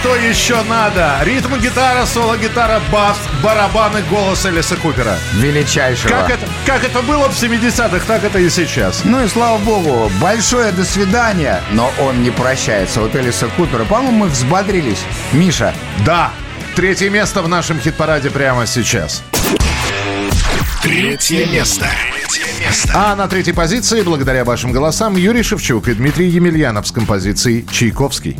Что 0.00 0.14
еще 0.14 0.62
надо? 0.62 1.18
Ритм 1.24 1.56
гитара, 1.56 2.06
соло-гитара, 2.06 2.80
бас, 2.92 3.18
барабаны, 3.42 4.02
голос 4.08 4.46
Элиса 4.46 4.76
Купера. 4.76 5.16
Величайшего. 5.34 6.10
Как 6.10 6.30
это, 6.30 6.46
как 6.64 6.84
это 6.84 7.02
было 7.02 7.28
в 7.28 7.32
70-х, 7.32 8.00
так 8.06 8.22
это 8.22 8.38
и 8.38 8.48
сейчас. 8.48 9.02
Ну 9.04 9.24
и 9.24 9.28
слава 9.28 9.58
богу, 9.58 10.10
большое 10.20 10.70
до 10.70 10.84
свидания. 10.84 11.60
Но 11.72 11.92
он 12.00 12.22
не 12.22 12.30
прощается. 12.30 13.00
Вот 13.00 13.16
Элиса 13.16 13.48
Купера. 13.56 13.84
По-моему, 13.84 14.18
мы 14.18 14.26
взбодрились. 14.28 15.00
Миша. 15.32 15.74
Да. 16.06 16.30
Третье 16.76 17.10
место 17.10 17.42
в 17.42 17.48
нашем 17.48 17.80
хит-параде 17.80 18.30
прямо 18.30 18.66
сейчас. 18.66 19.24
Третье 20.80 21.46
место. 21.46 21.88
А 22.94 23.16
на 23.16 23.26
третьей 23.26 23.52
позиции, 23.52 24.02
благодаря 24.02 24.44
вашим 24.44 24.70
голосам, 24.70 25.16
Юрий 25.16 25.42
Шевчук 25.42 25.88
и 25.88 25.94
Дмитрий 25.94 26.28
Емельянов 26.28 26.86
с 26.86 26.92
композицией 26.92 27.66
«Чайковский». 27.70 28.36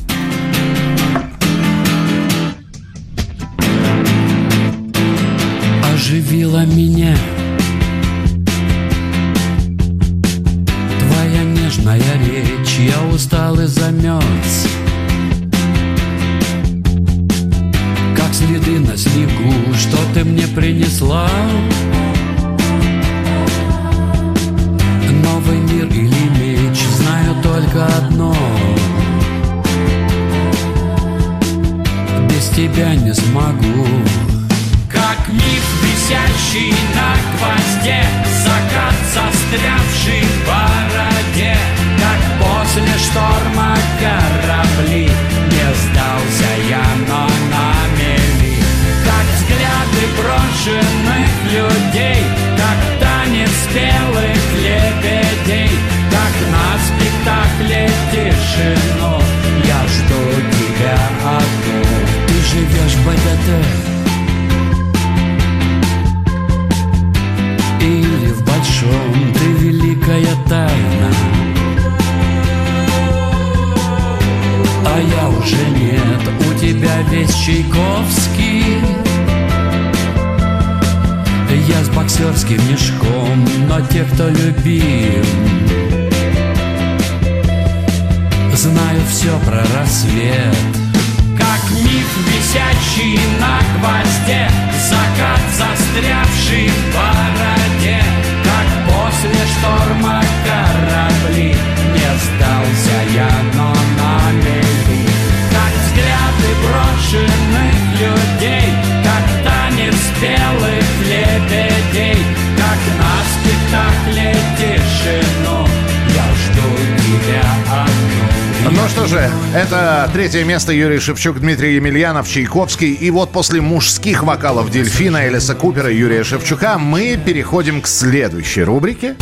Третье 120.12 120.44
место 120.44 120.72
Юрий 120.72 120.98
Шевчук, 120.98 121.40
Дмитрий 121.40 121.74
Емельянов, 121.74 122.28
Чайковский. 122.28 122.92
И 122.92 123.10
вот 123.10 123.32
после 123.32 123.60
мужских 123.60 124.22
вокалов 124.22 124.70
Дельфина, 124.70 125.28
Элиса 125.28 125.54
Купера, 125.54 125.90
Юрия 125.90 126.24
Шевчука 126.24 126.78
мы 126.78 127.18
переходим 127.22 127.82
к 127.82 127.86
следующей 127.86 128.62
рубрике. 128.62 129.16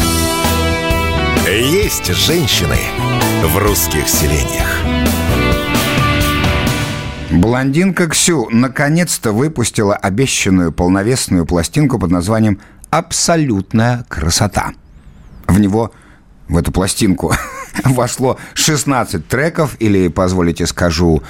Есть 1.46 2.12
женщины 2.14 2.76
в 3.42 3.58
русских 3.58 4.08
селениях. 4.08 4.80
Блондинка 7.30 8.08
Ксю 8.08 8.48
наконец-то 8.50 9.32
выпустила 9.32 9.96
обещанную 9.96 10.72
полновесную 10.72 11.46
пластинку 11.46 11.98
под 11.98 12.10
названием 12.10 12.60
«Абсолютная 12.90 14.04
красота». 14.08 14.72
В 15.46 15.58
него, 15.58 15.92
в 16.48 16.56
эту 16.56 16.72
пластинку, 16.72 17.34
вошло 17.84 18.38
16 18.54 19.26
треков, 19.26 19.76
или, 19.78 20.08
позволите 20.08 20.66
скажу, 20.66 21.22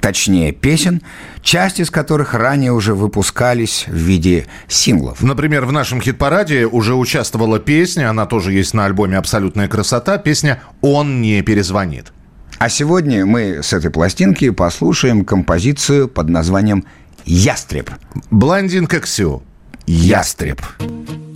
точнее, 0.00 0.52
песен, 0.52 1.02
часть 1.42 1.80
из 1.80 1.90
которых 1.90 2.34
ранее 2.34 2.72
уже 2.72 2.94
выпускались 2.94 3.84
в 3.86 3.94
виде 3.94 4.46
синглов. 4.68 5.22
Например, 5.22 5.64
в 5.64 5.72
нашем 5.72 6.00
хит-параде 6.00 6.66
уже 6.66 6.94
участвовала 6.94 7.58
песня, 7.58 8.10
она 8.10 8.26
тоже 8.26 8.52
есть 8.52 8.74
на 8.74 8.84
альбоме 8.84 9.18
«Абсолютная 9.18 9.68
красота», 9.68 10.18
песня 10.18 10.62
«Он 10.80 11.20
не 11.20 11.42
перезвонит». 11.42 12.12
А 12.58 12.68
сегодня 12.68 13.24
мы 13.24 13.62
с 13.62 13.72
этой 13.72 13.90
пластинки 13.90 14.50
послушаем 14.50 15.24
композицию 15.24 16.08
под 16.08 16.28
названием 16.28 16.84
«Ястреб». 17.24 17.90
Блондинка 18.30 19.00
Ксю. 19.00 19.42
«Ястреб». 19.86 20.60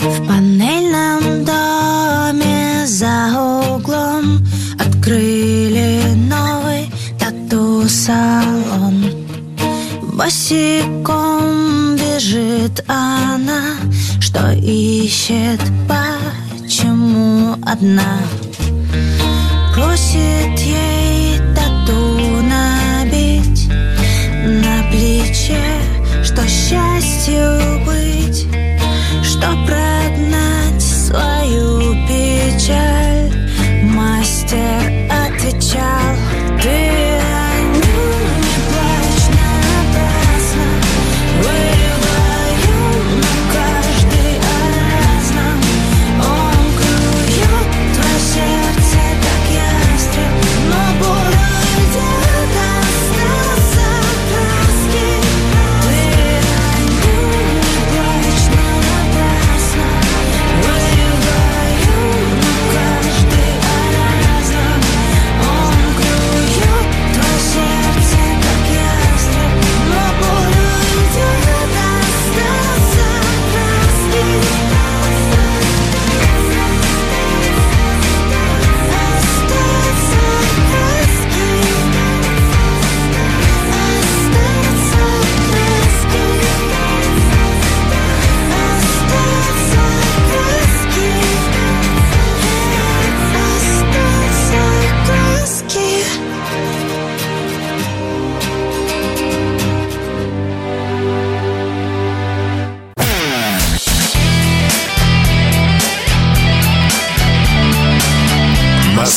В 0.05 0.29
панельном 0.29 1.47
доме 1.47 2.87
за 2.87 3.31
углом 3.75 4.47
Открыли 4.79 6.03
новый 6.29 6.91
тату-салон. 7.19 9.03
Босиком 10.13 11.97
бежит 11.97 12.85
она 12.87 13.77
Что 14.21 14.53
ищет, 14.53 15.61
почему 15.89 17.55
одна. 17.65 18.19
Просит 19.73 20.59
ей 20.59 21.39
тату 21.57 22.43
набить 22.43 23.71
На 24.45 24.87
плече, 24.91 25.65
что 26.23 26.47
счастью 26.47 27.81
быть 27.87 28.47
Что 29.45 29.53
прогнать 29.67 30.81
свою 30.81 31.93
печаль. 32.09 33.31
Мастер 33.83 35.07
отвечал 35.11 36.04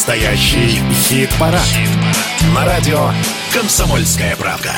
Настоящий 0.07 0.81
хит-парад. 0.93 1.67
На 2.55 2.65
радио 2.65 3.09
«Комсомольская 3.53 4.37
правда». 4.37 4.71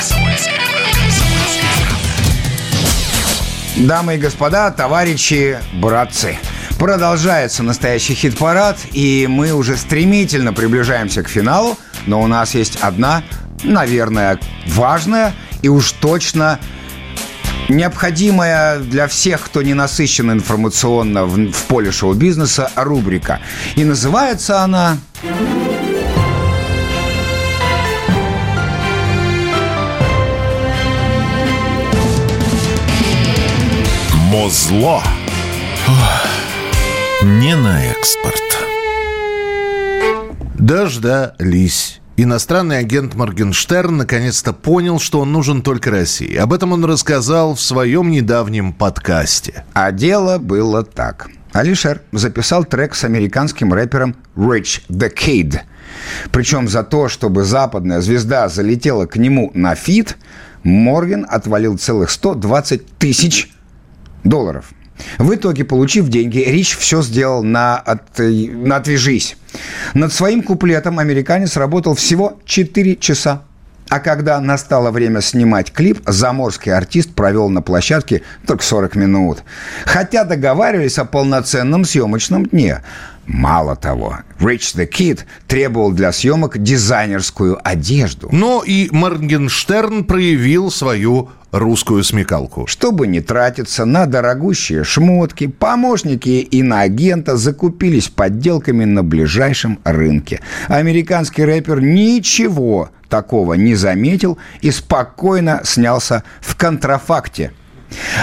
Дамы 3.78 4.16
и 4.16 4.18
господа, 4.18 4.72
товарищи, 4.72 5.60
братцы. 5.74 6.40
Продолжается 6.80 7.62
настоящий 7.62 8.16
хит-парад, 8.16 8.80
и 8.94 9.28
мы 9.30 9.52
уже 9.52 9.78
стремительно 9.78 10.52
приближаемся 10.52 11.22
к 11.22 11.30
финалу, 11.30 11.78
но 12.08 12.24
у 12.24 12.26
нас 12.26 12.56
есть 12.56 12.80
одна, 12.82 13.22
наверное, 13.64 14.40
важная 14.66 15.36
и 15.62 15.68
уж 15.68 15.92
точно 15.92 16.60
необходимая 17.68 18.80
для 18.80 19.08
всех, 19.08 19.42
кто 19.42 19.62
не 19.62 19.76
насыщен 19.76 20.32
информационно 20.32 21.26
в, 21.26 21.52
в 21.52 21.64
поле 21.66 21.92
шоу-бизнеса, 21.92 22.72
рубрика. 22.76 23.42
И 23.76 23.84
называется 23.84 24.62
она... 24.62 24.98
Мозло. 34.32 35.04
Не 37.22 37.58
на 37.58 37.86
экспорт. 37.88 38.36
Дождались. 40.54 42.00
Иностранный 42.16 42.78
агент 42.78 43.16
Моргенштерн 43.16 43.98
наконец-то 43.98 44.54
понял, 44.54 45.00
что 45.02 45.20
он 45.20 45.34
нужен 45.34 45.62
только 45.64 45.92
России. 45.92 46.34
Об 46.38 46.54
этом 46.54 46.72
он 46.72 46.86
рассказал 46.86 47.56
в 47.56 47.62
своем 47.62 48.10
недавнем 48.10 48.72
подкасте. 48.72 49.66
А 49.74 49.92
дело 49.92 50.38
было 50.38 50.84
так. 50.84 51.30
Алишер 51.52 52.02
записал 52.12 52.64
трек 52.64 52.96
с 52.96 53.04
американским 53.04 53.74
рэпером 53.74 54.16
Rich 54.36 54.84
the 54.90 55.12
Kid. 55.14 55.62
Причем 56.32 56.68
за 56.68 56.84
то, 56.84 57.10
чтобы 57.10 57.44
западная 57.44 58.02
звезда 58.02 58.50
залетела 58.50 59.06
к 59.06 59.18
нему 59.18 59.52
на 59.54 59.76
feat, 59.76 60.18
Морген 60.64 61.26
отвалил 61.28 61.78
целых 61.78 62.12
120 62.12 62.86
тысяч 62.98 63.52
долларов. 64.24 64.72
В 65.18 65.34
итоге, 65.34 65.64
получив 65.64 66.10
деньги, 66.10 66.40
Рич 66.40 66.78
все 66.78 67.02
сделал 67.02 67.42
на, 67.42 67.78
от, 67.78 68.20
на 68.20 68.76
«Отвяжись». 68.76 69.38
Над 69.94 70.12
своим 70.14 70.44
куплетом 70.44 71.00
американец 71.00 71.56
работал 71.56 71.96
всего 71.96 72.40
4 72.46 72.98
часа. 72.98 73.44
А 73.90 74.00
когда 74.00 74.40
настало 74.40 74.92
время 74.92 75.22
снимать 75.22 75.74
клип, 75.74 76.00
заморский 76.06 76.72
артист 76.72 77.14
провел 77.14 77.50
на 77.50 77.62
площадке 77.62 78.22
только 78.46 78.64
40 78.64 78.96
минут. 78.96 79.44
Хотя 79.86 80.24
договаривались 80.24 81.00
о 81.00 81.06
полноценном 81.06 81.86
съемочном 81.86 82.46
дне. 82.46 82.84
Мало 83.26 83.76
того, 83.76 84.20
Rich 84.40 84.76
the 84.76 84.90
Kid 84.90 85.22
требовал 85.48 85.92
для 85.92 86.12
съемок 86.12 86.58
дизайнерскую 86.58 87.60
одежду. 87.64 88.30
Но 88.32 88.64
и 88.66 88.90
Моргенштерн 88.92 90.04
проявил 90.04 90.72
свою 90.72 91.30
русскую 91.52 92.04
смекалку. 92.04 92.66
Чтобы 92.68 93.08
не 93.08 93.22
тратиться 93.22 93.86
на 93.86 94.06
дорогущие 94.06 94.84
шмотки, 94.84 95.48
помощники 95.48 96.40
и 96.40 96.64
на 96.64 96.82
агента 96.82 97.38
закупились 97.38 98.08
подделками 98.08 98.86
на 98.86 99.04
ближайшем 99.04 99.80
рынке. 99.84 100.42
Американский 100.68 101.44
рэпер 101.44 101.82
ничего 101.82 102.90
такого 103.10 103.56
не 103.56 103.76
заметил 103.76 104.38
и 104.62 104.72
спокойно 104.72 105.62
снялся 105.64 106.24
в 106.40 106.56
контрафакте. 106.56 107.52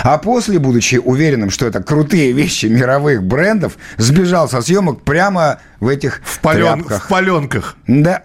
А 0.04 0.16
после, 0.18 0.60
будучи 0.60 0.96
уверенным, 0.96 1.50
что 1.50 1.66
это 1.66 1.82
крутые 1.82 2.30
вещи 2.32 2.66
мировых 2.66 3.24
брендов, 3.24 3.76
сбежал 3.96 4.48
со 4.48 4.62
съемок 4.62 5.02
прямо 5.02 5.58
в 5.80 5.88
этих 5.88 6.20
В, 6.24 6.40
пален- 6.40 6.76
тряпках. 6.76 7.04
в 7.04 7.08
паленках. 7.08 7.76
Да. 7.88 8.22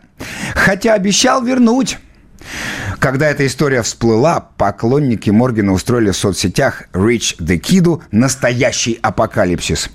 Хотя 0.54 0.94
обещал 0.94 1.44
вернуть. 1.44 1.98
Когда 3.00 3.30
эта 3.30 3.46
история 3.48 3.82
всплыла, 3.82 4.50
поклонники 4.58 5.30
Моргена 5.30 5.74
устроили 5.74 6.12
в 6.12 6.18
соцсетях 6.18 6.84
Rich 6.94 7.38
the 7.40 7.60
Kid 7.60 8.02
настоящий 8.12 9.00
апокалипсис. 9.02 9.90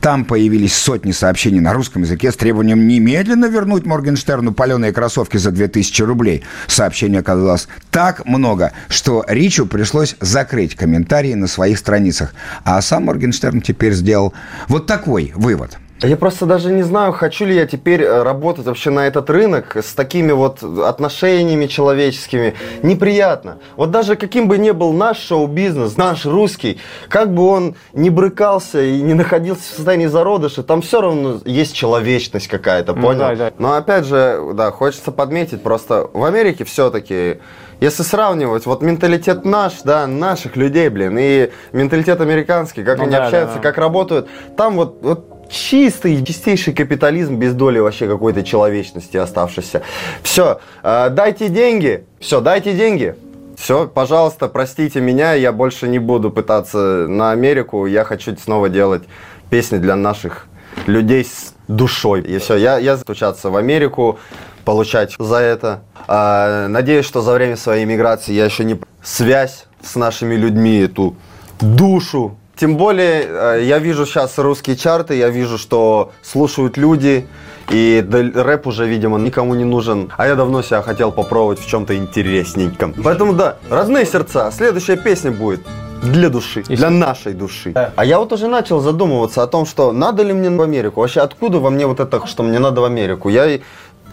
Там 0.00 0.24
появились 0.24 0.74
сотни 0.74 1.12
сообщений 1.12 1.60
на 1.60 1.72
русском 1.72 2.02
языке 2.02 2.32
с 2.32 2.36
требованием 2.36 2.88
немедленно 2.88 3.46
вернуть 3.46 3.86
Моргенштерну 3.86 4.52
паленые 4.52 4.92
кроссовки 4.92 5.36
за 5.36 5.50
2000 5.52 6.02
рублей. 6.02 6.42
Сообщений 6.66 7.20
оказалось 7.20 7.68
так 7.90 8.26
много, 8.26 8.72
что 8.88 9.24
Ричу 9.28 9.66
пришлось 9.66 10.16
закрыть 10.20 10.74
комментарии 10.74 11.34
на 11.34 11.46
своих 11.46 11.78
страницах. 11.78 12.34
А 12.64 12.80
сам 12.82 13.04
Моргенштерн 13.04 13.60
теперь 13.60 13.92
сделал 13.92 14.34
вот 14.68 14.86
такой 14.86 15.32
вывод– 15.34 15.78
Я 16.02 16.16
просто 16.16 16.46
даже 16.46 16.72
не 16.72 16.82
знаю, 16.82 17.12
хочу 17.12 17.44
ли 17.44 17.54
я 17.54 17.66
теперь 17.66 18.02
э, 18.02 18.22
работать 18.22 18.64
вообще 18.64 18.88
на 18.88 19.06
этот 19.06 19.28
рынок 19.28 19.76
с 19.76 19.92
такими 19.92 20.32
вот 20.32 20.62
отношениями 20.62 21.66
человеческими. 21.66 22.54
Неприятно. 22.82 23.58
Вот 23.76 23.90
даже 23.90 24.16
каким 24.16 24.48
бы 24.48 24.56
ни 24.56 24.70
был 24.70 24.94
наш 24.94 25.18
шоу-бизнес, 25.18 25.98
наш 25.98 26.24
русский, 26.24 26.78
как 27.10 27.34
бы 27.34 27.46
он 27.46 27.74
не 27.92 28.08
брыкался 28.08 28.80
и 28.82 29.02
не 29.02 29.12
находился 29.12 29.62
в 29.62 29.76
состоянии 29.76 30.06
зародыша, 30.06 30.62
там 30.62 30.80
все 30.80 31.02
равно 31.02 31.40
есть 31.44 31.74
человечность 31.74 32.48
какая-то, 32.48 32.94
Ну 32.94 33.02
понял? 33.02 33.18
да, 33.20 33.34
да. 33.34 33.52
Но 33.58 33.74
опять 33.74 34.06
же, 34.06 34.40
да, 34.54 34.70
хочется 34.70 35.12
подметить, 35.12 35.62
просто 35.62 36.08
в 36.14 36.24
Америке 36.24 36.64
все-таки, 36.64 37.40
если 37.80 38.02
сравнивать, 38.04 38.64
вот 38.64 38.80
менталитет 38.80 39.44
наш, 39.44 39.82
да, 39.84 40.06
наших 40.06 40.56
людей, 40.56 40.88
блин, 40.88 41.16
и 41.18 41.50
менталитет 41.72 42.22
американский, 42.22 42.84
как 42.84 42.96
Ну 42.98 43.04
они 43.04 43.12
да, 43.12 43.24
общаются, 43.24 43.56
да. 43.56 43.62
как 43.62 43.76
работают, 43.76 44.28
там 44.56 44.76
вот, 44.76 44.98
вот 45.02 45.29
чистый, 45.50 46.24
чистейший 46.24 46.72
капитализм 46.72 47.36
без 47.36 47.54
доли 47.54 47.78
вообще 47.78 48.06
какой-то 48.06 48.42
человечности 48.42 49.16
оставшейся. 49.16 49.82
Все, 50.22 50.60
дайте 50.82 51.48
деньги, 51.48 52.04
все, 52.20 52.40
дайте 52.40 52.72
деньги. 52.72 53.14
Все, 53.56 53.86
пожалуйста, 53.86 54.48
простите 54.48 55.00
меня, 55.00 55.34
я 55.34 55.52
больше 55.52 55.86
не 55.86 55.98
буду 55.98 56.30
пытаться 56.30 57.06
на 57.06 57.32
Америку, 57.32 57.84
я 57.84 58.04
хочу 58.04 58.34
снова 58.36 58.70
делать 58.70 59.02
песни 59.50 59.76
для 59.76 59.96
наших 59.96 60.46
людей 60.86 61.24
с 61.24 61.52
душой. 61.68 62.22
И 62.22 62.38
все, 62.38 62.56
я, 62.56 62.78
я 62.78 62.96
стучаться 62.96 63.50
в 63.50 63.56
Америку, 63.56 64.18
получать 64.64 65.14
за 65.18 65.36
это. 65.36 65.82
А, 66.08 66.68
надеюсь, 66.68 67.04
что 67.04 67.20
за 67.20 67.32
время 67.32 67.56
своей 67.56 67.84
миграции 67.84 68.32
я 68.32 68.46
еще 68.46 68.64
не 68.64 68.80
связь 69.02 69.66
с 69.82 69.94
нашими 69.94 70.36
людьми, 70.36 70.78
эту 70.78 71.16
душу. 71.60 72.36
Тем 72.60 72.76
более, 72.76 73.24
э, 73.26 73.62
я 73.64 73.78
вижу 73.78 74.04
сейчас 74.04 74.36
русские 74.36 74.76
чарты, 74.76 75.14
я 75.16 75.30
вижу, 75.30 75.56
что 75.56 76.12
слушают 76.22 76.76
люди, 76.76 77.26
и 77.70 78.04
рэп 78.06 78.66
уже, 78.66 78.86
видимо, 78.86 79.18
никому 79.18 79.54
не 79.54 79.64
нужен. 79.64 80.12
А 80.18 80.26
я 80.26 80.34
давно 80.34 80.60
себя 80.60 80.82
хотел 80.82 81.10
попробовать 81.10 81.58
в 81.58 81.66
чем-то 81.66 81.96
интересненьком. 81.96 82.92
Поэтому 83.02 83.32
да, 83.32 83.56
родные 83.70 84.04
сердца. 84.04 84.50
Следующая 84.52 84.98
песня 84.98 85.30
будет 85.30 85.62
для 86.02 86.28
души, 86.28 86.62
для 86.64 86.90
нашей 86.90 87.32
души. 87.32 87.72
А 87.96 88.04
я 88.04 88.18
вот 88.18 88.30
уже 88.30 88.46
начал 88.46 88.80
задумываться 88.80 89.42
о 89.42 89.46
том, 89.46 89.64
что 89.64 89.92
надо 89.92 90.22
ли 90.22 90.34
мне 90.34 90.50
в 90.50 90.60
Америку. 90.60 91.00
Вообще, 91.00 91.20
откуда 91.22 91.60
во 91.60 91.70
мне 91.70 91.86
вот 91.86 91.98
это, 91.98 92.26
что 92.26 92.42
мне 92.42 92.58
надо 92.58 92.82
в 92.82 92.84
Америку? 92.84 93.30
Я 93.30 93.58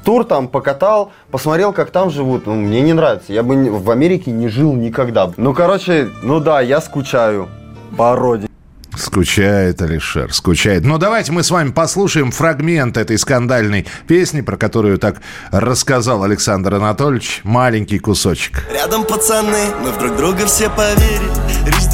тур 0.06 0.24
там 0.24 0.48
покатал, 0.48 1.12
посмотрел, 1.32 1.74
как 1.74 1.92
там 1.92 2.10
живут. 2.10 2.46
Ну, 2.46 2.56
мне 2.56 2.80
не 2.80 2.94
нравится. 2.94 3.34
Я 3.34 3.44
бы 3.44 3.70
в 3.70 3.92
Америке 3.92 4.32
не 4.32 4.48
жил 4.48 4.72
никогда. 4.72 5.34
Ну, 5.36 5.54
короче, 5.54 6.08
ну 6.24 6.40
да, 6.40 6.62
я 6.62 6.80
скучаю 6.80 7.50
по 7.96 8.16
родине. 8.16 8.50
Скучает 8.96 9.82
Алишер, 9.82 10.34
скучает. 10.34 10.84
Но 10.84 10.98
давайте 10.98 11.32
мы 11.32 11.44
с 11.44 11.52
вами 11.52 11.70
послушаем 11.70 12.32
фрагмент 12.32 12.98
этой 12.98 13.20
скандальной 13.20 13.86
песни, 14.08 14.42
про 14.42 14.58
которую 14.58 14.98
так 14.98 15.22
рассказал 15.52 16.24
Александр 16.24 16.76
Анатольевич. 16.76 17.42
Маленький 17.44 18.00
кусочек. 18.00 18.64
Рядом 18.72 19.06
пацаны, 19.06 19.68
мы 19.84 19.92
в 19.92 20.00
друг 20.00 20.16
друга 20.16 20.48
все 20.48 20.70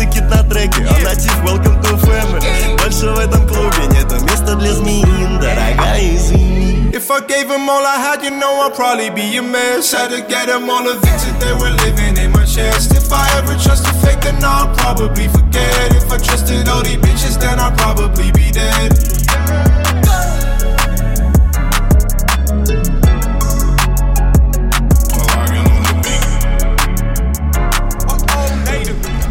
the 0.03 0.05
Kid 0.11 0.27
на 0.29 0.43
треке, 0.49 0.87
он 0.87 1.03
натив 1.03 1.33
Welcome 1.43 1.81
to 1.81 1.97
family 2.01 2.77
Больше 2.77 3.09
в 3.09 3.19
этом 3.19 3.47
клубе 3.47 3.87
нету 3.91 4.15
места 4.25 4.55
для 4.55 4.73
змеин 4.73 5.39
Дорогая, 5.39 6.15
извини 6.15 6.63
If 6.93 7.09
I 7.09 7.21
gave 7.21 7.49
them 7.49 7.67
all 7.67 7.83
I 7.83 7.97
had, 7.97 8.23
you 8.23 8.29
know 8.29 8.61
I'd 8.61 8.75
probably 8.75 9.09
be 9.09 9.35
a 9.37 9.41
mess. 9.41 9.91
Had 9.91 10.11
to 10.11 10.21
get 10.29 10.45
them 10.45 10.69
all 10.69 10.87
evicted, 10.87 11.33
they 11.41 11.51
were 11.53 11.73
living 11.81 12.12
chest. 12.53 12.93
If 12.93 13.11
I 13.11 13.25
ever 13.39 13.55
trusted 13.57 13.95
fake, 14.03 14.21
then 14.21 14.43
I'll 14.43 14.73
probably 14.75 15.27
forget. 15.27 15.95
If 15.95 16.11
I 16.11 16.17
trusted 16.17 16.67
all 16.69 16.83
these 16.83 16.97
bitches, 16.97 17.39
then 17.39 17.59
I'd 17.59 17.75
probably 17.77 18.31
be 18.31 18.51
dead. 18.51 18.91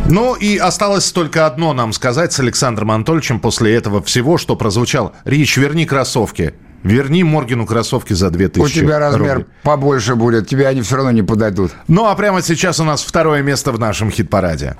Ну 0.08 0.34
и 0.34 0.58
осталось 0.58 1.10
только 1.10 1.46
одно 1.46 1.72
нам 1.72 1.94
сказать 1.94 2.34
с 2.34 2.40
Александром 2.40 2.90
Анатольевичем 2.90 3.40
после 3.40 3.74
этого 3.74 4.02
всего, 4.02 4.36
что 4.36 4.56
прозвучало. 4.56 5.14
Рич, 5.24 5.56
верни 5.56 5.86
кроссовки. 5.86 6.54
Верни 6.82 7.22
Моргину 7.24 7.66
кроссовки 7.66 8.12
за 8.12 8.30
2000 8.30 8.60
У 8.64 8.68
тебя 8.68 8.98
размер 8.98 9.34
рублей. 9.36 9.46
побольше 9.62 10.14
будет, 10.16 10.48
тебе 10.48 10.66
они 10.66 10.82
все 10.82 10.96
равно 10.96 11.10
не 11.12 11.22
подойдут. 11.22 11.72
Ну 11.88 12.06
а 12.06 12.14
прямо 12.14 12.42
сейчас 12.42 12.80
у 12.80 12.84
нас 12.84 13.02
второе 13.02 13.42
место 13.42 13.72
в 13.72 13.78
нашем 13.78 14.10
хит-параде. 14.10 14.76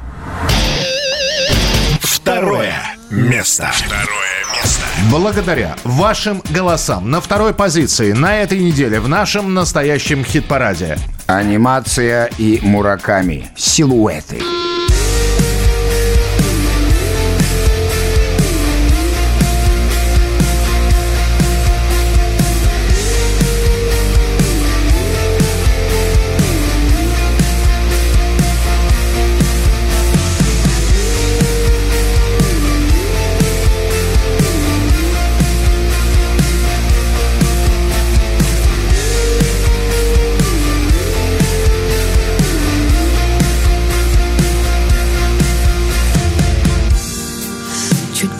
Второе 2.00 2.74
место. 3.10 3.70
Второе 3.72 4.06
место. 4.54 4.82
Благодаря 5.10 5.76
вашим 5.84 6.42
голосам 6.50 7.10
на 7.10 7.20
второй 7.20 7.54
позиции 7.54 8.12
на 8.12 8.36
этой 8.38 8.58
неделе 8.58 9.00
в 9.00 9.08
нашем 9.08 9.54
настоящем 9.54 10.24
хит-параде. 10.24 10.98
Анимация 11.26 12.30
и 12.38 12.60
Мураками. 12.62 13.50
Силуэты. 13.56 14.38
Чуть 14.38 14.71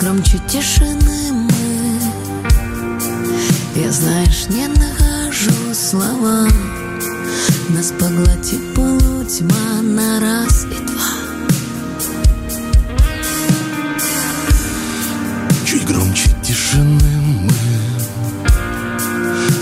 громче 0.03 0.39
тишины 0.49 1.33
мы. 1.33 2.01
Я, 3.77 3.93
знаешь, 3.93 4.49
не 4.49 4.66
нахожу 4.66 5.53
слова. 5.73 6.49
Нас 7.69 7.93
поглотит 7.99 8.74
полутьма 8.74 9.81
на 9.83 10.19
раз 10.20 10.65
и 10.65 10.87
два. 10.87 11.12
Чуть 15.65 15.85
громче 15.85 16.31
тишины 16.43 17.20
мы. 17.23 17.53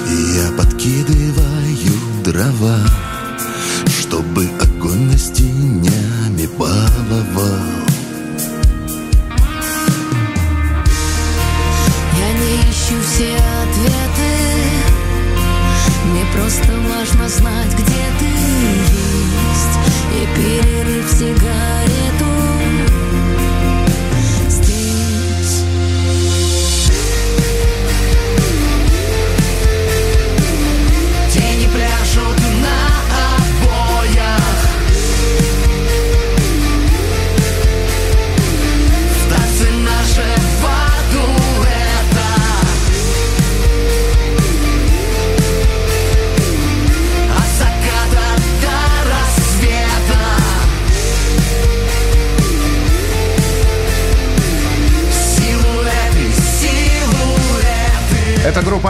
И 0.09 0.37
я 0.37 0.51
подкидываю 0.57 2.25
дрова 2.25 3.10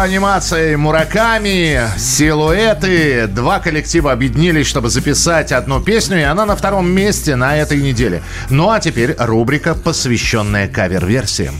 анимации 0.02 0.76
Мураками, 0.76 1.80
Силуэты. 1.98 3.26
Два 3.26 3.60
коллектива 3.60 4.12
объединились, 4.12 4.66
чтобы 4.66 4.88
записать 4.88 5.52
одну 5.52 5.80
песню, 5.80 6.20
и 6.20 6.22
она 6.22 6.46
на 6.46 6.56
втором 6.56 6.90
месте 6.90 7.36
на 7.36 7.56
этой 7.56 7.78
неделе. 7.78 8.22
Ну 8.48 8.70
а 8.70 8.80
теперь 8.80 9.14
рубрика, 9.18 9.74
посвященная 9.74 10.68
кавер-версиям. 10.68 11.54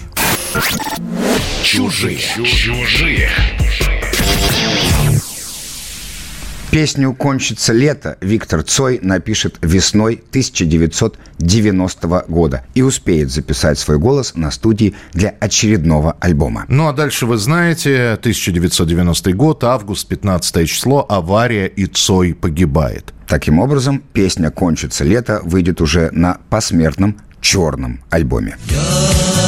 Чужие. 1.62 2.18
Чужие. 2.18 3.30
Песню 6.70 7.12
«Кончится 7.14 7.72
лето» 7.72 8.16
Виктор 8.20 8.62
Цой 8.62 9.00
напишет 9.02 9.58
весной 9.60 10.22
1990 10.30 12.24
года 12.28 12.64
и 12.74 12.82
успеет 12.82 13.32
записать 13.32 13.76
свой 13.76 13.98
голос 13.98 14.36
на 14.36 14.52
студии 14.52 14.94
для 15.12 15.34
очередного 15.40 16.16
альбома. 16.20 16.66
Ну 16.68 16.86
а 16.86 16.92
дальше 16.92 17.26
вы 17.26 17.38
знаете, 17.38 18.12
1990 18.12 19.32
год, 19.32 19.64
август, 19.64 20.06
15 20.06 20.68
число, 20.68 21.04
авария 21.08 21.66
и 21.66 21.86
Цой 21.86 22.34
погибает. 22.34 23.12
Таким 23.26 23.58
образом, 23.58 24.00
песня 24.12 24.50
«Кончится 24.52 25.02
лето» 25.02 25.40
выйдет 25.42 25.80
уже 25.80 26.10
на 26.12 26.38
посмертном 26.50 27.16
черном 27.40 28.00
альбоме. 28.10 28.56
Больше 28.68 29.39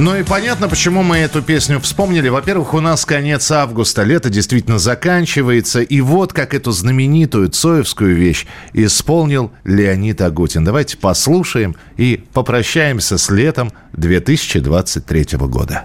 Ну 0.00 0.16
и 0.16 0.22
понятно, 0.22 0.66
почему 0.66 1.02
мы 1.02 1.18
эту 1.18 1.42
песню 1.42 1.78
вспомнили. 1.78 2.30
Во-первых, 2.30 2.72
у 2.72 2.80
нас 2.80 3.04
конец 3.04 3.50
августа, 3.50 4.02
лето 4.02 4.30
действительно 4.30 4.78
заканчивается. 4.78 5.82
И 5.82 6.00
вот 6.00 6.32
как 6.32 6.54
эту 6.54 6.70
знаменитую 6.70 7.50
цоевскую 7.50 8.16
вещь 8.16 8.46
исполнил 8.72 9.52
Леонид 9.62 10.22
Агутин. 10.22 10.64
Давайте 10.64 10.96
послушаем 10.96 11.76
и 11.98 12.24
попрощаемся 12.32 13.18
с 13.18 13.28
летом 13.28 13.72
2023 13.92 15.36
года. 15.40 15.84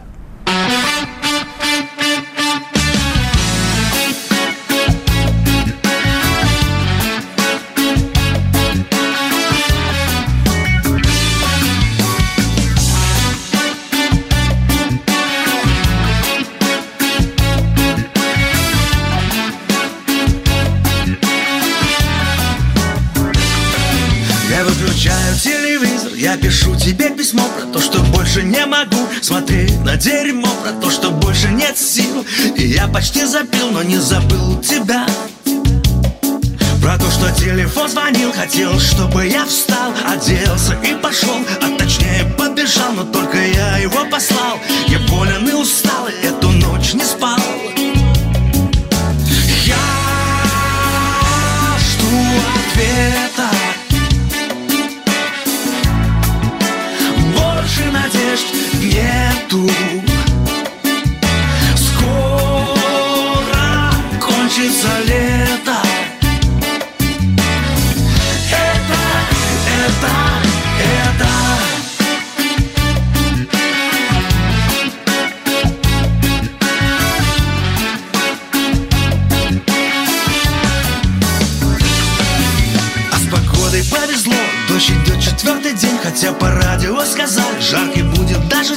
Могу 28.86 29.08
смотреть 29.22 29.80
на 29.84 29.96
дерьмо 29.96 30.48
Про 30.64 30.72
то, 30.74 30.90
что 30.90 31.12
больше 31.12 31.48
нет 31.50 31.78
сил. 31.78 32.26
И 32.56 32.68
я 32.68 32.88
почти 32.88 33.26
запил, 33.26 33.72
но 33.72 33.84
не 33.84 33.98
забыл 33.98 34.62
тебя. 34.62 35.06
Про 36.82 36.98
то, 37.00 37.10
что 37.10 37.32
телефон 37.32 37.90
звонил, 37.90 38.32
хотел, 38.32 38.80
чтобы 38.80 39.26
я 39.26 39.46
встал 39.46 39.92
Оделся 40.06 40.78
и 40.84 40.94
пошел, 40.94 41.38
а 41.60 41.78
точнее 41.80 42.32
побежал 42.38 42.92
Но 42.94 43.04
только 43.06 43.38
я 43.38 43.78
его 43.78 44.06
послал. 44.06 44.60
Я 44.88 45.00
болен 45.00 45.50
и 45.50 45.54
устал, 45.54 46.08
и 46.08 46.28
эту 46.28 46.50
ночь 46.50 46.94
не 46.94 47.04
спал 47.04 47.25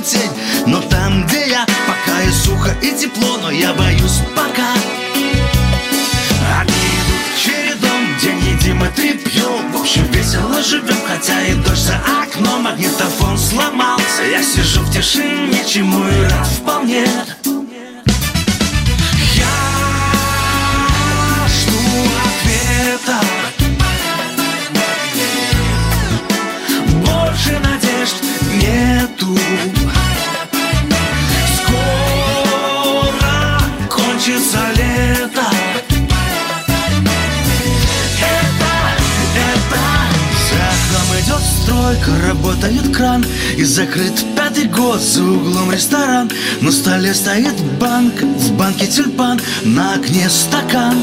тень 0.09 0.30
Но 0.66 0.80
там, 0.80 1.26
где 1.26 1.48
я, 1.48 1.66
пока 1.86 2.22
и 2.22 2.30
сухо, 2.30 2.74
и 2.82 2.93
тепло 2.93 3.39
Но 3.43 3.51
я 3.51 3.72
боюсь 3.74 4.20
пока. 4.35 4.72
Одни 6.60 6.89
идут 7.01 7.24
чередом, 7.43 8.02
день 8.20 8.40
едим 8.55 8.85
и 8.85 8.89
три 8.89 9.12
пьем. 9.12 9.72
В 9.72 9.80
общем, 9.80 10.05
весело 10.12 10.62
живем, 10.62 10.98
хотя 11.06 11.40
и 11.47 11.55
дождь 11.55 11.82
за 11.82 11.97
окном. 12.22 12.62
Магнитофон 12.62 13.39
сломался, 13.39 14.22
я 14.30 14.43
сижу 14.43 14.80
в 14.80 14.90
тишине 14.93 15.64
Чему 15.66 16.06
и 16.09 16.22
рад 16.22 16.47
вполне. 16.47 17.06
Я 19.35 19.56
жду 21.48 21.78
ответа. 22.26 23.20
Больше 27.05 27.60
надежд 27.60 28.16
нету. 28.55 29.39
Работает 42.27 42.95
кран 42.95 43.24
И 43.57 43.65
закрыт 43.65 44.12
пятый 44.36 44.65
год 44.65 45.01
за 45.01 45.23
углом 45.23 45.70
ресторан. 45.73 46.31
На 46.61 46.73
столе 46.73 47.15
стоит 47.15 47.55
банк, 47.81 48.15
в 48.20 48.53
банке 48.57 48.86
тюльпан 48.86 49.40
На 49.65 49.95
окне 49.95 50.28
стакан. 50.28 50.97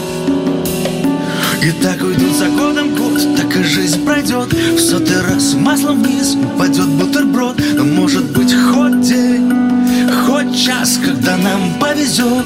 И 1.61 1.71
так 1.81 2.01
уйдут 2.03 2.35
за 2.35 2.47
годом 2.49 2.95
год, 2.95 3.19
так 3.35 3.55
и 3.57 3.63
жизнь 3.63 4.05
пройдет. 4.05 4.53
В 4.53 4.79
сотый 4.79 5.19
раз 5.21 5.55
маслом 5.55 6.03
вниз 6.03 6.35
упадет 6.35 6.87
бутерброд. 6.89 7.59
Может 7.79 8.25
быть 8.33 8.53
хоть 8.53 9.01
день, 9.01 9.51
хоть 10.25 10.55
час, 10.55 10.99
когда 11.03 11.37
нам 11.37 11.79
повезет 11.79 12.45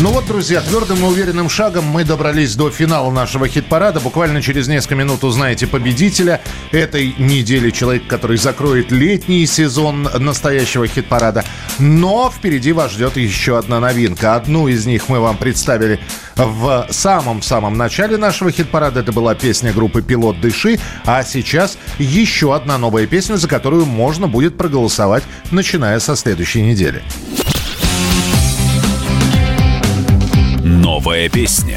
Ну 0.00 0.10
вот, 0.10 0.26
друзья, 0.26 0.60
твердым 0.60 0.98
и 0.98 1.02
уверенным 1.02 1.48
шагом 1.48 1.84
мы 1.84 2.02
добрались 2.02 2.56
до 2.56 2.68
финала 2.68 3.12
нашего 3.12 3.46
хит-парада. 3.46 4.00
Буквально 4.00 4.42
через 4.42 4.66
несколько 4.66 4.96
минут 4.96 5.22
узнаете 5.22 5.68
победителя 5.68 6.40
этой 6.72 7.14
недели. 7.16 7.70
Человек, 7.70 8.08
который 8.08 8.36
закроет 8.36 8.90
летний 8.90 9.46
сезон 9.46 10.08
настоящего 10.18 10.88
хит-парада. 10.88 11.44
Но 11.78 12.28
впереди 12.28 12.72
вас 12.72 12.90
ждет 12.90 13.16
еще 13.16 13.56
одна 13.56 13.78
новинка. 13.78 14.34
Одну 14.34 14.66
из 14.66 14.84
них 14.84 15.08
мы 15.08 15.20
вам 15.20 15.36
представили 15.36 16.00
в 16.34 16.88
самом-самом 16.90 17.78
начале 17.78 18.16
нашего 18.16 18.50
хит-парада. 18.50 18.98
Это 18.98 19.12
была 19.12 19.36
песня 19.36 19.72
группы 19.72 20.02
«Пилот 20.02 20.40
Дыши». 20.40 20.80
А 21.04 21.22
сейчас 21.22 21.78
еще 22.00 22.52
одна 22.56 22.78
новая 22.78 23.06
песня, 23.06 23.36
за 23.36 23.46
которую 23.46 23.86
можно 23.86 24.26
будет 24.26 24.56
проголосовать, 24.56 25.22
начиная 25.52 26.00
со 26.00 26.16
следующей 26.16 26.62
недели. 26.62 27.00
Новая 31.04 31.28
песня. 31.28 31.76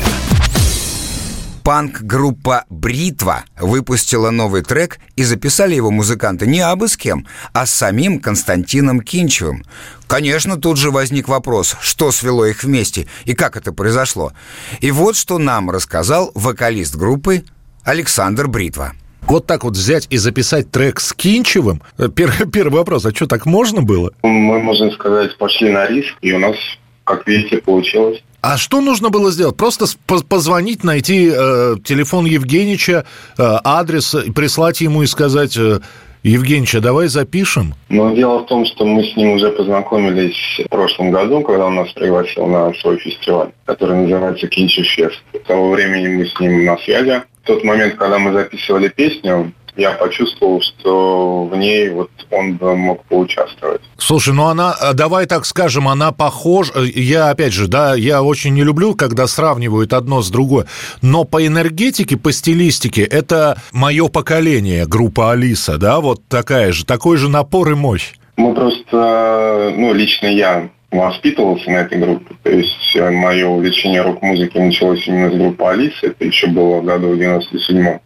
Панк-группа 1.66 2.64
«Бритва» 2.70 3.44
выпустила 3.60 4.30
новый 4.30 4.64
трек 4.64 4.99
и 5.18 5.24
записали 5.24 5.76
его 5.76 5.91
музыканты 5.91 6.48
не 6.48 6.62
абы 6.62 6.88
с 6.88 6.95
кем, 6.95 7.28
а 7.52 7.66
с 7.66 7.74
самим 7.74 8.22
Константином 8.22 9.02
Кинчевым. 9.02 9.66
Конечно, 10.08 10.56
тут 10.56 10.78
же 10.78 10.91
возник 10.91 11.28
вопрос, 11.28 11.76
что 11.82 12.14
свело 12.14 12.45
их 12.45 12.64
вместе 12.64 13.08
и 13.26 13.34
как 13.34 13.58
это 13.58 13.74
произошло. 13.74 14.32
И 14.80 14.91
вот 14.91 15.18
что 15.18 15.40
нам 15.40 15.72
рассказал 15.72 16.32
вокалист 16.34 16.95
группы 16.95 17.44
Александр 17.84 18.48
Бритва. 18.48 18.94
Вот 19.24 19.45
так 19.45 19.66
вот 19.66 19.74
взять 19.74 20.08
и 20.10 20.16
записать 20.16 20.72
трек 20.72 21.02
с 21.02 21.12
Кинчевым? 21.12 21.82
Первый, 22.16 22.48
первый 22.54 22.76
вопрос, 22.76 23.06
а 23.06 23.14
что, 23.14 23.28
так 23.28 23.45
можно 23.45 23.82
было? 23.82 24.14
Мы, 24.24 24.60
можно 24.60 24.90
сказать, 24.91 25.38
пошли 25.38 25.70
на 25.70 25.86
риск, 25.86 26.16
и 26.22 26.32
у 26.32 26.40
нас, 26.40 26.56
как 27.04 27.28
видите, 27.28 27.58
получилось. 27.58 28.24
А 28.41 28.57
что 28.57 28.81
нужно 28.81 29.09
было 29.09 29.31
сделать? 29.31 29.57
Просто 29.57 29.85
позвонить, 30.05 30.84
найти 30.84 31.31
э, 31.34 31.76
телефон 31.84 32.26
Евгенича, 32.26 33.05
э, 33.38 33.57
адрес, 33.64 34.15
прислать 34.35 34.80
ему 34.80 35.01
и 35.03 35.07
сказать, 35.07 35.57
э, 35.57 35.80
Евгенича, 36.23 36.80
давай 36.80 37.07
запишем? 37.07 37.73
Но 37.89 38.14
дело 38.14 38.39
в 38.39 38.45
том, 38.47 38.65
что 38.65 38.85
мы 38.85 39.03
с 39.03 39.15
ним 39.15 39.31
уже 39.31 39.49
познакомились 39.51 40.61
в 40.65 40.69
прошлом 40.69 41.11
году, 41.11 41.41
когда 41.41 41.65
он 41.65 41.76
нас 41.76 41.89
пригласил 41.93 42.47
на 42.47 42.73
свой 42.76 42.97
фестиваль, 42.97 43.49
который 43.65 43.95
называется 43.95 44.47
Кинчи 44.47 44.84
Фест. 44.84 45.22
С 45.34 45.47
того 45.47 45.72
времени 45.72 46.07
мы 46.07 46.26
с 46.26 46.39
ним 46.39 46.65
на 46.65 46.77
связи. 46.77 47.23
В 47.43 47.47
тот 47.47 47.64
момент, 47.64 47.95
когда 47.95 48.19
мы 48.19 48.34
записывали 48.34 48.89
песню, 48.89 49.51
я 49.78 49.91
почувствовал, 49.91 50.62
что 50.62 51.45
в 51.45 51.56
ней 51.56 51.90
вот 51.90 52.10
он 52.32 52.58
мог 52.62 53.04
поучаствовать. 53.06 53.82
Слушай, 53.98 54.34
ну 54.34 54.45
она, 54.48 54.76
э, 54.82 54.94
давай 54.94 55.26
так 55.26 55.45
скажем, 55.45 55.88
она 55.88 56.12
похожа. 56.12 56.74
э, 56.76 56.86
Я, 56.86 57.30
опять 57.30 57.54
же, 57.54 57.68
да, 57.68 57.95
я 57.95 58.22
очень 58.24 58.54
не 58.54 58.64
люблю, 58.64 58.95
когда 58.95 59.28
сравнивают 59.28 59.94
одно 59.94 60.22
с 60.22 60.30
другой. 60.30 60.66
Но 61.02 61.24
по 61.24 61.45
энергетике, 61.45 62.18
по 62.18 62.32
стилистике, 62.32 63.04
это 63.04 63.58
мое 63.72 64.08
поколение, 64.08 64.86
группа 64.86 65.32
Алиса, 65.32 65.78
да, 65.78 65.99
вот 65.99 66.22
такая 66.28 66.72
же, 66.72 66.86
такой 66.86 67.18
же 67.18 67.30
напор 67.30 67.72
и 67.72 67.76
мощь. 67.76 68.14
Мы 68.36 68.54
просто, 68.54 69.74
ну, 69.76 69.94
лично 69.94 70.28
я 70.28 70.70
воспитывался 70.91 71.70
на 71.70 71.78
этой 71.78 71.99
группе. 71.99 72.36
То 72.44 72.49
есть 72.52 72.95
э, 72.95 73.10
мое 73.10 73.48
увлечение 73.48 74.02
рок-музыки 74.02 74.58
началось 74.58 75.06
именно 75.08 75.32
с 75.32 75.36
группы 75.36 75.64
Алисы. 75.66 76.08
Это 76.08 76.26
еще 76.26 76.48
было 76.48 76.82
году 76.82 77.10
в 77.10 77.20
97-м. 77.20 77.99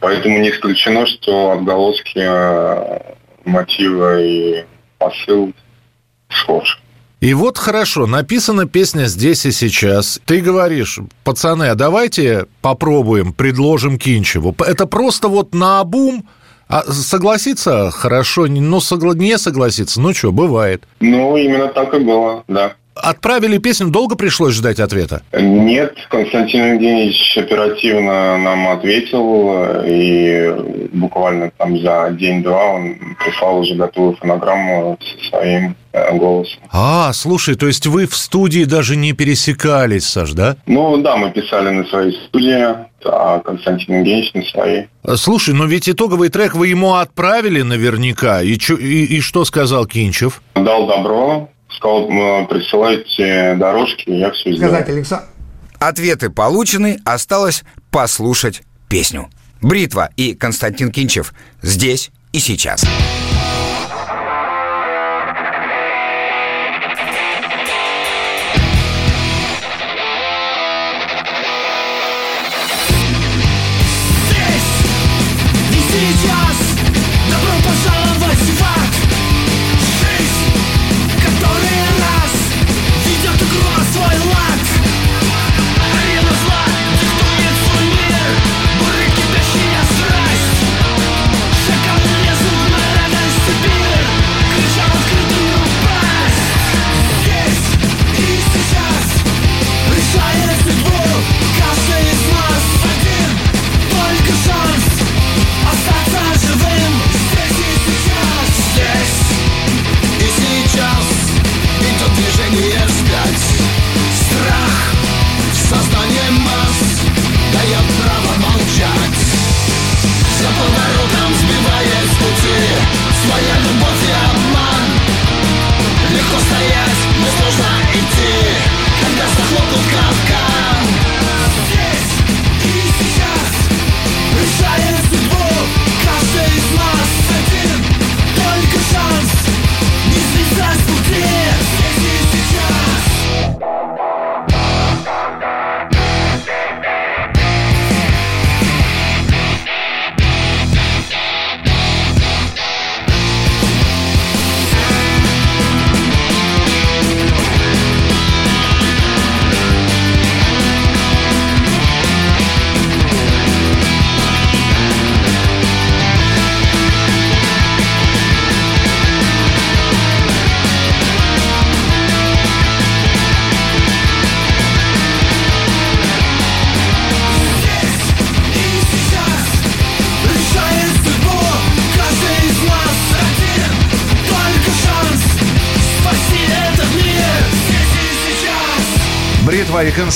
Поэтому 0.00 0.38
не 0.40 0.50
исключено, 0.50 1.06
что 1.06 1.52
отголоски 1.52 2.18
э, 2.18 3.14
мотива 3.44 4.20
и 4.20 4.64
посыл 4.98 5.52
схож. 6.28 6.80
И 7.20 7.34
вот 7.34 7.58
хорошо, 7.58 8.06
написана 8.06 8.66
песня 8.66 9.06
здесь 9.06 9.44
и 9.44 9.50
сейчас. 9.50 10.20
Ты 10.24 10.40
говоришь, 10.40 11.00
пацаны, 11.24 11.64
а 11.64 11.74
давайте 11.74 12.46
попробуем, 12.62 13.32
предложим 13.32 13.98
Кинчеву. 13.98 14.54
Это 14.64 14.86
просто 14.86 15.26
вот 15.26 15.52
на 15.52 15.80
обум, 15.80 16.28
а 16.68 16.82
согласиться 16.82 17.90
хорошо, 17.90 18.46
но 18.46 18.78
согла- 18.78 19.16
не 19.16 19.36
согласиться, 19.36 20.00
ну 20.00 20.14
что, 20.14 20.30
бывает. 20.30 20.84
Ну, 21.00 21.36
именно 21.36 21.66
так 21.68 21.92
и 21.94 21.98
было, 21.98 22.44
да. 22.46 22.74
Отправили 23.02 23.58
песню, 23.58 23.88
долго 23.88 24.16
пришлось 24.16 24.54
ждать 24.54 24.80
ответа? 24.80 25.22
Нет, 25.32 25.94
Константин 26.10 26.74
Евгеньевич 26.74 27.36
оперативно 27.36 28.38
нам 28.38 28.68
ответил, 28.68 29.50
э, 29.54 29.84
и 29.88 30.88
буквально 30.96 31.50
там 31.56 31.78
за 31.80 32.10
день-два 32.12 32.74
он 32.74 32.96
прислал 33.24 33.58
уже 33.60 33.74
готовую 33.74 34.16
фонограмму 34.16 34.98
со 35.22 35.28
своим 35.28 35.76
э, 35.92 36.16
голосом. 36.16 36.60
А, 36.72 37.12
слушай, 37.12 37.54
то 37.54 37.66
есть 37.66 37.86
вы 37.86 38.06
в 38.06 38.16
студии 38.16 38.64
даже 38.64 38.96
не 38.96 39.12
пересекались, 39.12 40.06
Саш, 40.06 40.32
да? 40.32 40.56
Ну 40.66 40.96
да, 40.98 41.16
мы 41.16 41.30
писали 41.30 41.70
на 41.70 41.84
своей 41.86 42.12
студии, 42.26 42.66
а 43.04 43.38
Константин 43.40 43.98
Евгеньевич 43.98 44.34
на 44.34 44.42
своей. 44.44 44.86
А, 45.04 45.16
Слушай, 45.16 45.54
но 45.54 45.64
ведь 45.66 45.88
итоговый 45.88 46.28
трек 46.30 46.54
вы 46.54 46.68
ему 46.68 46.94
отправили 46.94 47.62
наверняка. 47.62 48.42
И, 48.42 48.58
чё- 48.58 48.76
и, 48.76 49.04
и 49.04 49.20
что 49.20 49.44
сказал 49.44 49.86
Кинчев? 49.86 50.42
Дал 50.54 50.86
добро, 50.86 51.48
сказал, 51.70 52.08
«М, 52.10 52.46
присылайте 52.46 53.54
дорожки, 53.56 54.10
я 54.10 54.30
все 54.32 54.50
сделаю. 54.52 54.72
Ответы 55.78 56.30
получены, 56.30 56.98
осталось 57.04 57.62
послушать 57.90 58.62
песню. 58.88 59.28
Бритва 59.60 60.10
и 60.16 60.34
Константин 60.34 60.90
Кинчев 60.90 61.32
здесь 61.62 62.10
и 62.32 62.38
сейчас. 62.38 62.84
И 62.84 63.27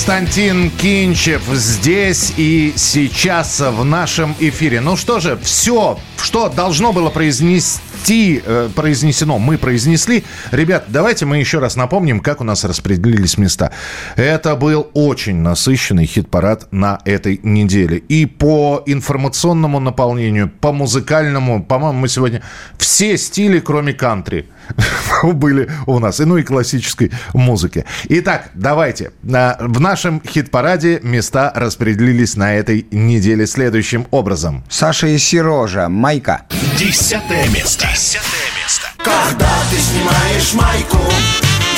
Константин 0.03 0.69
Кинчев 0.69 1.43
здесь 1.53 2.33
и 2.35 2.73
сейчас 2.75 3.61
в 3.61 3.85
нашем 3.85 4.35
эфире. 4.37 4.81
Ну 4.81 4.97
что 4.97 5.21
же, 5.21 5.39
все, 5.41 5.97
что 6.17 6.49
должно 6.49 6.91
было 6.91 7.09
произнести, 7.09 8.43
э, 8.45 8.69
произнесено, 8.75 9.39
мы 9.39 9.57
произнесли. 9.57 10.25
Ребят, 10.51 10.87
давайте 10.89 11.25
мы 11.25 11.37
еще 11.37 11.59
раз 11.59 11.77
напомним, 11.77 12.19
как 12.19 12.41
у 12.41 12.43
нас 12.43 12.65
распределились 12.65 13.37
места. 13.37 13.71
Это 14.17 14.57
был 14.57 14.89
очень 14.93 15.37
насыщенный 15.37 16.05
хит-парад 16.05 16.67
на 16.73 16.99
этой 17.05 17.39
неделе. 17.41 17.99
И 17.99 18.25
по 18.25 18.83
информационному 18.85 19.79
наполнению, 19.79 20.51
по 20.59 20.73
музыкальному, 20.73 21.63
по-моему, 21.63 21.99
мы 21.99 22.09
сегодня 22.09 22.41
все 22.77 23.17
стили, 23.17 23.59
кроме 23.59 23.93
кантри, 23.93 24.49
были 25.23 25.69
у 25.85 25.99
нас. 25.99 26.19
И 26.19 26.25
ну 26.25 26.37
и 26.37 26.43
классической 26.43 27.11
музыки. 27.33 27.85
Итак, 28.09 28.49
давайте. 28.53 29.11
На- 29.21 29.57
В 29.59 29.79
нашем 29.79 30.21
хит-параде 30.25 30.99
места 31.03 31.51
распределились 31.55 32.35
на 32.35 32.53
этой 32.55 32.85
неделе 32.91 33.47
следующим 33.47 34.07
образом. 34.11 34.63
Саша 34.69 35.07
и 35.07 35.17
Сережа, 35.17 35.89
Майка. 35.89 36.43
Десятое 36.77 37.47
место. 37.49 37.87
Десятое 37.93 38.49
место. 38.61 38.87
Когда 38.97 39.49
ты 39.69 39.77
снимаешь 39.77 40.53
майку 40.53 40.97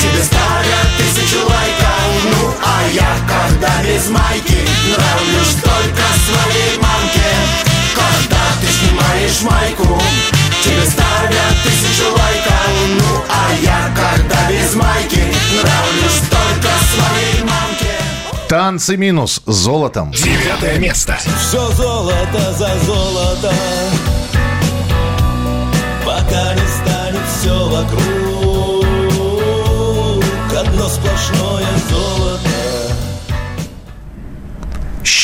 Тебе 0.00 0.22
ставят 0.22 0.88
тысячу 0.96 1.38
лайков 1.38 2.24
Ну 2.24 2.54
а 2.64 2.88
я, 2.94 3.16
когда 3.26 3.82
без 3.82 4.08
майки 4.08 4.58
Нравлюсь 4.94 5.54
только 5.60 6.04
своей 6.24 6.78
мамке 6.80 7.30
Когда 7.94 8.42
ты 8.60 8.66
снимаешь 8.68 9.42
майку 9.42 10.00
Тебе 10.66 10.84
ставят 10.90 11.54
тысячу 11.62 12.10
лайков. 12.10 12.66
Ну 12.98 13.24
а 13.28 13.52
я, 13.62 13.94
когда 13.94 14.50
без 14.50 14.74
майки 14.74 15.22
Нравлюсь 15.62 16.20
только 16.28 16.68
своей 16.92 17.42
мамке. 17.42 17.94
Танцы 18.48 18.96
минус 18.96 19.42
золотом. 19.46 20.10
Девятое 20.12 20.78
место. 20.78 21.18
Все 21.40 21.70
золото 21.72 22.52
за 22.58 22.70
золото. 22.84 23.54
Пока 26.04 26.54
не 26.54 26.66
станет 26.68 27.26
все 27.38 27.68
вокруг. 27.68 28.84
Одно 30.58 30.88
сплошное 30.88 31.66
золото 31.90 31.95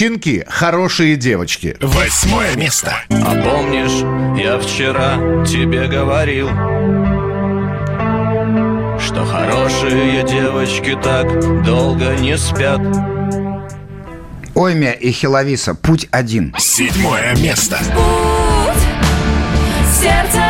Щенки, 0.02 0.44
хорошие 0.48 1.14
девочки. 1.14 1.76
Восьмое 1.80 2.56
место. 2.56 2.92
А 3.08 3.40
помнишь, 3.40 4.02
я 4.36 4.58
вчера 4.58 5.44
тебе 5.44 5.86
говорил, 5.86 6.48
что 8.98 9.24
хорошие 9.24 10.24
девочки 10.24 10.98
так 11.00 11.62
долго 11.62 12.16
не 12.16 12.36
спят. 12.36 12.80
Оймя 14.56 14.90
и 14.90 15.12
Хиловиса. 15.12 15.76
Путь 15.76 16.08
один. 16.10 16.52
Седьмое 16.58 17.36
место. 17.36 17.78
Путь, 17.94 18.82
сердце 20.00 20.41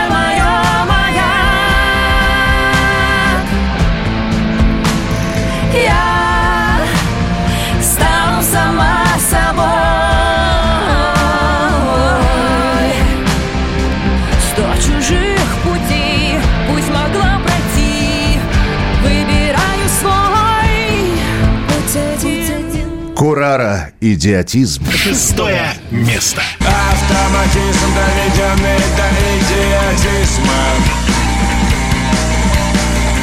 один. 23.32 23.42
Курара, 23.42 23.92
идиотизм. 24.00 24.84
Шестое 24.90 25.72
место. 25.90 26.42
Автоматизм, 26.60 27.88
доведенный 27.94 28.78
до 28.96 29.08
идиотизма 29.38 30.62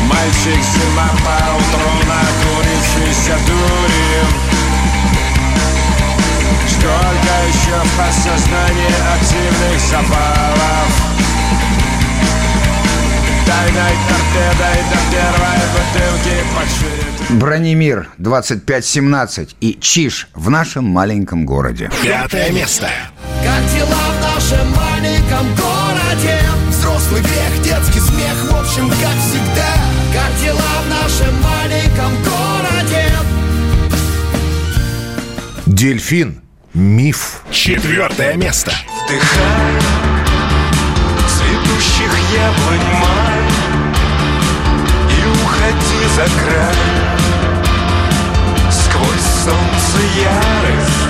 Мальчик 0.08 0.64
зима 0.64 1.10
по 1.24 1.38
утру 1.56 1.92
накурившийся 2.08 3.38
дури 3.46 4.26
Сколько 6.68 7.34
еще 7.48 7.78
в 7.84 7.98
подсознании 7.98 8.96
активных 9.16 9.80
запалов 9.80 11.29
Бронемир 17.30 18.10
2517 18.18 19.56
и 19.62 19.78
Чиж 19.80 20.28
в 20.34 20.50
нашем 20.50 20.86
маленьком 20.86 21.46
городе. 21.46 21.90
Пятое 22.04 22.52
место. 22.52 22.90
Как 23.44 23.66
дела 23.74 23.88
в 23.88 24.22
нашем 24.22 24.70
маленьком 24.72 25.48
городе? 25.56 26.40
Взрослый 26.70 27.22
грех, 27.22 27.64
детский 27.64 28.00
смех, 28.00 28.52
в 28.52 28.56
общем, 28.56 28.90
как 28.90 29.16
всегда 29.20 29.76
Как 30.14 30.42
дела 30.44 30.62
в 30.84 30.90
нашем 30.90 31.42
маленьком 31.42 32.12
городе? 32.24 33.06
Дельфин. 35.66 36.42
Миф. 36.74 37.42
Четвертое 37.52 38.36
место. 38.36 38.72
Вдыхай 39.06 40.10
цветущих 41.40 42.12
яблонь 42.36 43.00
май 43.00 43.39
И 45.70 45.72
уходи 45.72 46.06
за 46.16 46.24
край 46.24 46.76
Сквозь 48.72 49.28
солнце 49.44 50.00
ярость 50.18 51.10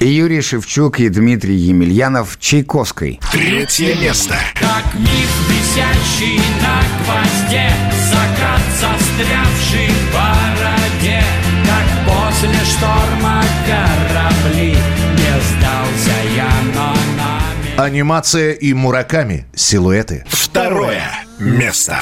Юрий 0.00 0.42
Шевчук 0.42 1.00
и 1.00 1.08
Дмитрий 1.08 1.56
Емельянов 1.56 2.38
Чайковской. 2.38 3.20
Третье 3.32 3.96
место. 3.96 4.36
Как 4.54 4.94
миф, 4.94 5.48
висящий 5.48 6.40
на 6.62 6.82
гвозде 7.04 7.68
Закат, 8.10 8.62
застрявший 8.80 9.88
в 9.88 10.12
бороде 10.12 11.22
Как 11.66 11.86
после 12.06 12.58
шторма 12.64 13.42
корабли 13.66 14.76
Не 15.16 15.34
сдался 15.40 16.16
я, 16.36 16.50
но 16.74 16.94
нами 17.16 17.76
Анимация 17.76 18.52
и 18.52 18.72
Мураками. 18.72 19.46
Силуэты. 19.54 20.24
Второе 20.28 21.02
место. 21.38 22.00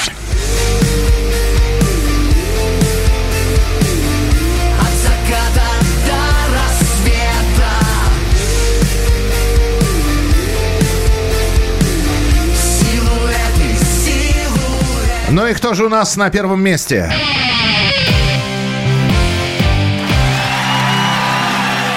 Ну 15.28 15.44
и 15.46 15.54
кто 15.54 15.74
же 15.74 15.84
у 15.84 15.88
нас 15.88 16.16
на 16.16 16.30
первом 16.30 16.62
месте? 16.62 17.12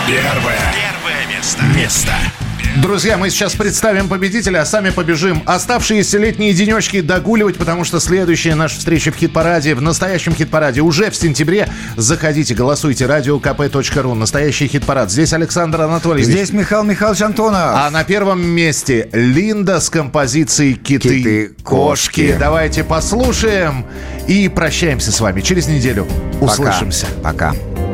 Первое. 0.08 0.74
Первое 0.74 1.38
место. 1.38 1.64
Место. 1.76 2.19
Друзья, 2.82 3.18
мы 3.18 3.30
сейчас 3.30 3.56
представим 3.56 4.08
победителя, 4.08 4.62
а 4.62 4.66
сами 4.66 4.90
побежим 4.90 5.44
оставшиеся 5.46 6.18
летние 6.18 6.54
денечки 6.54 7.02
догуливать, 7.02 7.58
потому 7.58 7.84
что 7.84 8.00
следующая 8.00 8.56
наша 8.56 8.78
встреча 8.78 9.12
в 9.12 9.18
хит-параде, 9.18 9.76
в 9.76 9.82
настоящем 9.82 10.34
хит-параде, 10.34 10.80
уже 10.80 11.12
в 11.12 11.16
сентябре. 11.16 11.68
Заходите, 11.98 12.56
голосуйте, 12.56 13.04
radiokp.ru, 13.04 14.14
настоящий 14.14 14.68
хит-парад. 14.68 15.12
Здесь 15.12 15.34
Александр 15.34 15.82
Анатольевич. 15.82 16.32
Здесь 16.32 16.54
Михаил 16.54 16.84
Михайлович 16.84 17.22
Антонов. 17.22 17.60
А 17.62 17.90
на 17.92 18.06
первом 18.06 18.42
месте 18.46 19.10
Линда 19.12 19.82
с 19.82 19.90
композицией 19.90 20.76
«Киты, 20.76 21.10
«Киты, 21.10 21.48
кошки». 21.64 22.28
кошки». 22.28 22.36
Давайте 22.40 22.86
послушаем 22.86 23.86
и 24.26 24.48
прощаемся 24.48 25.12
с 25.12 25.20
вами. 25.20 25.42
Через 25.42 25.68
неделю 25.68 26.08
Пока. 26.40 26.46
услышимся. 26.46 27.08
Пока. 27.22 27.52
Киты, 27.52 27.89